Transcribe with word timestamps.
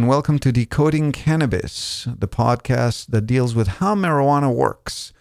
And 0.00 0.08
welcome 0.08 0.38
to 0.38 0.50
Decoding 0.50 1.12
Cannabis, 1.12 2.08
the 2.18 2.26
podcast 2.26 3.08
that 3.08 3.26
deals 3.26 3.54
with 3.54 3.68
how 3.68 3.94
marijuana 3.94 4.50
works. 4.50 5.12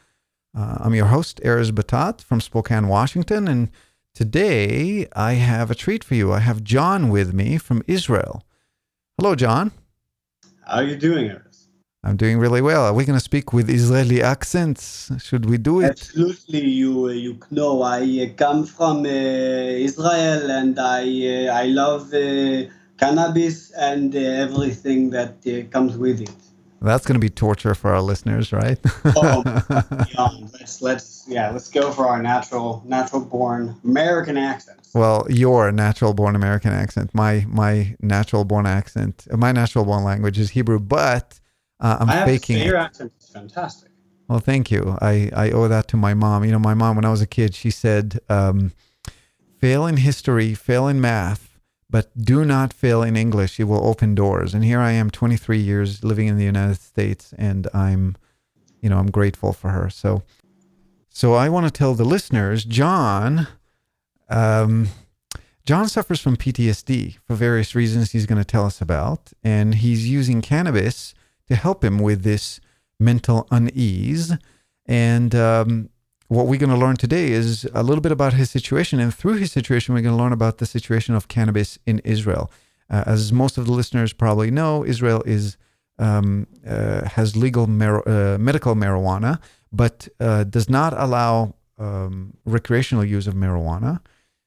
Uh, 0.58 0.78
I'm 0.80 0.96
your 0.96 1.08
host, 1.08 1.42
Erez 1.44 1.72
Batat 1.72 2.22
from 2.22 2.40
Spokane, 2.40 2.88
Washington, 2.88 3.50
and 3.50 3.72
today 4.16 5.06
I 5.18 5.34
have 5.34 5.70
a 5.70 5.76
treat 5.76 6.02
for 6.06 6.16
you. 6.16 6.32
I 6.32 6.40
have 6.40 6.64
John 6.64 7.10
with 7.10 7.34
me 7.34 7.58
from 7.58 7.84
Israel. 7.88 8.46
Hello, 9.18 9.36
John. 9.36 9.74
How 10.66 10.78
are 10.78 10.84
you 10.84 10.96
doing, 10.96 11.28
Erez? 11.28 11.68
I'm 12.02 12.16
doing 12.16 12.40
really 12.40 12.62
well. 12.62 12.86
Are 12.86 12.94
we 12.94 13.04
going 13.04 13.20
to 13.20 13.30
speak 13.32 13.52
with 13.52 13.70
Israeli 13.70 14.24
accents? 14.24 15.12
Should 15.22 15.50
we 15.50 15.58
do 15.58 15.82
it? 15.82 15.90
Absolutely, 15.90 16.66
you 16.66 17.08
uh, 17.08 17.10
you 17.10 17.38
know 17.52 17.82
I 17.82 18.00
uh, 18.00 18.34
come 18.38 18.64
from 18.66 19.00
uh, 19.00 19.10
Israel 19.90 20.50
and 20.50 20.80
I 20.80 21.04
uh, 21.50 21.64
I 21.64 21.66
love 21.66 22.14
uh, 22.14 22.72
cannabis 23.00 23.72
and 23.72 24.16
uh, 24.16 24.20
everything 24.20 25.10
that 25.12 25.36
uh, 25.48 25.68
comes 25.70 25.98
with 25.98 26.22
it. 26.22 26.32
That's 26.82 27.06
going 27.06 27.16
to 27.16 27.20
be 27.20 27.30
torture 27.30 27.76
for 27.76 27.94
our 27.94 28.02
listeners, 28.02 28.54
right? 28.54 28.80
Oh, 29.16 29.44
beyond. 30.08 30.52
let's 30.54 30.82
let's 30.82 31.26
yeah, 31.28 31.52
let's 31.52 31.70
go 31.70 31.92
for 31.92 32.08
our 32.08 32.22
natural 32.22 32.82
natural 32.86 33.22
born 33.26 33.76
American 33.84 34.38
accents. 34.38 34.94
well, 34.94 35.26
your 35.30 35.72
natural 35.74 36.14
born 36.14 36.36
American 36.36 36.72
accent, 36.72 37.14
my 37.14 37.46
my 37.50 37.96
natural 38.02 38.46
born 38.46 38.66
accent, 38.66 39.28
my 39.32 39.52
natural 39.52 39.84
born 39.84 40.04
language 40.06 40.40
is 40.40 40.52
Hebrew, 40.52 40.80
but 40.80 41.40
uh, 41.82 41.98
I'm 42.00 42.10
I 42.10 42.14
have 42.14 42.28
to 42.28 42.34
faking 42.34 42.56
say 42.58 42.62
it. 42.62 42.66
your 42.68 42.78
accent 42.78 43.12
is 43.20 43.28
fantastic. 43.30 43.90
Well, 44.30 44.40
thank 44.40 44.70
you. 44.70 44.96
I, 45.02 45.32
I 45.36 45.50
owe 45.52 45.68
that 45.68 45.88
to 45.90 45.98
my 45.98 46.14
mom. 46.14 46.46
You 46.46 46.52
know, 46.52 46.60
my 46.60 46.76
mom, 46.76 46.96
when 46.96 47.04
I 47.04 47.10
was 47.10 47.20
a 47.22 47.26
kid, 47.26 47.56
she 47.56 47.72
said, 47.72 48.20
um, 48.30 48.74
fail 49.58 49.88
in 49.88 49.98
history, 49.98 50.54
fail 50.54 50.88
in 50.88 51.02
math, 51.02 51.49
but 51.90 52.10
do 52.18 52.46
not 52.46 52.74
fail 52.74 53.02
in 53.02 53.16
English. 53.16 53.60
It 53.60 53.66
will 53.66 53.86
open 53.86 54.16
doors. 54.16 54.54
And 54.54 54.64
here 54.64 54.80
I 54.80 54.92
am, 54.92 55.10
23 55.10 55.58
years 55.58 56.04
living 56.04 56.28
in 56.28 56.38
the 56.38 56.46
United 56.46 56.80
States, 56.80 57.34
and 57.38 57.68
I'm, 57.74 58.16
you 58.82 58.90
know, 58.90 58.98
I'm 58.98 59.10
grateful 59.10 59.54
for 59.54 59.70
her. 59.70 59.90
So, 59.90 60.24
so 61.10 61.34
I 61.34 61.50
want 61.50 61.66
to 61.66 61.72
tell 61.72 61.96
the 61.96 62.06
listeners, 62.06 62.64
John, 62.64 63.48
um, 64.30 64.90
John 65.66 65.88
suffers 65.88 66.20
from 66.20 66.38
PTSD 66.38 67.18
for 67.26 67.36
various 67.36 67.76
reasons 67.76 68.12
he's 68.12 68.26
going 68.26 68.42
to 68.42 68.46
tell 68.46 68.66
us 68.66 68.82
about, 68.82 69.34
and 69.44 69.76
he's 69.76 70.08
using 70.10 70.42
cannabis 70.42 71.14
to 71.48 71.56
help 71.56 71.84
him 71.84 72.00
with 72.00 72.24
this 72.24 72.60
mental 73.00 73.48
unease. 73.52 74.34
And 74.86 75.36
um, 75.36 75.90
what 76.30 76.46
we're 76.46 76.60
going 76.60 76.70
to 76.70 76.78
learn 76.78 76.96
today 76.96 77.32
is 77.32 77.68
a 77.74 77.82
little 77.84 78.02
bit 78.02 78.12
about 78.12 78.34
his 78.34 78.50
situation. 78.52 79.00
And 79.00 79.14
through 79.14 79.38
his 79.38 79.52
situation, 79.52 79.94
we're 79.94 80.02
going 80.02 80.16
to 80.16 80.24
learn 80.24 80.32
about 80.32 80.60
the 80.60 80.66
situation 80.66 81.16
of 81.16 81.28
cannabis 81.28 81.80
in 81.88 82.00
Israel. 82.06 82.52
Uh, 82.90 83.04
as 83.08 83.34
most 83.34 83.58
of 83.58 83.66
the 83.66 83.72
listeners 83.72 84.14
probably 84.14 84.52
know, 84.52 84.86
Israel 84.86 85.24
is 85.26 85.58
um, 85.98 86.48
uh, 86.66 87.10
has 87.10 87.36
legal 87.36 87.68
mar- 87.68 88.08
uh, 88.08 88.38
medical 88.38 88.74
marijuana, 88.76 89.40
but 89.72 90.08
uh, 90.20 90.44
does 90.46 90.70
not 90.70 90.94
allow 90.94 91.56
um, 91.78 92.34
recreational 92.46 93.04
use 93.04 93.28
of 93.28 93.34
marijuana. 93.34 94.00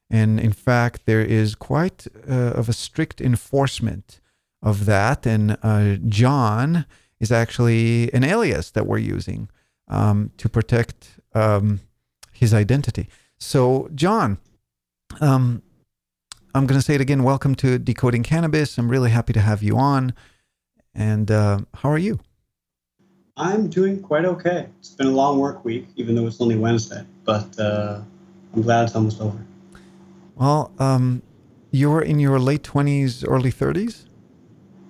And 0.09 0.39
in 0.39 0.53
fact, 0.53 1.05
there 1.05 1.21
is 1.21 1.53
quite 1.53 2.07
uh, 2.29 2.53
of 2.59 2.69
a 2.69 2.73
strict 2.73 3.19
enforcement 3.19 4.21
of 4.61 4.85
that. 4.85 5.25
And 5.25 5.57
uh, 5.61 5.97
John 6.07 6.85
is 7.19 7.31
actually 7.31 8.11
an 8.13 8.23
alias 8.23 8.71
that 8.71 8.87
we're 8.87 8.99
using 8.99 9.49
um, 9.87 10.31
to 10.37 10.49
protect 10.49 11.19
um, 11.33 11.81
his 12.31 12.53
identity. 12.53 13.07
So, 13.37 13.89
John, 13.93 14.37
um, 15.21 15.61
I'm 16.55 16.67
going 16.67 16.79
to 16.79 16.85
say 16.85 16.95
it 16.95 17.01
again. 17.01 17.23
Welcome 17.23 17.55
to 17.55 17.79
Decoding 17.79 18.23
Cannabis. 18.23 18.77
I'm 18.77 18.89
really 18.89 19.09
happy 19.09 19.33
to 19.33 19.41
have 19.41 19.63
you 19.63 19.77
on. 19.77 20.13
And 20.93 21.31
uh, 21.31 21.59
how 21.75 21.89
are 21.89 21.97
you? 21.97 22.19
I'm 23.35 23.67
doing 23.67 23.99
quite 24.01 24.25
okay. 24.25 24.67
It's 24.79 24.91
been 24.91 25.07
a 25.07 25.11
long 25.11 25.39
work 25.39 25.65
week, 25.65 25.87
even 25.95 26.15
though 26.15 26.27
it's 26.27 26.39
only 26.39 26.55
Wednesday. 26.55 27.03
But 27.25 27.59
uh, 27.59 28.01
I'm 28.53 28.61
glad 28.61 28.83
it's 28.83 28.95
almost 28.95 29.19
over. 29.19 29.43
Well, 30.35 30.71
um, 30.77 31.23
you're 31.71 32.01
in 32.01 32.19
your 32.19 32.39
late 32.39 32.61
20s, 32.61 33.25
early 33.27 33.51
30s. 33.51 34.05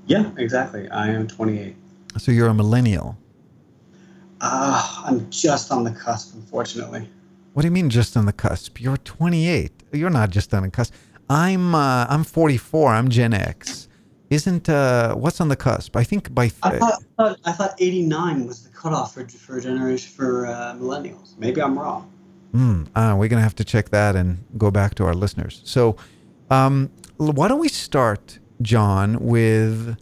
Yeah, 0.06 0.32
exactly. 0.38 0.90
I 0.90 1.08
am 1.08 1.28
28. 1.28 1.76
So 2.18 2.32
you're 2.34 2.50
a 2.50 2.54
millennial. 2.54 3.18
Ah, 4.46 5.06
I'm 5.08 5.30
just 5.32 5.72
on 5.72 5.86
the 5.86 5.92
cusp, 5.92 6.36
unfortunately. 6.36 7.08
What 7.54 7.62
do 7.62 7.68
you 7.68 7.72
mean 7.72 7.90
just 7.90 8.18
on 8.18 8.26
the 8.26 8.34
cusp? 8.34 8.82
You're 8.82 8.98
28. 8.98 9.72
You're 9.94 10.10
not 10.10 10.32
just 10.32 10.54
on 10.54 10.64
the 10.64 10.70
cusp. 10.70 10.94
I'm 11.30 11.74
uh, 11.74 12.06
I'm 12.10 12.26
44. 12.26 12.94
I'm 12.94 13.10
Gen 13.10 13.34
X. 13.34 13.88
Isn't 14.30 14.68
uh, 14.68 15.16
what's 15.16 15.40
on 15.40 15.48
the 15.48 15.56
cusp? 15.56 15.96
I 15.96 16.04
think 16.04 16.34
by 16.36 16.46
I 16.46 16.50
thought, 16.50 16.74
I 16.74 17.24
thought 17.24 17.40
I 17.46 17.52
thought 17.54 17.76
89 17.80 18.46
was 18.46 18.64
the 18.64 18.70
cutoff 18.70 19.14
for 19.14 19.26
for 19.30 19.62
generation 19.62 20.12
for 20.12 20.48
uh, 20.48 20.76
millennials. 20.78 21.38
Maybe 21.38 21.62
I'm 21.62 21.80
wrong. 21.80 22.12
Hmm. 22.52 22.84
Ah, 22.98 23.16
we're 23.16 23.30
gonna 23.30 23.42
have 23.42 23.56
to 23.56 23.64
check 23.64 23.90
that 23.92 24.16
and 24.18 24.44
go 24.58 24.72
back 24.72 24.96
to 24.96 25.06
our 25.06 25.14
listeners. 25.14 25.62
So, 25.64 25.96
um, 26.50 26.92
why 27.18 27.48
don't 27.48 27.60
we 27.60 27.70
start, 27.70 28.40
John, 28.62 29.24
with 29.24 29.96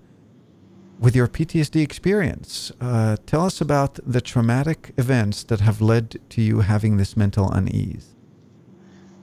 with 1.02 1.16
your 1.16 1.28
PTSD 1.28 1.82
experience? 1.82 2.72
Uh, 2.80 3.18
tell 3.26 3.44
us 3.46 3.60
about 3.60 4.00
the 4.06 4.22
traumatic 4.22 4.94
events 4.98 5.44
that 5.44 5.60
have 5.60 5.82
led 5.82 6.20
to 6.30 6.42
you 6.42 6.62
having 6.62 6.96
this 6.96 7.18
mental 7.18 7.52
unease. 7.52 8.16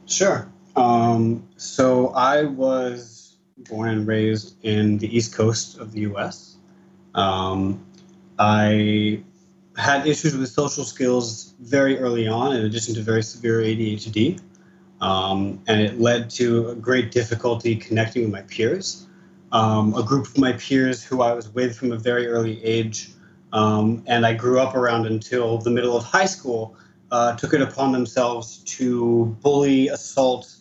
Sure. 0.05 0.51
Um, 0.77 1.49
so 1.57 2.09
I 2.09 2.43
was 2.43 3.37
born 3.71 3.91
and 3.91 4.07
raised 4.07 4.57
in 4.65 4.99
the 4.99 5.17
East 5.17 5.35
Coast 5.35 5.79
of 5.79 5.93
the 5.93 6.01
U.S. 6.01 6.57
Um, 7.15 7.85
I 8.39 9.23
had 9.77 10.07
issues 10.07 10.37
with 10.37 10.49
social 10.49 10.85
skills 10.85 11.55
very 11.61 11.99
early 11.99 12.27
on, 12.27 12.57
in 12.57 12.65
addition 12.65 12.95
to 12.95 13.03
very 13.03 13.23
severe 13.23 13.61
ADHD, 13.61 14.41
um, 15.01 15.63
and 15.67 15.81
it 15.81 16.01
led 16.01 16.31
to 16.31 16.71
a 16.71 16.75
great 16.75 17.13
difficulty 17.13 17.77
connecting 17.77 18.23
with 18.25 18.33
my 18.33 18.43
peers. 18.43 19.08
Um, 19.53 19.95
a 19.95 20.03
group 20.03 20.27
of 20.27 20.39
my 20.39 20.53
peers 20.53 21.03
who 21.03 21.23
I 21.23 21.33
was 21.33 21.49
with 21.49 21.77
from 21.77 21.93
a 21.93 21.97
very 21.97 22.27
early 22.27 22.63
age, 22.63 23.13
um, 23.53 24.03
and 24.07 24.27
I 24.27 24.35
grew 24.35 24.61
up 24.61 24.75
around 24.75 25.07
until 25.07 25.59
the 25.59 25.71
middle 25.71 25.97
of 25.97 26.05
high 26.05 26.27
school, 26.27 26.77
uh, 27.11 27.35
took 27.37 27.55
it 27.55 27.63
upon 27.63 27.93
themselves 27.93 28.59
to 28.77 29.37
bully, 29.41 29.89
assault, 29.89 30.55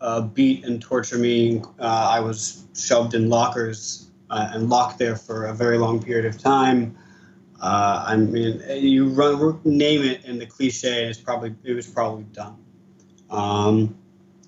uh, 0.00 0.20
beat, 0.20 0.64
and 0.64 0.80
torture 0.80 1.18
me. 1.18 1.62
Uh, 1.80 2.08
I 2.12 2.20
was 2.20 2.64
shoved 2.76 3.14
in 3.14 3.28
lockers 3.28 4.10
uh, 4.30 4.50
and 4.52 4.68
locked 4.68 4.98
there 4.98 5.16
for 5.16 5.46
a 5.46 5.54
very 5.54 5.78
long 5.78 6.00
period 6.00 6.26
of 6.26 6.38
time. 6.38 6.96
Uh, 7.60 8.04
I 8.06 8.16
mean, 8.16 8.62
you 8.70 9.08
run, 9.08 9.60
name 9.64 10.02
it, 10.02 10.24
and 10.24 10.40
the 10.40 10.46
cliche 10.46 11.08
is 11.08 11.18
probably 11.18 11.54
it 11.64 11.72
was 11.72 11.88
probably 11.88 12.24
done. 12.32 12.56
Um, 13.30 13.98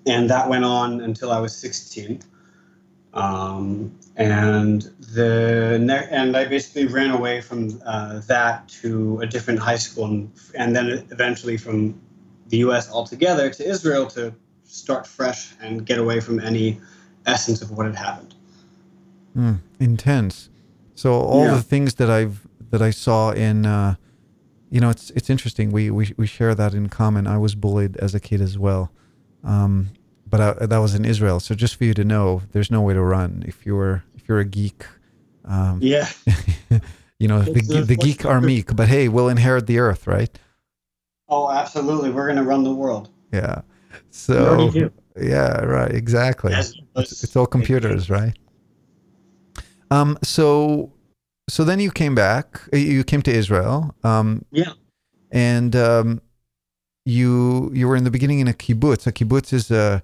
and 0.07 0.31
that 0.31 0.49
went 0.49 0.65
on 0.65 1.01
until 1.01 1.33
I 1.33 1.41
was 1.41 1.55
16. 1.57 2.23
Um, 3.13 3.99
and 4.17 4.83
the 5.15 5.79
ne- 5.81 6.09
and 6.11 6.37
I 6.37 6.45
basically 6.45 6.87
ran 6.87 7.11
away 7.11 7.41
from 7.41 7.81
uh, 7.85 8.21
that 8.27 8.69
to 8.81 9.21
a 9.21 9.27
different 9.27 9.61
high 9.61 9.77
school, 9.77 10.05
and, 10.05 10.31
and 10.55 10.77
then 10.77 11.07
eventually 11.11 11.57
from 11.57 12.01
the 12.49 12.59
U.S. 12.59 12.91
altogether 12.91 13.51
to 13.51 13.65
Israel 13.69 14.07
to 14.09 14.35
start 14.65 15.07
fresh 15.07 15.55
and 15.61 15.85
get 15.85 15.99
away 15.99 16.21
from 16.21 16.39
any 16.41 16.81
essence 17.27 17.63
of 17.63 17.71
what 17.71 17.87
had 17.87 17.97
happened. 17.97 18.35
Hmm, 19.35 19.55
intense. 19.79 20.49
So 20.95 21.15
all 21.15 21.45
Yeah. 21.45 21.55
the 21.55 21.63
things 21.63 21.95
that 21.95 22.11
I've 22.11 22.47
that 22.71 22.83
I 22.83 22.91
saw 22.91 23.31
in, 23.33 23.67
uh, 23.67 23.97
you 24.71 24.81
know, 24.81 24.91
it's 24.91 25.11
it's 25.11 25.31
interesting. 25.31 25.73
We 25.73 25.91
we 25.91 26.13
we 26.17 26.27
share 26.27 26.55
that 26.55 26.75
in 26.75 26.89
common. 26.89 27.27
I 27.27 27.39
was 27.39 27.55
bullied 27.55 27.97
as 27.97 28.15
a 28.15 28.21
kid 28.21 28.41
as 28.41 28.59
well, 28.59 28.93
um, 29.43 29.91
but 30.31 30.41
I, 30.41 30.67
that 30.67 30.79
was 30.79 30.95
in 30.95 31.05
Israel. 31.05 31.41
So 31.41 31.55
just 31.55 31.77
for 31.77 31.85
you 31.85 31.95
to 31.95 32.05
know, 32.05 32.43
there's 32.53 32.71
no 32.71 32.81
way 32.81 32.95
to 32.95 33.03
run 33.03 33.45
if 33.47 33.67
you're 33.67 34.05
if 34.15 34.29
you're 34.29 34.39
a 34.41 34.45
geek. 34.45 34.85
Um, 35.45 35.79
Yeah, 35.83 36.09
you 37.19 37.29
know, 37.29 37.43
the, 37.43 37.59
It's 37.59 37.71
a- 37.71 37.85
the 37.85 37.97
geek 37.97 38.25
are 38.25 38.41
meek, 38.41 38.75
but 38.77 38.89
hey, 38.89 39.09
we'll 39.09 39.29
inherit 39.29 39.67
the 39.67 39.79
earth, 39.79 40.07
right? 40.07 40.31
oh, 41.29 41.49
absolutely. 41.51 42.11
We're 42.11 42.27
gonna 42.27 42.43
run 42.43 42.65
the 42.65 42.75
world. 42.75 43.09
Yeah. 43.33 43.63
So 44.11 44.73
yeah, 45.21 45.61
right, 45.63 45.93
exactly. 45.93 46.53
Yes, 46.53 46.75
It's, 46.97 47.23
it's 47.25 47.37
all 47.37 47.47
computers, 47.47 48.11
right? 48.11 48.35
Um. 49.91 50.19
So, 50.23 50.93
so 51.49 51.65
then 51.65 51.81
you 51.81 51.91
came 51.91 52.15
back. 52.15 52.61
uh, 52.73 52.77
You 52.77 53.05
came 53.05 53.23
to 53.23 53.33
Israel. 53.33 53.95
Um. 54.05 54.45
Yeah. 54.53 54.73
And 55.33 55.75
um, 55.77 56.21
you 57.05 57.71
you 57.73 57.87
were 57.89 57.97
in 57.97 58.05
the 58.05 58.11
beginning 58.11 58.41
in 58.41 58.49
a 58.49 58.53
kibbutz. 58.53 59.07
A 59.07 59.13
kibbutz 59.13 59.53
is 59.53 59.71
a 59.71 60.03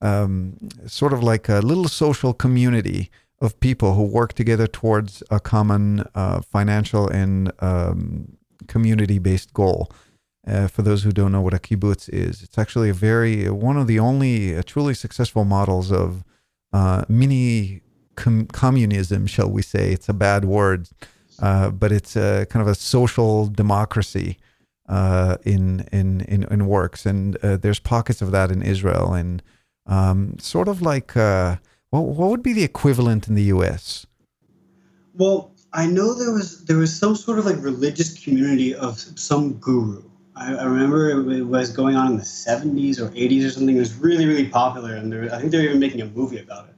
um, 0.00 0.56
sort 0.86 1.12
of 1.12 1.22
like 1.22 1.48
a 1.48 1.60
little 1.60 1.88
social 1.88 2.32
community 2.32 3.10
of 3.40 3.58
people 3.60 3.94
who 3.94 4.02
work 4.02 4.32
together 4.32 4.66
towards 4.66 5.22
a 5.30 5.40
common 5.40 6.04
uh, 6.14 6.40
financial 6.40 7.08
and 7.08 7.52
um, 7.60 8.36
community-based 8.66 9.52
goal. 9.54 9.90
Uh, 10.46 10.66
for 10.66 10.82
those 10.82 11.02
who 11.02 11.12
don't 11.12 11.32
know 11.32 11.42
what 11.42 11.52
a 11.52 11.58
kibbutz 11.58 12.08
is, 12.08 12.42
it's 12.42 12.58
actually 12.58 12.88
a 12.88 12.94
very 12.94 13.50
one 13.50 13.76
of 13.76 13.86
the 13.86 13.98
only 13.98 14.56
uh, 14.56 14.62
truly 14.64 14.94
successful 14.94 15.44
models 15.44 15.92
of 15.92 16.24
uh, 16.72 17.04
mini 17.08 17.82
com- 18.16 18.46
communism, 18.46 19.26
shall 19.26 19.50
we 19.50 19.62
say? 19.62 19.92
It's 19.92 20.08
a 20.08 20.14
bad 20.14 20.44
word, 20.46 20.88
uh, 21.40 21.70
but 21.70 21.92
it's 21.92 22.16
a 22.16 22.46
kind 22.48 22.62
of 22.62 22.68
a 22.68 22.74
social 22.74 23.46
democracy 23.46 24.38
uh, 24.88 25.36
in, 25.44 25.86
in 25.92 26.22
in 26.22 26.44
in 26.44 26.66
works, 26.66 27.04
and 27.04 27.34
there's 27.34 27.78
pockets 27.78 28.22
of 28.22 28.30
that 28.30 28.50
in 28.50 28.62
Israel, 28.62 29.12
and 29.12 29.42
um, 29.88 30.38
sort 30.38 30.68
of 30.68 30.80
like 30.82 31.16
uh, 31.16 31.56
what 31.90 32.02
what 32.02 32.30
would 32.30 32.42
be 32.42 32.52
the 32.52 32.62
equivalent 32.62 33.26
in 33.26 33.34
the 33.34 33.44
U.S. 33.44 34.06
Well, 35.14 35.52
I 35.72 35.86
know 35.86 36.14
there 36.14 36.32
was 36.32 36.64
there 36.66 36.76
was 36.76 36.94
some 36.94 37.16
sort 37.16 37.38
of 37.38 37.46
like 37.46 37.56
religious 37.60 38.22
community 38.22 38.74
of 38.74 38.98
some 38.98 39.54
guru. 39.54 40.02
I, 40.36 40.54
I 40.54 40.64
remember 40.64 41.10
it, 41.10 41.42
was 41.44 41.70
going 41.70 41.96
on 41.96 42.12
in 42.12 42.16
the 42.16 42.22
'70s 42.22 43.00
or 43.00 43.08
'80s 43.10 43.46
or 43.46 43.50
something. 43.50 43.76
It 43.76 43.80
was 43.80 43.94
really 43.94 44.26
really 44.26 44.48
popular, 44.48 44.94
and 44.94 45.12
there, 45.12 45.34
I 45.34 45.38
think 45.38 45.50
they 45.50 45.58
were 45.58 45.64
even 45.64 45.80
making 45.80 46.02
a 46.02 46.06
movie 46.06 46.38
about 46.38 46.68
it. 46.68 46.74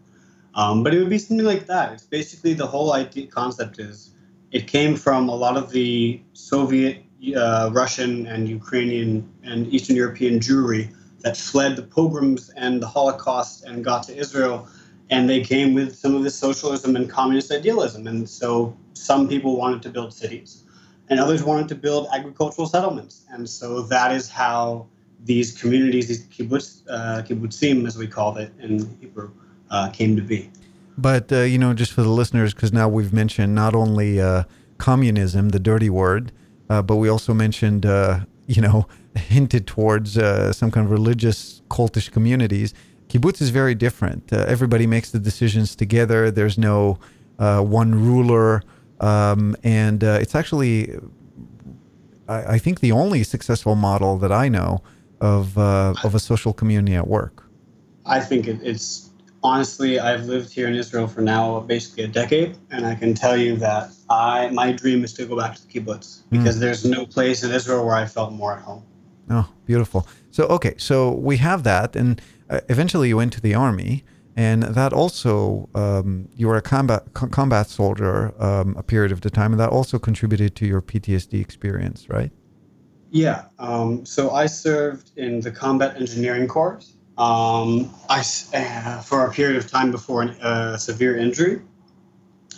Um, 0.54 0.82
but 0.82 0.94
it 0.94 0.98
would 0.98 1.10
be 1.10 1.18
something 1.18 1.46
like 1.46 1.66
that. 1.66 1.92
It's 1.92 2.04
basically 2.04 2.54
the 2.54 2.66
whole 2.66 2.92
idea 2.92 3.26
concept 3.26 3.78
is 3.78 4.10
it 4.50 4.66
came 4.66 4.96
from 4.96 5.28
a 5.28 5.34
lot 5.34 5.56
of 5.56 5.70
the 5.70 6.20
Soviet, 6.32 7.04
uh, 7.36 7.70
Russian, 7.72 8.26
and 8.26 8.48
Ukrainian 8.48 9.30
and 9.44 9.72
Eastern 9.72 9.94
European 9.94 10.40
Jewry 10.40 10.92
that 11.20 11.36
fled 11.36 11.76
the 11.76 11.82
pogroms 11.82 12.50
and 12.56 12.82
the 12.82 12.86
Holocaust 12.86 13.64
and 13.64 13.84
got 13.84 14.02
to 14.04 14.16
Israel 14.16 14.68
and 15.10 15.28
they 15.28 15.40
came 15.40 15.74
with 15.74 15.96
some 15.96 16.14
of 16.14 16.22
this 16.22 16.36
socialism 16.36 16.96
and 16.96 17.10
communist 17.10 17.52
idealism. 17.52 18.06
And 18.06 18.28
so 18.28 18.76
some 18.94 19.28
people 19.28 19.56
wanted 19.56 19.82
to 19.82 19.90
build 19.90 20.14
cities, 20.14 20.64
and 21.08 21.18
others 21.18 21.42
wanted 21.42 21.68
to 21.68 21.74
build 21.74 22.08
agricultural 22.12 22.68
settlements. 22.68 23.24
And 23.30 23.48
so 23.48 23.82
that 23.82 24.12
is 24.12 24.30
how 24.30 24.86
these 25.24 25.60
communities, 25.60 26.08
these 26.08 26.24
kibbutz, 26.26 26.82
uh, 26.88 27.22
kibbutzim, 27.22 27.86
as 27.86 27.98
we 27.98 28.06
call 28.06 28.36
it 28.38 28.52
in 28.60 28.96
Hebrew, 29.00 29.30
uh, 29.70 29.90
came 29.90 30.16
to 30.16 30.22
be. 30.22 30.50
But, 30.96 31.32
uh, 31.32 31.40
you 31.40 31.58
know, 31.58 31.74
just 31.74 31.92
for 31.92 32.02
the 32.02 32.08
listeners, 32.08 32.54
because 32.54 32.72
now 32.72 32.88
we've 32.88 33.12
mentioned 33.12 33.54
not 33.54 33.74
only 33.74 34.20
uh, 34.20 34.44
communism, 34.78 35.48
the 35.48 35.58
dirty 35.58 35.90
word, 35.90 36.30
uh, 36.68 36.82
but 36.82 36.96
we 36.96 37.08
also 37.08 37.34
mentioned, 37.34 37.84
uh, 37.84 38.20
you 38.46 38.62
know, 38.62 38.86
hinted 39.16 39.66
towards 39.66 40.14
some 40.14 40.70
kind 40.70 40.84
of 40.86 40.90
religious 40.90 41.62
cultish 41.68 42.10
communities 42.10 42.74
Kibbutz 43.10 43.42
is 43.42 43.50
very 43.50 43.74
different. 43.74 44.32
Uh, 44.32 44.44
everybody 44.46 44.86
makes 44.86 45.10
the 45.10 45.18
decisions 45.18 45.74
together. 45.74 46.30
There's 46.30 46.56
no 46.56 46.98
uh, 47.40 47.60
one 47.60 47.92
ruler, 47.92 48.62
um, 49.00 49.56
and 49.64 50.04
uh, 50.04 50.18
it's 50.20 50.36
actually, 50.36 50.96
I, 52.28 52.54
I, 52.54 52.58
think, 52.58 52.78
the 52.78 52.92
only 52.92 53.24
successful 53.24 53.74
model 53.74 54.16
that 54.18 54.30
I 54.30 54.48
know 54.48 54.82
of 55.20 55.58
uh, 55.58 55.94
of 56.04 56.14
a 56.14 56.20
social 56.20 56.52
community 56.52 56.94
at 56.94 57.08
work. 57.08 57.42
I 58.06 58.20
think 58.20 58.46
it's 58.46 59.10
honestly, 59.42 59.98
I've 59.98 60.26
lived 60.26 60.52
here 60.52 60.68
in 60.68 60.76
Israel 60.76 61.08
for 61.08 61.20
now 61.20 61.60
basically 61.60 62.04
a 62.04 62.08
decade, 62.08 62.58
and 62.70 62.86
I 62.86 62.94
can 62.94 63.14
tell 63.14 63.36
you 63.36 63.56
that 63.56 63.90
I 64.08 64.50
my 64.50 64.70
dream 64.70 65.02
is 65.02 65.12
to 65.14 65.26
go 65.26 65.36
back 65.36 65.56
to 65.56 65.66
the 65.66 65.72
kibbutz 65.72 66.22
hmm. 66.22 66.38
because 66.38 66.58
mm. 66.58 66.60
there's 66.60 66.84
no 66.84 67.06
place 67.06 67.42
in 67.42 67.50
Israel 67.50 67.84
where 67.84 67.96
I 67.96 68.06
felt 68.06 68.32
more 68.32 68.52
at 68.52 68.62
home. 68.62 68.84
Oh, 69.30 69.48
beautiful. 69.64 70.06
So 70.30 70.44
okay, 70.46 70.74
so 70.76 71.12
we 71.12 71.36
have 71.36 71.62
that, 71.62 71.94
and 71.94 72.20
uh, 72.50 72.60
eventually 72.68 73.08
you 73.08 73.16
went 73.16 73.32
to 73.34 73.40
the 73.40 73.54
army, 73.54 74.04
and 74.36 74.64
that 74.64 74.92
also 74.92 75.68
um, 75.74 76.28
you 76.34 76.48
were 76.48 76.56
a 76.56 76.62
combat 76.62 77.04
combat 77.14 77.68
soldier 77.68 78.34
um, 78.42 78.76
a 78.76 78.82
period 78.82 79.12
of 79.12 79.20
the 79.20 79.30
time, 79.30 79.52
and 79.52 79.60
that 79.60 79.70
also 79.70 79.98
contributed 79.98 80.56
to 80.56 80.66
your 80.66 80.82
PTSD 80.82 81.40
experience, 81.40 82.08
right? 82.08 82.32
Yeah. 83.10 83.44
Um, 83.58 84.04
so 84.04 84.30
I 84.30 84.46
served 84.46 85.10
in 85.16 85.40
the 85.40 85.50
Combat 85.50 85.96
Engineering 85.96 86.48
Corps. 86.48 86.80
Um, 87.18 87.92
I 88.08 88.24
uh, 88.54 89.00
for 89.02 89.26
a 89.26 89.32
period 89.32 89.56
of 89.56 89.70
time 89.70 89.90
before 89.90 90.22
a 90.22 90.36
uh, 90.40 90.76
severe 90.76 91.16
injury. 91.16 91.62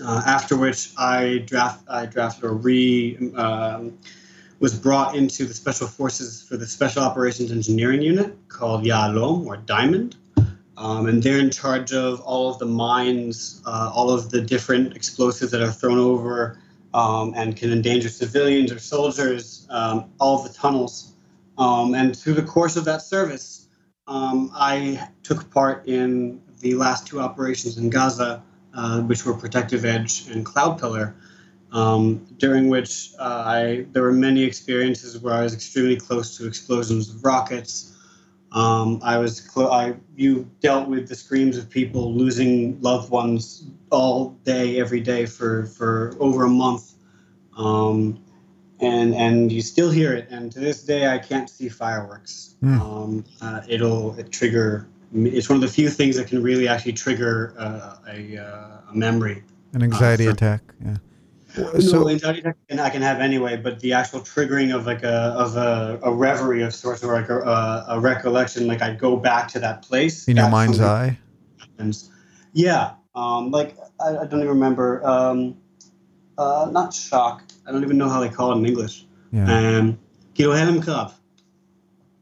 Uh, 0.03 0.23
after 0.27 0.57
which 0.57 0.93
I 0.97 1.39
draft 1.47 1.85
I 1.89 2.07
drafted 2.07 2.45
or 2.45 2.55
re 2.55 3.33
um, 3.37 3.99
was 4.63 4.79
brought 4.79 5.17
into 5.17 5.45
the 5.45 5.53
Special 5.53 5.89
Forces 5.89 6.41
for 6.41 6.57
the 6.57 6.69
Special 6.69 7.03
Operations 7.03 7.51
Engineering 7.51 8.01
Unit 8.01 8.33
called 8.47 8.85
Yahalom 8.85 9.45
or 9.45 9.57
Diamond. 9.57 10.15
Um, 10.77 11.07
and 11.07 11.21
they're 11.21 11.41
in 11.41 11.51
charge 11.51 11.93
of 11.93 12.21
all 12.21 12.49
of 12.49 12.61
the 12.61 12.67
mines, 12.67 13.61
uh, 13.67 13.91
all 13.93 14.11
of 14.11 14.31
the 14.31 14.41
different 14.41 14.95
explosives 14.95 15.51
that 15.51 15.63
are 15.63 15.73
thrown 15.73 15.99
over 15.99 16.61
um, 16.95 17.35
and 17.37 17.57
can 17.57 17.73
endanger 17.73 18.09
civilians 18.09 18.71
or 18.71 18.79
soldiers, 18.79 19.67
um, 19.69 20.13
all 20.21 20.45
the 20.45 20.55
tunnels. 20.55 21.13
Um, 21.59 21.97
and 21.97 22.17
through 22.17 22.35
the 22.35 22.43
course 22.43 22.77
of 22.77 22.85
that 22.85 23.03
service, 23.03 23.67
um, 24.07 24.53
I 24.55 25.09
took 25.25 25.51
part 25.51 25.89
in 25.89 26.41
the 26.61 26.75
last 26.75 27.09
two 27.09 27.19
operations 27.19 27.79
in 27.79 27.91
Gaza, 27.91 28.45
uh, 28.75 29.01
which 29.01 29.27
were 29.27 29.35
Protective 29.35 29.85
Edge 29.85 30.29
and 30.29 30.47
Cloud 30.47 30.79
Pillar 30.79 31.17
um, 31.73 32.27
during 32.37 32.69
which 32.69 33.13
uh, 33.19 33.45
I 33.47 33.87
there 33.93 34.03
were 34.03 34.13
many 34.13 34.45
experiences 34.45 35.19
where 35.19 35.35
I 35.35 35.43
was 35.43 35.55
extremely 35.55 35.97
close 35.97 36.37
to 36.37 36.47
explosions 36.47 37.09
of 37.09 37.25
rockets. 37.25 37.97
Um, 38.53 39.01
I 39.03 39.17
was 39.17 39.41
clo- 39.41 39.71
I 39.71 39.95
you 40.15 40.49
dealt 40.61 40.89
with 40.89 41.09
the 41.09 41.15
screams 41.15 41.57
of 41.57 41.71
people 41.71 42.15
losing 42.15 42.81
loved 42.83 43.11
ones 43.11 43.65
all 43.91 44.37
day, 44.45 44.79
every 44.79 45.01
day 45.01 45.25
for 45.25 45.65
for 45.65 46.15
over 46.21 46.45
a 46.45 46.51
month, 46.51 46.93
um, 47.57 48.23
and 48.81 49.15
and 49.15 49.51
you 49.51 49.63
still 49.63 49.91
hear 49.91 50.13
it. 50.13 50.29
And 50.31 50.53
to 50.53 50.61
this 50.61 50.83
day, 50.83 51.09
I 51.09 51.19
can't 51.19 51.49
see 51.49 51.71
fireworks. 51.71 52.57
Mm. 52.63 53.25
Uh, 53.41 53.63
it'll 53.67 54.15
it 54.19 54.31
trigger. 54.31 54.87
It's 55.15 55.49
one 55.49 55.57
of 55.57 55.63
the 55.63 55.69
few 55.69 55.89
things 55.89 56.17
that 56.17 56.27
can 56.27 56.43
really 56.43 56.69
actually 56.69 56.95
trigger 56.95 57.55
uh, 57.59 57.97
a, 58.09 58.39
uh, 58.39 58.91
a 58.91 58.95
memory. 58.95 59.43
An 59.75 59.83
anxiety 59.83 60.27
uh, 60.27 60.33
attack. 60.33 60.61
Yeah 60.85 60.97
so, 61.58 62.02
no, 62.02 62.10
anxiety 62.10 62.40
attack 62.40 62.58
I 62.80 62.90
can 62.90 63.02
have 63.02 63.20
anyway, 63.20 63.58
but 63.58 63.80
the 63.80 63.94
actual 63.94 64.22
triggering 64.22 64.76
of 64.76 64.86
like 64.86 65.04
a 65.04 65.34
of 65.38 65.56
a, 65.56 66.00
a 66.04 66.12
reverie 66.12 66.62
of 66.62 66.74
sorts 66.74 67.04
or 67.04 67.14
like 67.14 67.30
a, 67.30 67.40
a, 67.40 67.86
a 67.90 68.00
recollection, 68.00 68.68
like 68.68 68.82
I 68.82 68.94
go 68.94 69.18
back 69.18 69.48
to 69.50 69.60
that 69.60 69.82
place 69.82 70.28
in 70.28 70.38
your 70.38 70.50
mind's 70.50 70.80
eye. 70.80 71.18
Happens. 71.60 72.12
Yeah, 72.54 72.94
um, 73.16 73.52
like 73.52 73.78
I, 74.00 74.18
I, 74.18 74.26
don't 74.26 74.40
even 74.40 74.50
remember. 74.50 75.06
Um, 75.08 75.58
uh, 76.38 76.70
not 76.72 76.94
shock. 76.94 77.44
I 77.66 77.72
don't 77.72 77.84
even 77.84 77.98
know 77.98 78.10
how 78.10 78.20
they 78.20 78.30
call 78.30 78.52
it 78.52 78.58
in 78.58 78.66
English. 78.66 79.06
Yeah. 79.32 79.80
Um, 79.80 79.98
כאילו 80.36 80.54
הלם 80.54 80.82
קרב. 80.82 81.12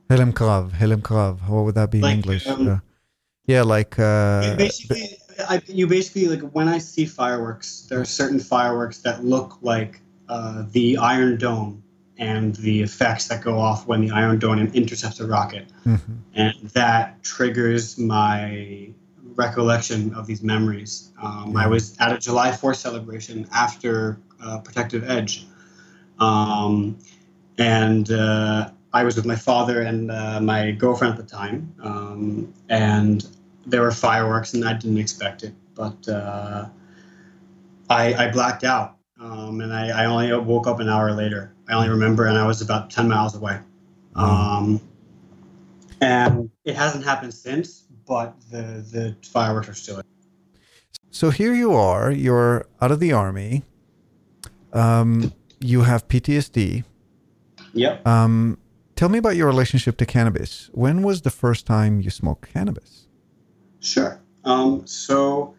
הלם 0.09 0.31
קרב, 0.31 0.71
הלם 0.77 1.01
קרב. 1.01 1.39
What 1.47 1.65
would 1.65 1.75
that 1.75 1.91
be 1.91 2.01
like, 2.01 2.13
in 2.13 2.17
English? 2.23 2.47
Um, 2.47 2.67
uh, 2.67 2.77
yeah, 3.47 3.63
like. 3.63 3.99
Uh, 3.99 4.55
basically, 4.55 5.17
I, 5.48 5.62
you 5.66 5.86
basically 5.86 6.26
like 6.26 6.50
when 6.52 6.68
I 6.68 6.78
see 6.78 7.06
fireworks, 7.06 7.86
there 7.88 8.00
are 8.00 8.04
certain 8.04 8.40
fireworks 8.40 8.98
that 8.98 9.24
look 9.24 9.58
like 9.62 10.00
uh, 10.28 10.64
the 10.70 10.96
Iron 10.96 11.36
Dome 11.38 11.82
and 12.18 12.54
the 12.56 12.82
effects 12.82 13.28
that 13.28 13.42
go 13.42 13.58
off 13.58 13.86
when 13.86 14.02
the 14.02 14.10
Iron 14.10 14.38
Dome 14.38 14.58
intercepts 14.74 15.20
a 15.20 15.26
rocket, 15.26 15.72
mm-hmm. 15.86 16.12
and 16.34 16.54
that 16.70 17.22
triggers 17.22 17.98
my 17.98 18.90
recollection 19.34 20.14
of 20.14 20.26
these 20.26 20.42
memories. 20.42 21.12
Um, 21.22 21.56
I 21.56 21.66
was 21.66 21.96
at 21.98 22.12
a 22.12 22.18
July 22.18 22.50
4th 22.50 22.76
celebration 22.76 23.48
after 23.52 24.20
uh, 24.42 24.58
Protective 24.60 25.08
Edge, 25.08 25.46
um, 26.18 26.98
and 27.58 28.10
uh, 28.12 28.70
I 28.92 29.04
was 29.04 29.16
with 29.16 29.24
my 29.24 29.36
father 29.36 29.82
and 29.82 30.10
uh, 30.10 30.40
my 30.40 30.72
girlfriend 30.72 31.18
at 31.18 31.26
the 31.26 31.30
time, 31.30 31.74
um, 31.82 32.52
and 32.68 33.26
there 33.70 33.82
were 33.82 33.90
fireworks, 33.90 34.54
and 34.54 34.64
I 34.64 34.74
didn't 34.74 34.98
expect 34.98 35.42
it. 35.42 35.54
But 35.74 36.08
uh, 36.08 36.66
I, 37.88 38.14
I, 38.14 38.30
blacked 38.30 38.64
out, 38.64 38.96
um, 39.20 39.60
and 39.60 39.72
I, 39.72 40.02
I, 40.02 40.04
only 40.04 40.32
woke 40.36 40.66
up 40.66 40.80
an 40.80 40.88
hour 40.88 41.12
later. 41.12 41.54
I 41.68 41.74
only 41.74 41.88
remember, 41.88 42.26
and 42.26 42.36
I 42.36 42.46
was 42.46 42.60
about 42.60 42.90
ten 42.90 43.08
miles 43.08 43.34
away. 43.34 43.58
Um, 44.14 44.80
and 46.00 46.50
it 46.64 46.74
hasn't 46.74 47.04
happened 47.04 47.32
since, 47.32 47.84
but 48.06 48.34
the 48.50 48.84
the 48.92 49.16
fireworks 49.26 49.68
are 49.68 49.74
still. 49.74 50.02
So 51.10 51.30
here 51.30 51.54
you 51.54 51.72
are. 51.72 52.10
You're 52.10 52.66
out 52.80 52.90
of 52.90 53.00
the 53.00 53.12
army. 53.12 53.64
Um, 54.72 55.32
you 55.60 55.82
have 55.82 56.06
PTSD. 56.08 56.84
Yep. 57.72 58.06
Um, 58.06 58.58
tell 58.96 59.08
me 59.08 59.18
about 59.18 59.36
your 59.36 59.46
relationship 59.46 59.96
to 59.98 60.06
cannabis. 60.06 60.70
When 60.72 61.02
was 61.02 61.22
the 61.22 61.30
first 61.30 61.66
time 61.66 62.00
you 62.00 62.10
smoked 62.10 62.52
cannabis? 62.52 63.08
Sure. 63.80 64.20
Um, 64.44 64.86
so 64.86 65.54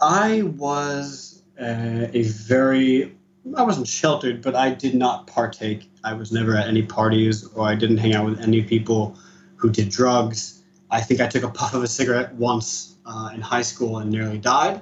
I 0.00 0.42
was 0.42 1.42
uh, 1.60 2.08
a 2.12 2.22
very, 2.22 3.16
I 3.56 3.62
wasn't 3.62 3.86
sheltered, 3.86 4.42
but 4.42 4.54
I 4.54 4.70
did 4.70 4.94
not 4.94 5.26
partake. 5.26 5.90
I 6.04 6.14
was 6.14 6.32
never 6.32 6.56
at 6.56 6.68
any 6.68 6.82
parties 6.82 7.46
or 7.48 7.66
I 7.66 7.74
didn't 7.74 7.98
hang 7.98 8.14
out 8.14 8.24
with 8.24 8.40
any 8.40 8.62
people 8.62 9.16
who 9.56 9.70
did 9.70 9.90
drugs. 9.90 10.62
I 10.90 11.00
think 11.00 11.20
I 11.20 11.26
took 11.26 11.42
a 11.42 11.48
puff 11.60 11.74
of 11.74 11.82
a 11.82 11.88
cigarette 11.88 12.34
once 12.34 12.96
uh, 13.06 13.30
in 13.34 13.40
high 13.40 13.62
school 13.62 13.98
and 13.98 14.10
nearly 14.10 14.38
died. 14.38 14.80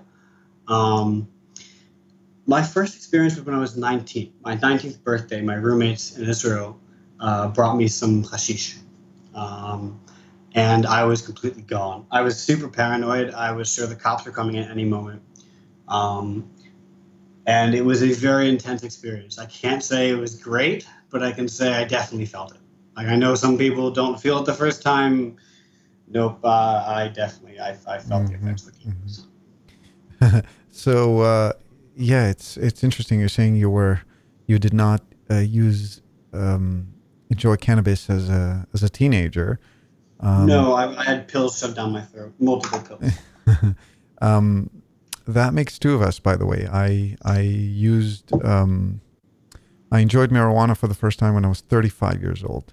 Um, 0.68 1.28
my 2.46 2.62
first 2.62 2.96
experience 2.96 3.36
was 3.36 3.44
when 3.44 3.54
I 3.54 3.58
was 3.58 3.76
19. 3.76 4.32
My 4.42 4.56
19th 4.56 5.02
birthday, 5.02 5.42
my 5.42 5.54
roommates 5.54 6.16
in 6.16 6.28
Israel 6.28 6.78
uh, 7.20 7.48
brought 7.48 7.76
me 7.76 7.88
some 7.88 8.24
hashish. 8.24 8.76
Um, 9.34 10.00
and 10.58 10.86
I 10.86 11.04
was 11.04 11.22
completely 11.22 11.62
gone. 11.62 12.06
I 12.10 12.20
was 12.22 12.38
super 12.38 12.68
paranoid. 12.68 13.32
I 13.32 13.52
was 13.52 13.72
sure 13.72 13.86
the 13.86 13.94
cops 13.94 14.24
were 14.24 14.32
coming 14.32 14.58
at 14.58 14.68
any 14.70 14.84
moment. 14.84 15.22
Um, 15.86 16.50
and 17.46 17.74
it 17.74 17.84
was 17.84 18.02
a 18.02 18.12
very 18.12 18.48
intense 18.48 18.82
experience. 18.82 19.38
I 19.38 19.46
can't 19.46 19.82
say 19.82 20.10
it 20.10 20.18
was 20.18 20.34
great, 20.34 20.86
but 21.10 21.22
I 21.22 21.32
can 21.32 21.48
say 21.48 21.74
I 21.74 21.84
definitely 21.84 22.26
felt 22.26 22.54
it. 22.54 22.60
Like 22.96 23.06
I 23.06 23.14
know 23.14 23.36
some 23.36 23.56
people 23.56 23.90
don't 23.90 24.20
feel 24.20 24.38
it 24.40 24.46
the 24.46 24.54
first 24.54 24.82
time. 24.82 25.36
Nope, 26.08 26.40
uh, 26.44 26.84
I 26.86 27.08
definitely 27.08 27.60
I, 27.60 27.70
I 27.86 27.98
felt 27.98 28.24
mm-hmm. 28.24 28.26
the 28.26 28.34
effects 28.34 28.66
of 28.66 28.72
the 28.72 28.78
chemicals. 28.80 29.26
Mm-hmm. 30.20 30.38
so 30.70 31.20
uh, 31.20 31.52
yeah, 31.94 32.28
it's 32.28 32.56
it's 32.56 32.82
interesting. 32.82 33.20
You're 33.20 33.28
saying 33.28 33.54
you 33.54 33.70
were 33.70 34.00
you 34.46 34.58
did 34.58 34.74
not 34.74 35.02
uh, 35.30 35.36
use 35.36 36.02
um, 36.32 36.88
enjoy 37.30 37.56
cannabis 37.56 38.10
as 38.10 38.28
a 38.28 38.66
as 38.74 38.82
a 38.82 38.88
teenager. 38.88 39.60
Um, 40.20 40.46
no, 40.46 40.72
I, 40.72 40.98
I, 40.98 41.04
had 41.04 41.28
pills 41.28 41.58
shoved 41.58 41.76
down 41.76 41.92
my 41.92 42.02
throat, 42.02 42.34
multiple 42.40 42.80
pills. 42.80 43.12
um, 44.20 44.68
that 45.26 45.54
makes 45.54 45.78
two 45.78 45.94
of 45.94 46.02
us, 46.02 46.18
by 46.18 46.36
the 46.36 46.46
way. 46.46 46.66
I 46.70 47.16
I 47.24 47.40
used 47.40 48.32
um, 48.44 49.00
I 49.92 50.00
enjoyed 50.00 50.30
marijuana 50.30 50.76
for 50.76 50.88
the 50.88 50.94
first 50.94 51.18
time 51.18 51.34
when 51.34 51.44
I 51.44 51.48
was 51.48 51.60
35 51.60 52.20
years 52.20 52.42
old, 52.42 52.72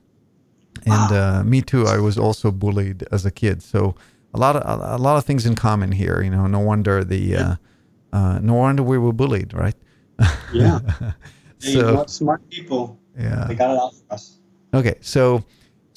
and 0.86 1.12
wow. 1.12 1.40
uh, 1.40 1.44
me 1.44 1.62
too. 1.62 1.86
I 1.86 2.00
was 2.00 2.18
also 2.18 2.52
bullied 2.52 3.04
as 3.12 3.26
a 3.26 3.32
kid, 3.32 3.62
so 3.62 3.96
a 4.34 4.40
lot 4.40 4.56
of 4.56 4.64
a, 4.64 4.96
a 4.96 4.98
lot 4.98 5.18
of 5.18 5.26
things 5.26 5.46
in 5.46 5.56
common 5.56 5.92
here. 5.92 6.24
You 6.24 6.32
know, 6.32 6.48
no 6.48 6.60
wonder 6.60 7.04
the 7.04 7.36
uh, 7.36 7.56
uh, 8.12 8.40
no 8.42 8.56
wonder 8.56 8.82
we 8.82 8.98
were 8.98 9.14
bullied, 9.14 9.54
right? 9.54 9.76
Yeah. 10.54 10.80
so 11.60 12.06
smart 12.08 12.50
people. 12.50 13.00
Yeah. 13.18 13.46
They 13.48 13.56
got 13.56 13.72
it 13.72 13.78
out 13.78 13.94
for 13.94 14.14
us. 14.14 14.40
Okay, 14.74 14.96
so 15.02 15.44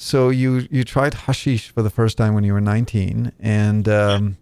so 0.01 0.29
you 0.29 0.65
you 0.71 0.85
tried 0.85 1.13
hashish 1.13 1.69
for 1.69 1.81
the 1.81 1.89
first 1.89 2.17
time 2.17 2.33
when 2.33 2.45
you 2.45 2.53
were 2.53 2.61
19, 2.61 3.33
and 3.39 3.89
um, 3.89 4.37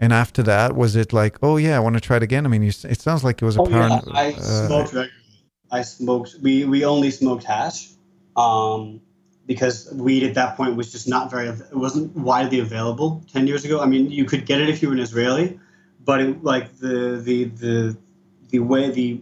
and 0.00 0.12
after 0.12 0.42
that, 0.42 0.74
was 0.74 0.96
it 0.96 1.12
like, 1.12 1.36
oh 1.42 1.58
yeah, 1.58 1.76
I 1.76 1.80
want 1.80 1.96
to 1.96 2.00
try 2.00 2.16
it 2.16 2.22
again? 2.22 2.46
I 2.46 2.48
mean, 2.48 2.62
you, 2.62 2.68
it 2.68 3.00
sounds 3.00 3.22
like 3.22 3.42
it 3.42 3.44
was 3.44 3.56
a 3.56 3.60
oh, 3.60 3.68
Yeah. 3.68 4.00
I 4.12 4.32
uh, 4.32 4.40
smoked 4.40 4.92
regularly. 4.94 5.10
I 5.70 5.82
smoked. 5.82 6.36
We 6.40 6.64
we 6.64 6.84
only 6.84 7.10
smoked 7.10 7.44
hash, 7.44 7.90
um, 8.36 9.02
because 9.46 9.92
weed 9.92 10.22
at 10.22 10.34
that 10.34 10.56
point 10.56 10.76
was 10.76 10.90
just 10.90 11.06
not 11.06 11.30
very. 11.30 11.48
It 11.48 11.76
wasn't 11.76 12.16
widely 12.16 12.60
available 12.60 13.22
ten 13.30 13.46
years 13.46 13.64
ago. 13.64 13.80
I 13.80 13.86
mean, 13.86 14.10
you 14.10 14.24
could 14.24 14.46
get 14.46 14.62
it 14.62 14.70
if 14.70 14.80
you 14.80 14.88
were 14.88 14.94
an 14.94 15.00
Israeli, 15.00 15.60
but 16.02 16.20
it, 16.22 16.42
like 16.42 16.76
the 16.78 17.20
the 17.22 17.44
the 17.44 17.96
the 18.48 18.58
way 18.60 18.90
the 18.90 19.20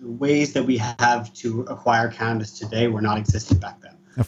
the 0.00 0.08
ways 0.08 0.52
that 0.52 0.64
we 0.64 0.78
have 0.78 1.32
to 1.34 1.62
acquire 1.62 2.08
cannabis 2.08 2.58
today 2.58 2.88
were 2.88 3.02
not 3.02 3.18
existing 3.18 3.58
back 3.58 3.80
then. 3.80 3.81
Of 3.81 3.81
course. 3.81 3.81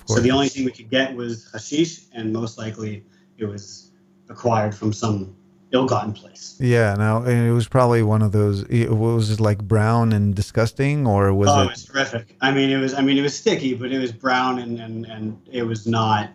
So 0.07 0.21
the 0.21 0.31
only 0.31 0.49
thing 0.49 0.65
we 0.65 0.73
could 0.73 0.91
get 0.91 1.15
was 1.15 1.51
hashish, 1.53 2.03
and 2.13 2.33
most 2.33 2.59
likely 2.59 3.05
it 3.39 3.45
was 3.45 3.91
acquired 4.29 4.75
from 4.75 4.93
some 4.93 5.37
ill-gotten 5.73 6.13
place. 6.13 6.57
Yeah, 6.61 6.95
now 6.95 7.25
it 7.25 7.51
was 7.51 7.69
probably 7.69 8.03
one 8.03 8.23
of 8.23 8.33
those. 8.33 8.63
It 8.71 8.91
was 8.91 9.31
it 9.31 9.41
like 9.41 9.59
brown 9.59 10.13
and 10.13 10.35
disgusting, 10.35 11.07
or 11.07 11.35
was 11.35 11.49
oh, 11.49 11.63
it? 11.63 11.65
it 11.65 11.71
was 11.71 11.85
terrific. 11.85 12.37
I 12.41 12.53
mean, 12.53 12.71
it 12.71 12.79
was. 12.79 12.95
I 12.95 13.03
mean, 13.03 13.19
it 13.19 13.23
was 13.23 13.37
sticky, 13.37 13.75
but 13.75 13.93
it 13.93 13.99
was 13.99 14.13
brown 14.13 14.59
and 14.59 14.79
and 14.81 15.07
and 15.07 15.41
it 15.51 15.65
was 15.65 15.87
not. 15.87 16.31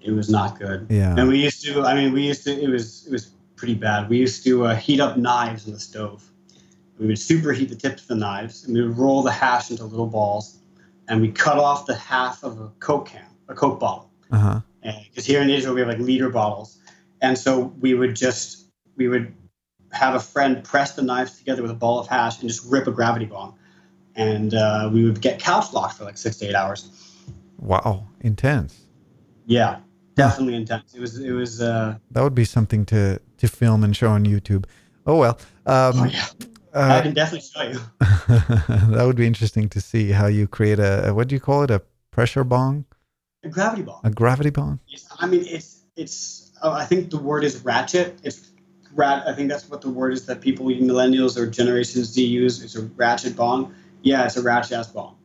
It 0.00 0.12
was 0.12 0.28
not 0.28 0.58
good. 0.58 0.86
Yeah. 0.90 1.14
And 1.16 1.28
we 1.28 1.38
used 1.38 1.64
to. 1.64 1.82
I 1.82 1.94
mean, 1.94 2.12
we 2.12 2.22
used 2.26 2.44
to. 2.44 2.52
It 2.52 2.68
was. 2.68 3.06
It 3.06 3.12
was 3.12 3.30
pretty 3.56 3.74
bad. 3.74 4.08
We 4.08 4.18
used 4.18 4.42
to 4.44 4.66
uh, 4.66 4.74
heat 4.74 5.00
up 5.00 5.16
knives 5.16 5.66
in 5.66 5.72
the 5.72 5.80
stove. 5.80 6.28
We 6.98 7.06
would 7.06 7.16
superheat 7.16 7.68
the 7.68 7.76
tips 7.76 8.02
of 8.02 8.08
the 8.08 8.16
knives, 8.16 8.64
and 8.64 8.74
we 8.74 8.82
would 8.82 8.96
roll 8.96 9.22
the 9.22 9.30
hash 9.30 9.70
into 9.70 9.84
little 9.84 10.06
balls, 10.06 10.58
and 11.08 11.20
we 11.20 11.30
cut 11.30 11.58
off 11.58 11.86
the 11.86 11.94
half 11.94 12.42
of 12.42 12.60
a 12.60 12.68
Coke 12.80 13.06
can, 13.08 13.24
a 13.48 13.54
Coke 13.54 13.80
bottle. 13.80 14.10
Uh-huh. 14.30 14.60
Because 14.82 15.26
here 15.26 15.40
in 15.42 15.50
Israel 15.50 15.74
we 15.74 15.80
have 15.80 15.88
like 15.88 15.98
liter 15.98 16.28
bottles, 16.28 16.78
and 17.20 17.38
so 17.38 17.72
we 17.80 17.94
would 17.94 18.16
just 18.16 18.66
we 18.96 19.06
would 19.08 19.32
have 19.92 20.14
a 20.14 20.20
friend 20.20 20.64
press 20.64 20.94
the 20.94 21.02
knives 21.02 21.38
together 21.38 21.62
with 21.62 21.70
a 21.70 21.74
ball 21.74 22.00
of 22.00 22.08
hash 22.08 22.40
and 22.40 22.48
just 22.48 22.64
rip 22.70 22.86
a 22.86 22.90
gravity 22.90 23.26
bong, 23.26 23.56
and 24.16 24.54
uh, 24.54 24.90
we 24.92 25.04
would 25.04 25.20
get 25.20 25.38
couch 25.38 25.72
locked 25.72 25.98
for 25.98 26.04
like 26.04 26.18
six 26.18 26.36
to 26.38 26.48
eight 26.48 26.54
hours. 26.54 26.90
Wow, 27.58 28.08
intense. 28.22 28.86
Yeah, 29.46 29.80
definitely 30.16 30.56
intense. 30.56 30.94
It 30.94 31.00
was 31.00 31.18
it 31.20 31.32
was. 31.32 31.60
Uh, 31.60 31.98
that 32.10 32.22
would 32.22 32.34
be 32.34 32.44
something 32.44 32.84
to 32.86 33.20
to 33.38 33.48
film 33.48 33.84
and 33.84 33.96
show 33.96 34.08
on 34.08 34.24
YouTube. 34.24 34.64
Oh 35.06 35.16
well. 35.16 35.38
Um, 35.66 35.92
oh, 36.00 36.04
yeah. 36.06 36.26
Uh, 36.74 36.98
I 36.98 37.02
can 37.02 37.12
definitely 37.12 37.46
show 37.46 37.62
you. 37.62 37.80
that 38.88 39.02
would 39.04 39.16
be 39.16 39.26
interesting 39.26 39.68
to 39.70 39.80
see 39.80 40.10
how 40.10 40.26
you 40.26 40.46
create 40.48 40.78
a, 40.78 41.08
a 41.08 41.14
what 41.14 41.28
do 41.28 41.34
you 41.34 41.40
call 41.40 41.62
it 41.62 41.70
a 41.70 41.82
pressure 42.10 42.44
bong? 42.44 42.86
A 43.44 43.48
gravity 43.48 43.82
bong. 43.82 44.00
A 44.04 44.10
gravity 44.10 44.50
bong. 44.50 44.80
I 45.18 45.26
mean, 45.26 45.44
it's 45.46 45.82
it's. 45.96 46.50
Oh, 46.62 46.70
I 46.70 46.84
think 46.84 47.10
the 47.10 47.18
word 47.18 47.44
is 47.44 47.64
ratchet. 47.64 48.18
It's 48.22 48.52
rat. 48.94 49.26
I 49.26 49.34
think 49.34 49.50
that's 49.50 49.68
what 49.68 49.82
the 49.82 49.90
word 49.90 50.12
is 50.12 50.26
that 50.26 50.40
people, 50.40 50.66
millennials 50.66 51.36
or 51.36 51.46
Generation 51.46 52.04
Z, 52.04 52.24
use. 52.24 52.62
It's 52.62 52.76
a 52.76 52.82
ratchet 52.82 53.36
bong. 53.36 53.74
Yeah, 54.02 54.24
it's 54.24 54.36
a 54.36 54.42
ratchet 54.42 54.72
ass 54.72 54.88
bong. 54.88 55.16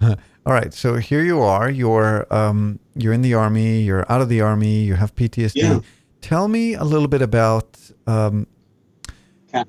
All 0.00 0.54
right, 0.54 0.72
so 0.72 0.96
here 0.96 1.22
you 1.22 1.42
are. 1.42 1.68
You're 1.68 2.32
um, 2.32 2.78
you're 2.94 3.12
in 3.12 3.22
the 3.22 3.34
army. 3.34 3.82
You're 3.82 4.10
out 4.10 4.20
of 4.20 4.28
the 4.28 4.40
army. 4.40 4.84
You 4.84 4.94
have 4.94 5.14
PTSD. 5.14 5.52
Yeah. 5.54 5.80
Tell 6.22 6.48
me 6.48 6.74
a 6.74 6.84
little 6.84 7.08
bit 7.08 7.22
about 7.22 7.78
um, 8.06 8.46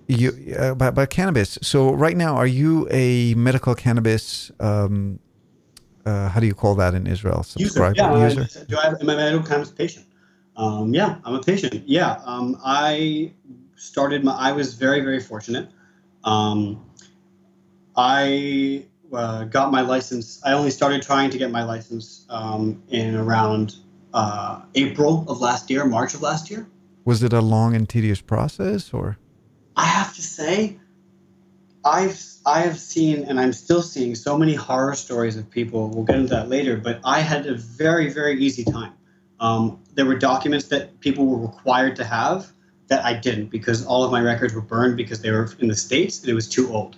you 0.07 0.55
uh, 0.59 0.71
about, 0.71 0.89
about, 0.89 1.09
cannabis. 1.09 1.57
So 1.61 1.93
right 1.93 2.17
now, 2.17 2.35
are 2.35 2.47
you 2.47 2.87
a 2.91 3.33
medical 3.35 3.75
cannabis? 3.75 4.51
Um, 4.59 5.19
uh, 6.05 6.29
how 6.29 6.39
do 6.39 6.47
you 6.47 6.53
call 6.53 6.75
that 6.75 6.93
in 6.93 7.07
Israel? 7.07 7.43
Subscriber 7.43 7.95
yeah, 7.95 8.23
user. 8.23 8.47
I, 8.59 8.63
do 8.65 8.77
I 8.77 8.83
have, 8.85 9.01
am 9.01 9.09
I 9.09 9.13
a 9.13 9.17
medical 9.17 9.45
cannabis 9.45 9.71
patient? 9.71 10.05
Um, 10.57 10.93
yeah, 10.93 11.17
I'm 11.23 11.35
a 11.35 11.41
patient. 11.41 11.87
Yeah, 11.87 12.21
um, 12.25 12.59
I 12.63 13.33
started 13.75 14.23
my. 14.23 14.33
I 14.33 14.51
was 14.51 14.73
very 14.73 15.01
very 15.01 15.19
fortunate. 15.19 15.69
Um, 16.23 16.85
I 17.95 18.85
uh, 19.13 19.45
got 19.45 19.71
my 19.71 19.81
license. 19.81 20.41
I 20.43 20.53
only 20.53 20.71
started 20.71 21.01
trying 21.01 21.29
to 21.31 21.37
get 21.37 21.51
my 21.51 21.63
license 21.63 22.25
um, 22.29 22.81
in 22.89 23.15
around 23.15 23.75
uh, 24.13 24.61
April 24.75 25.25
of 25.27 25.41
last 25.41 25.69
year, 25.69 25.85
March 25.85 26.13
of 26.13 26.21
last 26.21 26.49
year. 26.49 26.67
Was 27.05 27.23
it 27.23 27.33
a 27.33 27.41
long 27.41 27.75
and 27.75 27.87
tedious 27.87 28.21
process, 28.21 28.93
or? 28.93 29.17
I 29.75 29.85
have 29.85 30.15
to 30.15 30.21
say, 30.21 30.77
I've 31.83 32.23
I 32.45 32.61
have 32.61 32.79
seen 32.79 33.23
and 33.25 33.39
I'm 33.39 33.53
still 33.53 33.81
seeing 33.81 34.15
so 34.15 34.37
many 34.37 34.53
horror 34.53 34.95
stories 34.95 35.37
of 35.37 35.49
people. 35.49 35.89
We'll 35.89 36.03
get 36.03 36.17
into 36.17 36.33
that 36.35 36.49
later, 36.49 36.77
but 36.77 36.99
I 37.03 37.21
had 37.21 37.47
a 37.47 37.55
very 37.55 38.11
very 38.11 38.39
easy 38.39 38.63
time. 38.63 38.93
Um, 39.39 39.79
there 39.95 40.05
were 40.05 40.15
documents 40.15 40.67
that 40.67 40.99
people 40.99 41.25
were 41.25 41.39
required 41.39 41.95
to 41.97 42.03
have 42.03 42.51
that 42.87 43.03
I 43.03 43.13
didn't 43.13 43.47
because 43.47 43.85
all 43.85 44.03
of 44.03 44.11
my 44.11 44.21
records 44.21 44.53
were 44.53 44.61
burned 44.61 44.97
because 44.97 45.21
they 45.21 45.31
were 45.31 45.49
in 45.59 45.67
the 45.67 45.75
states 45.75 46.21
and 46.21 46.29
it 46.29 46.33
was 46.33 46.47
too 46.47 46.71
old, 46.71 46.97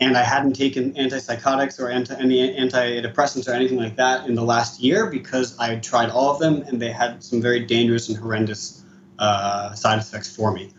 and 0.00 0.16
I 0.16 0.22
hadn't 0.22 0.54
taken 0.54 0.94
antipsychotics 0.94 1.78
or 1.78 1.90
anti, 1.90 2.14
any 2.14 2.56
antidepressants 2.56 3.48
or 3.48 3.52
anything 3.52 3.78
like 3.78 3.96
that 3.96 4.26
in 4.26 4.34
the 4.34 4.42
last 4.42 4.80
year 4.80 5.06
because 5.06 5.58
I 5.58 5.68
had 5.68 5.82
tried 5.82 6.10
all 6.10 6.32
of 6.32 6.38
them 6.38 6.62
and 6.62 6.80
they 6.80 6.92
had 6.92 7.22
some 7.22 7.42
very 7.42 7.60
dangerous 7.60 8.08
and 8.08 8.16
horrendous 8.16 8.84
uh, 9.18 9.74
side 9.74 9.98
effects 9.98 10.34
for 10.34 10.52
me. 10.52 10.72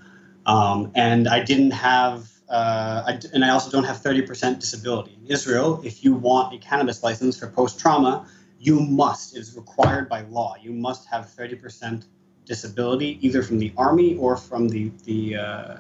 Um, 0.46 0.92
and 0.96 1.28
I 1.28 1.44
didn't 1.44 1.72
have, 1.72 2.30
uh, 2.50 3.04
I, 3.08 3.20
and 3.34 3.46
I 3.46 3.50
also 3.50 3.72
don't 3.72 3.86
have 3.86 3.98
30% 3.98 4.60
disability. 4.60 5.18
In 5.22 5.32
Israel, 5.32 5.82
if 5.84 6.04
you 6.04 6.14
want 6.14 6.54
a 6.54 6.58
cannabis 6.58 7.04
license 7.04 7.40
for 7.40 7.48
post 7.48 7.80
trauma, 7.80 8.28
you 8.60 8.80
must, 8.80 9.36
it 9.36 9.40
is 9.40 9.56
required 9.56 10.10
by 10.10 10.22
law, 10.22 10.56
you 10.62 10.72
must 10.72 11.08
have 11.08 11.26
30% 11.28 12.06
disability 12.46 13.18
either 13.26 13.42
from 13.42 13.58
the 13.58 13.74
army 13.78 14.18
or 14.18 14.36
from 14.36 14.68
the, 14.68 14.92
the 15.06 15.38
uh, 15.38 15.78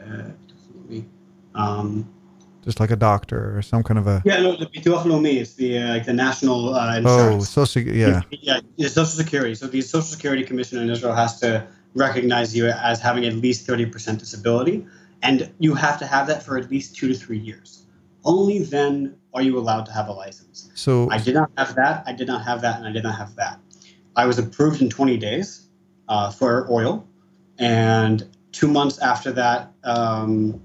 uh 0.00 0.30
um, 1.54 2.08
just 2.64 2.80
like 2.80 2.90
a 2.90 2.96
doctor 2.96 3.56
or 3.56 3.62
some 3.62 3.82
kind 3.82 3.98
of 3.98 4.06
a 4.06 4.22
yeah 4.24 4.40
no 4.40 4.56
the 4.56 4.66
Bituach 4.66 5.04
Leumi 5.04 5.40
is 5.40 5.54
the 5.54 5.78
uh, 5.78 5.88
like 5.88 6.04
the 6.04 6.12
national 6.12 6.74
uh, 6.74 6.94
oh, 6.94 6.98
insurance. 6.98 7.42
oh 7.42 7.44
social 7.44 7.82
yeah 7.82 8.20
yeah 8.30 8.60
the 8.76 8.88
social 8.88 9.06
security 9.06 9.54
so 9.54 9.66
the 9.66 9.80
social 9.80 10.02
security 10.02 10.44
commission 10.44 10.78
in 10.78 10.90
Israel 10.90 11.14
has 11.14 11.40
to 11.40 11.66
recognize 11.94 12.56
you 12.56 12.66
as 12.66 13.00
having 13.00 13.24
at 13.24 13.34
least 13.34 13.66
30% 13.66 14.18
disability. 14.18 14.86
And 15.22 15.52
you 15.58 15.74
have 15.74 15.98
to 15.98 16.06
have 16.06 16.26
that 16.28 16.42
for 16.42 16.56
at 16.58 16.70
least 16.70 16.96
two 16.96 17.08
to 17.08 17.14
three 17.14 17.38
years. 17.38 17.84
Only 18.24 18.60
then 18.60 19.16
are 19.34 19.42
you 19.42 19.58
allowed 19.58 19.86
to 19.86 19.92
have 19.92 20.08
a 20.08 20.12
license. 20.12 20.70
So 20.74 21.10
I 21.10 21.18
did 21.18 21.34
not 21.34 21.50
have 21.56 21.74
that, 21.74 22.04
I 22.06 22.12
did 22.12 22.28
not 22.28 22.44
have 22.44 22.60
that, 22.62 22.78
and 22.78 22.86
I 22.86 22.92
did 22.92 23.02
not 23.02 23.16
have 23.16 23.34
that. 23.36 23.60
I 24.16 24.26
was 24.26 24.38
approved 24.38 24.82
in 24.82 24.90
20 24.90 25.16
days 25.16 25.68
uh, 26.08 26.30
for 26.30 26.70
oil. 26.70 27.06
And 27.58 28.28
two 28.52 28.68
months 28.68 28.98
after 28.98 29.32
that, 29.32 29.72
um, 29.84 30.62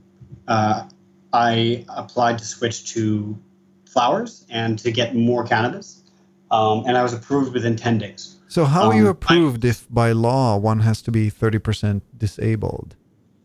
uh, 0.48 0.88
I 1.32 1.86
applied 1.90 2.38
to 2.40 2.46
switch 2.46 2.94
to 2.94 3.38
flowers 3.86 4.46
and 4.50 4.78
to 4.80 4.92
get 4.92 5.16
more 5.16 5.46
cannabis. 5.46 6.04
Um, 6.52 6.84
and 6.86 6.98
I 6.98 7.04
was 7.04 7.14
approved 7.14 7.54
within 7.54 7.76
10 7.76 7.98
days. 7.98 8.33
So 8.54 8.66
how 8.66 8.84
um, 8.84 8.90
are 8.92 8.96
you 8.96 9.08
approved 9.08 9.66
I, 9.66 9.70
if 9.70 9.88
by 9.90 10.12
law 10.12 10.58
one 10.58 10.82
has 10.82 11.02
to 11.04 11.12
be 11.12 11.32
30% 11.32 12.04
disabled? 12.16 12.96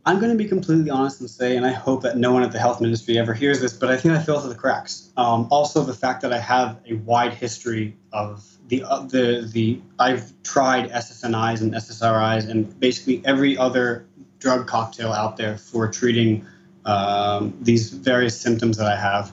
I'm 0.04 0.18
going 0.18 0.30
to 0.30 0.36
be 0.36 0.46
completely 0.46 0.90
honest 0.90 1.22
and 1.22 1.30
say, 1.30 1.56
and 1.56 1.64
I 1.64 1.70
hope 1.70 2.02
that 2.02 2.18
no 2.18 2.30
one 2.30 2.42
at 2.42 2.52
the 2.52 2.58
health 2.58 2.82
ministry 2.82 3.16
ever 3.16 3.32
hears 3.32 3.62
this, 3.62 3.72
but 3.72 3.90
I 3.90 3.96
think 3.96 4.12
I 4.14 4.22
fell 4.22 4.38
through 4.38 4.50
the 4.50 4.58
cracks. 4.58 5.08
Um, 5.16 5.48
also, 5.50 5.82
the 5.82 5.94
fact 5.94 6.20
that 6.20 6.34
I 6.34 6.38
have 6.38 6.78
a 6.86 6.96
wide 6.96 7.32
history 7.32 7.96
of 8.12 8.46
the 8.66 8.82
uh, 8.82 9.00
the 9.06 9.48
the 9.50 9.80
I've 9.98 10.30
tried 10.42 10.90
SSNIs 10.90 11.62
and 11.62 11.72
SSRIs 11.72 12.46
and 12.46 12.78
basically 12.78 13.22
every 13.24 13.56
other 13.56 14.06
drug 14.40 14.66
cocktail 14.66 15.14
out 15.14 15.38
there 15.38 15.56
for 15.56 15.90
treating 15.90 16.44
um, 16.84 17.56
these 17.62 17.88
various 17.88 18.38
symptoms 18.38 18.76
that 18.76 18.86
I 18.86 18.96
have, 18.96 19.32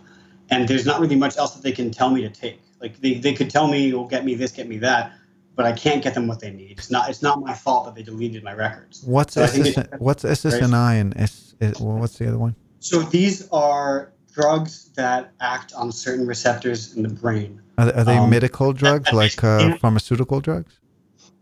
and 0.49 0.69
there's 0.69 0.85
not 0.85 1.01
really 1.01 1.17
much 1.17 1.35
else 1.35 1.53
that 1.53 1.63
they 1.63 1.73
can 1.73 1.91
tell 1.91 2.11
me 2.11 2.21
to 2.21 2.29
take. 2.29 2.61
Like 2.79 3.01
they, 3.01 3.15
they 3.15 3.33
could 3.33 3.49
tell 3.49 3.67
me, 3.67 3.93
"Well, 3.93 4.05
get 4.05 4.23
me 4.23 4.35
this, 4.35 4.53
get 4.53 4.69
me 4.69 4.77
that," 4.77 5.11
but 5.55 5.65
I 5.65 5.71
can't 5.73 6.03
get 6.03 6.13
them 6.13 6.27
what 6.27 6.39
they 6.39 6.51
need. 6.51 6.71
It's 6.77 6.91
not 6.91 7.09
it's 7.09 7.21
not 7.21 7.39
my 7.41 7.53
fault 7.53 7.85
that 7.85 7.95
they 7.95 8.03
deleted 8.03 8.43
my 8.43 8.53
records. 8.53 9.03
What's 9.03 9.33
So 9.35 9.43
I 9.43 9.47
think 9.47 9.67
SS, 9.67 9.77
it- 9.85 9.99
what's 10.01 10.23
SSNI 10.23 10.93
and 10.99 11.15
S? 11.17 11.55
what's 11.79 12.17
the 12.17 12.27
other 12.27 12.37
one? 12.37 12.55
So 12.79 13.01
these 13.01 13.47
are 13.49 14.11
drugs 14.33 14.91
that 14.95 15.31
act 15.39 15.73
on 15.73 15.91
certain 15.91 16.27
receptors 16.27 16.93
in 16.95 17.03
the 17.03 17.09
brain. 17.09 17.61
Are, 17.77 17.91
are 17.93 18.03
they 18.03 18.17
Um, 18.17 18.29
medical 18.29 18.73
drugs 18.73 19.11
like 19.13 19.41
uh, 19.43 19.77
pharmaceutical 19.77 20.41
drugs? 20.41 20.73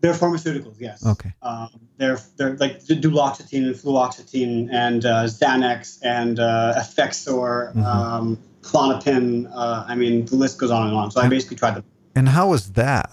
They're 0.00 0.12
pharmaceuticals, 0.12 0.76
yes. 0.78 1.04
Okay. 1.06 1.32
Um, 1.42 1.68
they're 1.96 2.18
they're 2.36 2.56
like 2.56 2.80
duloxetine 2.84 3.64
and 3.66 3.74
fluoxetine 3.74 4.68
and 4.72 5.04
uh, 5.06 5.24
Xanax 5.24 5.98
and 6.02 6.38
uh, 6.38 6.74
Effexor, 6.76 7.74
Mhm. 7.74 7.84
um, 7.86 8.38
Klonopin. 8.62 9.50
Uh, 9.54 9.84
I 9.88 9.94
mean, 9.94 10.26
the 10.26 10.36
list 10.36 10.58
goes 10.58 10.70
on 10.70 10.86
and 10.88 10.96
on. 10.96 11.10
So 11.10 11.20
I 11.20 11.28
basically 11.28 11.56
tried 11.56 11.76
them. 11.76 11.84
And 12.14 12.28
how 12.28 12.48
was 12.50 12.72
that? 12.72 13.12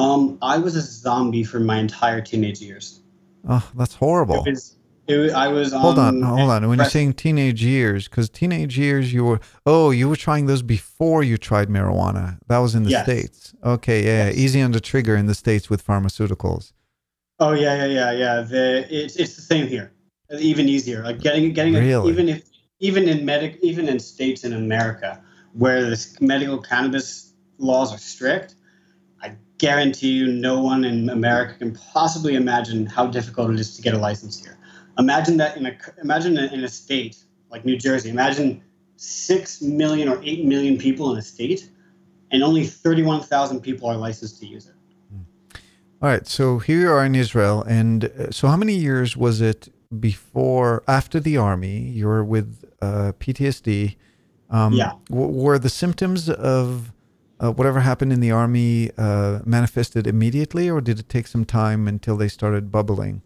Um, 0.00 0.38
I 0.40 0.56
was 0.58 0.76
a 0.76 0.80
zombie 0.80 1.44
for 1.44 1.60
my 1.60 1.78
entire 1.78 2.20
teenage 2.20 2.60
years. 2.60 3.00
Oh, 3.48 3.68
that's 3.74 3.94
horrible. 3.94 4.44
It 4.44 4.50
was, 4.50 4.76
it 5.06 5.32
I 5.32 5.48
was 5.48 5.72
Hold 5.72 5.98
on, 5.98 6.22
on. 6.22 6.38
hold 6.38 6.50
on. 6.50 6.68
When 6.68 6.78
you're 6.78 6.86
saying 6.88 7.14
teenage 7.14 7.62
years, 7.62 8.08
because 8.08 8.30
teenage 8.30 8.78
years, 8.78 9.12
you 9.12 9.24
were 9.24 9.40
oh, 9.66 9.90
you 9.90 10.08
were 10.08 10.16
trying 10.16 10.46
those 10.46 10.62
before 10.62 11.22
you 11.22 11.36
tried 11.36 11.68
marijuana. 11.68 12.38
That 12.48 12.58
was 12.58 12.74
in 12.74 12.84
the 12.84 12.90
Yes. 12.90 13.04
states. 13.04 13.54
Okay, 13.64 14.04
yeah, 14.04 14.26
Yes. 14.26 14.36
easy 14.36 14.62
on 14.62 14.72
the 14.72 14.80
trigger 14.80 15.16
in 15.16 15.26
the 15.26 15.34
states 15.34 15.68
with 15.68 15.86
pharmaceuticals. 15.86 16.72
Oh 17.38 17.52
yeah, 17.52 17.74
yeah, 17.84 17.86
yeah, 17.86 18.12
yeah. 18.12 18.40
The 18.42 18.86
it's 18.90 19.16
it's 19.16 19.36
the 19.36 19.42
same 19.42 19.66
here. 19.66 19.92
Even 20.38 20.68
easier. 20.68 21.02
Like 21.02 21.18
getting 21.20 21.52
getting 21.52 21.74
a- 21.76 22.06
even 22.06 22.28
if 22.28 22.42
even 22.78 23.08
in 23.08 23.24
medic 23.24 23.58
even 23.62 23.88
in 23.88 23.98
states 23.98 24.44
in 24.44 24.52
America 24.52 25.20
where 25.52 25.82
the 25.90 26.16
medical 26.20 26.58
cannabis 26.58 27.32
laws 27.58 27.92
are 27.92 27.98
strict, 27.98 28.54
guarantee 29.60 30.12
you 30.20 30.26
no 30.48 30.54
one 30.60 30.84
in 30.84 31.10
America 31.10 31.54
can 31.58 31.72
possibly 31.92 32.34
imagine 32.34 32.86
how 32.86 33.06
difficult 33.06 33.50
it 33.50 33.60
is 33.60 33.76
to 33.76 33.82
get 33.82 33.92
a 33.94 33.98
license 34.08 34.34
here. 34.42 34.56
Imagine 34.98 35.36
that 35.36 35.56
in 35.58 35.66
a 35.66 35.74
imagine 36.02 36.38
in 36.38 36.64
a 36.64 36.68
state 36.68 37.16
like 37.52 37.62
New 37.64 37.76
Jersey. 37.76 38.08
Imagine 38.10 38.48
six 38.96 39.60
million 39.62 40.08
or 40.08 40.18
eight 40.22 40.44
million 40.44 40.78
people 40.86 41.12
in 41.12 41.18
a 41.18 41.22
state, 41.22 41.60
and 42.32 42.42
only 42.42 42.64
thirty-one 42.66 43.20
thousand 43.32 43.60
people 43.60 43.88
are 43.88 43.96
licensed 43.96 44.40
to 44.40 44.46
use 44.46 44.66
it. 44.66 44.74
All 46.02 46.08
right, 46.08 46.26
so 46.26 46.58
here 46.58 46.80
you 46.80 46.90
are 46.90 47.04
in 47.04 47.14
Israel, 47.14 47.62
and 47.80 48.06
uh, 48.06 48.30
so 48.30 48.48
how 48.48 48.56
many 48.56 48.74
years 48.74 49.18
was 49.18 49.42
it 49.42 49.68
before, 50.08 50.82
after 50.88 51.20
the 51.20 51.36
army? 51.36 51.78
You 51.98 52.06
were 52.06 52.24
with 52.24 52.64
uh, 52.80 53.12
PTSD. 53.20 53.96
Um, 54.48 54.72
Yeah. 54.72 54.92
w- 55.10 55.32
were 55.44 55.58
the 55.58 55.68
symptoms 55.68 56.30
of 56.30 56.92
uh, 57.42 57.50
whatever 57.50 57.80
happened 57.80 58.12
in 58.12 58.20
the 58.20 58.30
army 58.30 58.90
uh, 58.98 59.40
manifested 59.44 60.06
immediately, 60.06 60.68
or 60.68 60.80
did 60.80 60.98
it 60.98 61.08
take 61.08 61.26
some 61.26 61.44
time 61.44 61.88
until 61.88 62.16
they 62.16 62.28
started 62.28 62.70
bubbling? 62.70 63.22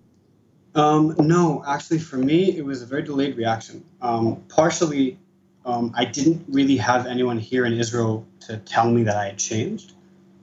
Um, 0.74 1.14
no, 1.18 1.62
actually, 1.66 1.98
for 1.98 2.16
me, 2.16 2.56
it 2.56 2.64
was 2.64 2.82
a 2.82 2.86
very 2.86 3.02
delayed 3.02 3.36
reaction. 3.36 3.84
Um, 4.00 4.42
partially, 4.48 5.18
um, 5.64 5.92
I 5.96 6.04
didn't 6.04 6.44
really 6.48 6.76
have 6.76 7.06
anyone 7.06 7.38
here 7.38 7.64
in 7.64 7.72
Israel 7.72 8.26
to 8.40 8.58
tell 8.58 8.90
me 8.90 9.02
that 9.04 9.16
I 9.16 9.26
had 9.26 9.38
changed 9.38 9.92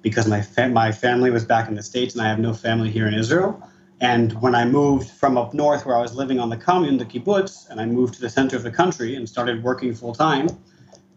because 0.02 0.28
my 0.28 0.42
fa- 0.42 0.70
my 0.70 0.92
family 0.92 1.32
was 1.32 1.46
back 1.46 1.68
in 1.68 1.76
the 1.76 1.84
states 1.84 2.16
and 2.16 2.24
I 2.24 2.28
have 2.30 2.40
no 2.40 2.54
family 2.54 2.90
here 2.90 3.08
in 3.08 3.14
Israel. 3.14 3.62
And 4.00 4.34
when 4.42 4.56
I 4.56 4.66
moved 4.66 5.12
from 5.12 5.38
up 5.38 5.54
north, 5.54 5.86
where 5.86 5.96
I 5.96 6.02
was 6.02 6.16
living 6.16 6.40
on 6.40 6.50
the 6.50 6.58
commune, 6.58 6.98
the 6.98 7.06
kibbutz, 7.06 7.70
and 7.70 7.80
I 7.80 7.86
moved 7.86 8.16
to 8.16 8.22
the 8.22 8.30
center 8.30 8.58
of 8.58 8.64
the 8.64 8.72
country 8.72 9.16
and 9.16 9.30
started 9.30 9.64
working 9.64 9.94
full 9.94 10.16
time, 10.16 10.48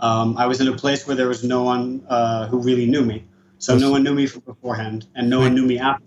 um, 0.00 0.36
I 0.36 0.46
was 0.46 0.60
in 0.60 0.68
a 0.68 0.76
place 0.76 1.06
where 1.06 1.16
there 1.16 1.28
was 1.28 1.44
no 1.44 1.62
one 1.62 2.04
uh, 2.08 2.46
who 2.48 2.58
really 2.58 2.86
knew 2.86 3.04
me. 3.04 3.24
So 3.58 3.78
no 3.78 3.90
one 3.90 4.02
knew 4.02 4.14
me 4.14 4.26
from 4.26 4.42
beforehand, 4.42 5.06
and 5.14 5.30
no 5.30 5.40
one 5.40 5.54
knew 5.54 5.64
me 5.64 5.78
after. 5.78 6.04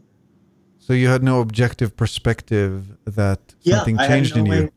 So 0.79 0.93
you 0.93 1.07
had 1.07 1.23
no 1.23 1.41
objective 1.41 1.95
perspective 1.97 2.97
that 3.05 3.55
Yeah, 3.61 3.77
something 3.77 3.97
changed 3.97 4.35
no 4.35 4.41
in 4.41 4.45
you. 4.45 4.71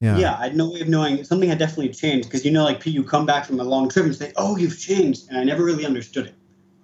Yeah. 0.00 0.18
yeah, 0.18 0.36
I 0.38 0.44
had 0.48 0.56
no 0.56 0.70
way 0.70 0.80
of 0.80 0.88
knowing 0.88 1.24
something 1.24 1.48
had 1.48 1.58
definitely 1.58 1.94
changed 1.94 2.28
because 2.28 2.44
you 2.44 2.50
know, 2.50 2.64
like 2.64 2.84
you 2.84 3.02
come 3.02 3.24
back 3.24 3.46
from 3.46 3.58
a 3.60 3.64
long 3.64 3.88
trip 3.88 4.04
and 4.04 4.14
say, 4.14 4.32
"Oh, 4.36 4.56
you've 4.56 4.78
changed," 4.78 5.28
and 5.28 5.38
I 5.38 5.44
never 5.44 5.64
really 5.64 5.86
understood 5.86 6.26
it. 6.26 6.34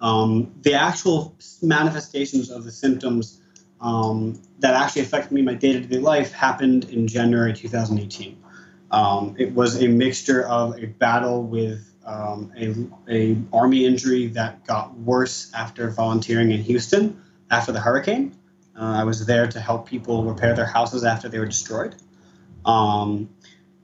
Um, 0.01 0.51
the 0.61 0.73
actual 0.73 1.35
manifestations 1.61 2.49
of 2.49 2.63
the 2.63 2.71
symptoms 2.71 3.41
um, 3.79 4.41
that 4.59 4.73
actually 4.73 5.03
affected 5.03 5.31
me 5.31 5.41
in 5.41 5.45
my 5.45 5.53
day-to-day 5.53 5.99
life 5.99 6.31
happened 6.31 6.85
in 6.85 7.07
January 7.07 7.53
2018. 7.53 8.42
Um, 8.93 9.35
it 9.39 9.51
was 9.53 9.81
a 9.81 9.87
mixture 9.87 10.45
of 10.45 10.77
a 10.77 10.85
battle 10.85 11.41
with 11.43 11.91
um, 12.05 12.51
a, 12.55 13.11
a 13.11 13.37
army 13.51 13.85
injury 13.85 14.27
that 14.27 14.63
got 14.67 14.95
worse 14.99 15.51
after 15.55 15.89
volunteering 15.89 16.51
in 16.51 16.61
Houston 16.61 17.19
after 17.49 17.71
the 17.71 17.79
hurricane. 17.79 18.37
Uh, 18.79 18.93
I 18.99 19.03
was 19.03 19.25
there 19.25 19.47
to 19.47 19.59
help 19.59 19.87
people 19.87 20.23
repair 20.23 20.53
their 20.55 20.67
houses 20.67 21.03
after 21.03 21.27
they 21.27 21.39
were 21.39 21.47
destroyed. 21.47 21.95
Um, 22.65 23.29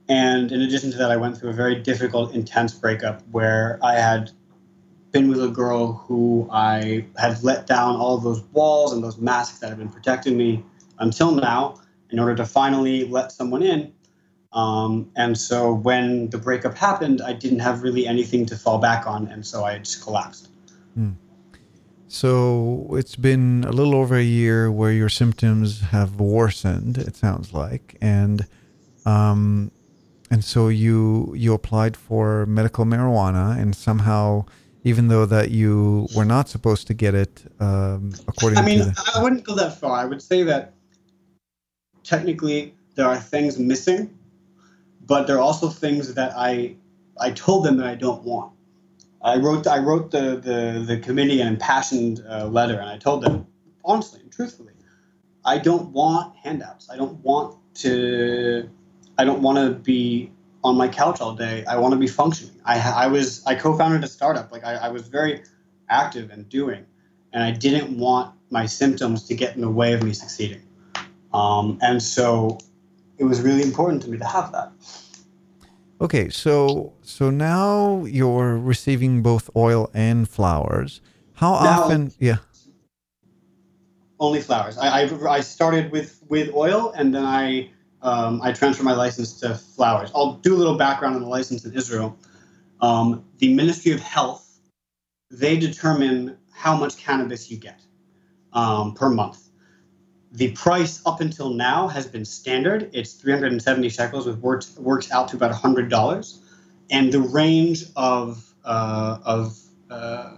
and 0.08 0.52
in 0.52 0.62
addition 0.62 0.92
to 0.92 0.98
that, 0.98 1.10
I 1.10 1.16
went 1.16 1.36
through 1.36 1.50
a 1.50 1.54
very 1.54 1.74
difficult, 1.74 2.32
intense 2.32 2.72
breakup 2.72 3.22
where 3.32 3.80
I 3.82 3.94
had 3.94 4.30
been 5.10 5.28
with 5.28 5.42
a 5.42 5.48
girl 5.48 5.92
who 5.92 6.48
I 6.52 7.04
had 7.18 7.42
let 7.42 7.66
down 7.66 7.96
all 7.96 8.16
of 8.16 8.22
those 8.22 8.42
walls 8.52 8.92
and 8.92 9.02
those 9.02 9.18
masks 9.18 9.58
that 9.58 9.70
had 9.70 9.78
been 9.78 9.88
protecting 9.88 10.36
me 10.36 10.64
until 11.00 11.32
now 11.32 11.80
in 12.10 12.20
order 12.20 12.36
to 12.36 12.44
finally 12.44 13.08
let 13.08 13.32
someone 13.32 13.64
in. 13.64 13.92
Um, 14.52 15.10
and 15.16 15.38
so 15.38 15.72
when 15.72 16.30
the 16.30 16.38
breakup 16.38 16.76
happened, 16.76 17.22
I 17.22 17.32
didn't 17.32 17.60
have 17.60 17.82
really 17.82 18.06
anything 18.06 18.46
to 18.46 18.56
fall 18.56 18.78
back 18.78 19.06
on, 19.06 19.28
and 19.28 19.46
so 19.46 19.64
I 19.64 19.78
just 19.78 20.02
collapsed. 20.02 20.48
So 22.12 22.88
it's 22.90 23.14
been 23.14 23.62
a 23.68 23.70
little 23.70 23.94
over 23.94 24.16
a 24.16 24.22
year 24.22 24.68
where 24.68 24.90
your 24.90 25.08
symptoms 25.08 25.80
have 25.80 26.18
worsened. 26.18 26.98
It 26.98 27.14
sounds 27.14 27.52
like, 27.52 27.96
and 28.00 28.48
um, 29.06 29.70
and 30.28 30.44
so 30.44 30.66
you 30.66 31.32
you 31.36 31.54
applied 31.54 31.96
for 31.96 32.46
medical 32.46 32.84
marijuana, 32.84 33.56
and 33.56 33.76
somehow, 33.76 34.46
even 34.82 35.06
though 35.06 35.24
that 35.24 35.52
you 35.52 36.08
were 36.16 36.24
not 36.24 36.48
supposed 36.48 36.88
to 36.88 36.94
get 36.94 37.14
it, 37.14 37.44
um, 37.60 38.10
according 38.26 38.56
to 38.56 38.62
I 38.62 38.66
mean, 38.66 38.78
the, 38.80 39.12
I 39.14 39.22
wouldn't 39.22 39.44
go 39.44 39.54
that 39.54 39.78
far. 39.78 39.96
I 39.96 40.04
would 40.04 40.20
say 40.20 40.42
that 40.42 40.74
technically 42.02 42.74
there 42.96 43.06
are 43.06 43.20
things 43.20 43.56
missing, 43.56 44.10
but 45.10 45.26
there 45.26 45.36
are 45.36 45.40
also 45.40 45.68
things 45.68 46.14
that 46.14 46.32
I 46.36 46.76
I 47.18 47.32
told 47.32 47.64
them 47.64 47.78
that 47.78 47.86
I 47.86 47.96
don't 47.96 48.22
want. 48.22 48.52
I 49.20 49.38
wrote 49.38 49.66
I 49.66 49.78
wrote 49.78 50.12
the 50.12 50.36
the, 50.48 50.84
the 50.86 50.98
committee 51.00 51.40
an 51.40 51.48
impassioned 51.48 52.24
uh, 52.30 52.46
letter, 52.46 52.78
and 52.78 52.88
I 52.88 52.96
told 52.96 53.24
them 53.24 53.44
honestly 53.84 54.20
and 54.20 54.30
truthfully, 54.32 54.72
I 55.44 55.58
don't 55.58 55.90
want 55.90 56.36
handouts. 56.36 56.88
I 56.88 56.96
don't 56.96 57.18
want 57.24 57.56
to. 57.82 58.70
I 59.18 59.24
don't 59.24 59.42
want 59.42 59.58
to 59.58 59.74
be 59.74 60.30
on 60.62 60.76
my 60.76 60.86
couch 60.86 61.20
all 61.20 61.34
day. 61.34 61.64
I 61.64 61.76
want 61.76 61.92
to 61.92 61.98
be 61.98 62.06
functioning. 62.06 62.60
I 62.64 62.78
I 62.78 63.06
was 63.08 63.44
I 63.44 63.56
co-founded 63.56 64.04
a 64.04 64.06
startup. 64.06 64.52
Like 64.52 64.64
I, 64.64 64.74
I 64.76 64.88
was 64.90 65.08
very 65.08 65.42
active 65.88 66.30
and 66.30 66.48
doing, 66.48 66.86
and 67.32 67.42
I 67.42 67.50
didn't 67.50 67.98
want 67.98 68.32
my 68.50 68.66
symptoms 68.66 69.24
to 69.26 69.34
get 69.34 69.56
in 69.56 69.60
the 69.62 69.70
way 69.70 69.92
of 69.92 70.04
me 70.04 70.12
succeeding. 70.12 70.62
Um, 71.34 71.78
and 71.82 72.00
so 72.00 72.58
it 73.20 73.24
was 73.24 73.42
really 73.42 73.62
important 73.62 74.02
to 74.02 74.10
me 74.10 74.16
to 74.18 74.24
have 74.24 74.50
that. 74.52 74.72
okay, 76.00 76.30
so 76.30 76.94
so 77.02 77.30
now 77.30 78.04
you're 78.06 78.56
receiving 78.56 79.22
both 79.22 79.50
oil 79.54 79.90
and 79.92 80.28
flowers. 80.28 81.02
How 81.34 81.52
Now- 81.62 81.82
often? 81.82 82.12
Yeah. 82.18 82.38
Only 84.18 84.42
flowers. 84.42 84.76
I, 84.76 85.02
I, 85.02 85.36
I 85.38 85.40
started 85.40 85.90
with, 85.92 86.22
with 86.28 86.52
oil 86.52 86.92
and 86.94 87.14
then 87.14 87.24
I 87.24 87.70
um, 88.02 88.40
I 88.42 88.52
transferred 88.52 88.84
my 88.84 88.94
license 88.94 89.40
to 89.40 89.54
flowers. 89.54 90.10
I'll 90.14 90.34
do 90.34 90.54
a 90.54 90.58
little 90.58 90.76
background 90.76 91.14
on 91.16 91.22
the 91.22 91.28
license 91.28 91.64
in 91.66 91.72
Israel. 91.74 92.18
Um, 92.80 93.24
the 93.38 93.52
Ministry 93.54 93.92
of 93.92 94.00
Health, 94.00 94.58
they 95.30 95.58
determine 95.58 96.36
how 96.52 96.76
much 96.76 96.96
cannabis 96.96 97.50
you 97.50 97.58
get 97.58 97.80
um, 98.54 98.94
per 98.94 99.10
month. 99.10 99.49
The 100.32 100.52
price 100.52 101.02
up 101.06 101.20
until 101.20 101.50
now 101.50 101.88
has 101.88 102.06
been 102.06 102.24
standard. 102.24 102.90
It's 102.92 103.14
370 103.14 103.88
shekels, 103.88 104.26
which 104.26 104.36
works, 104.36 104.76
works 104.76 105.10
out 105.10 105.28
to 105.28 105.36
about 105.36 105.52
$100. 105.52 106.38
And 106.90 107.12
the 107.12 107.20
range 107.20 107.84
of, 107.96 108.52
uh, 108.64 109.18
of, 109.24 109.58
uh, 109.90 110.32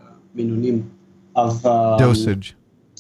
of 1.35 1.66
um, 1.66 1.98
Dosage. 1.98 2.55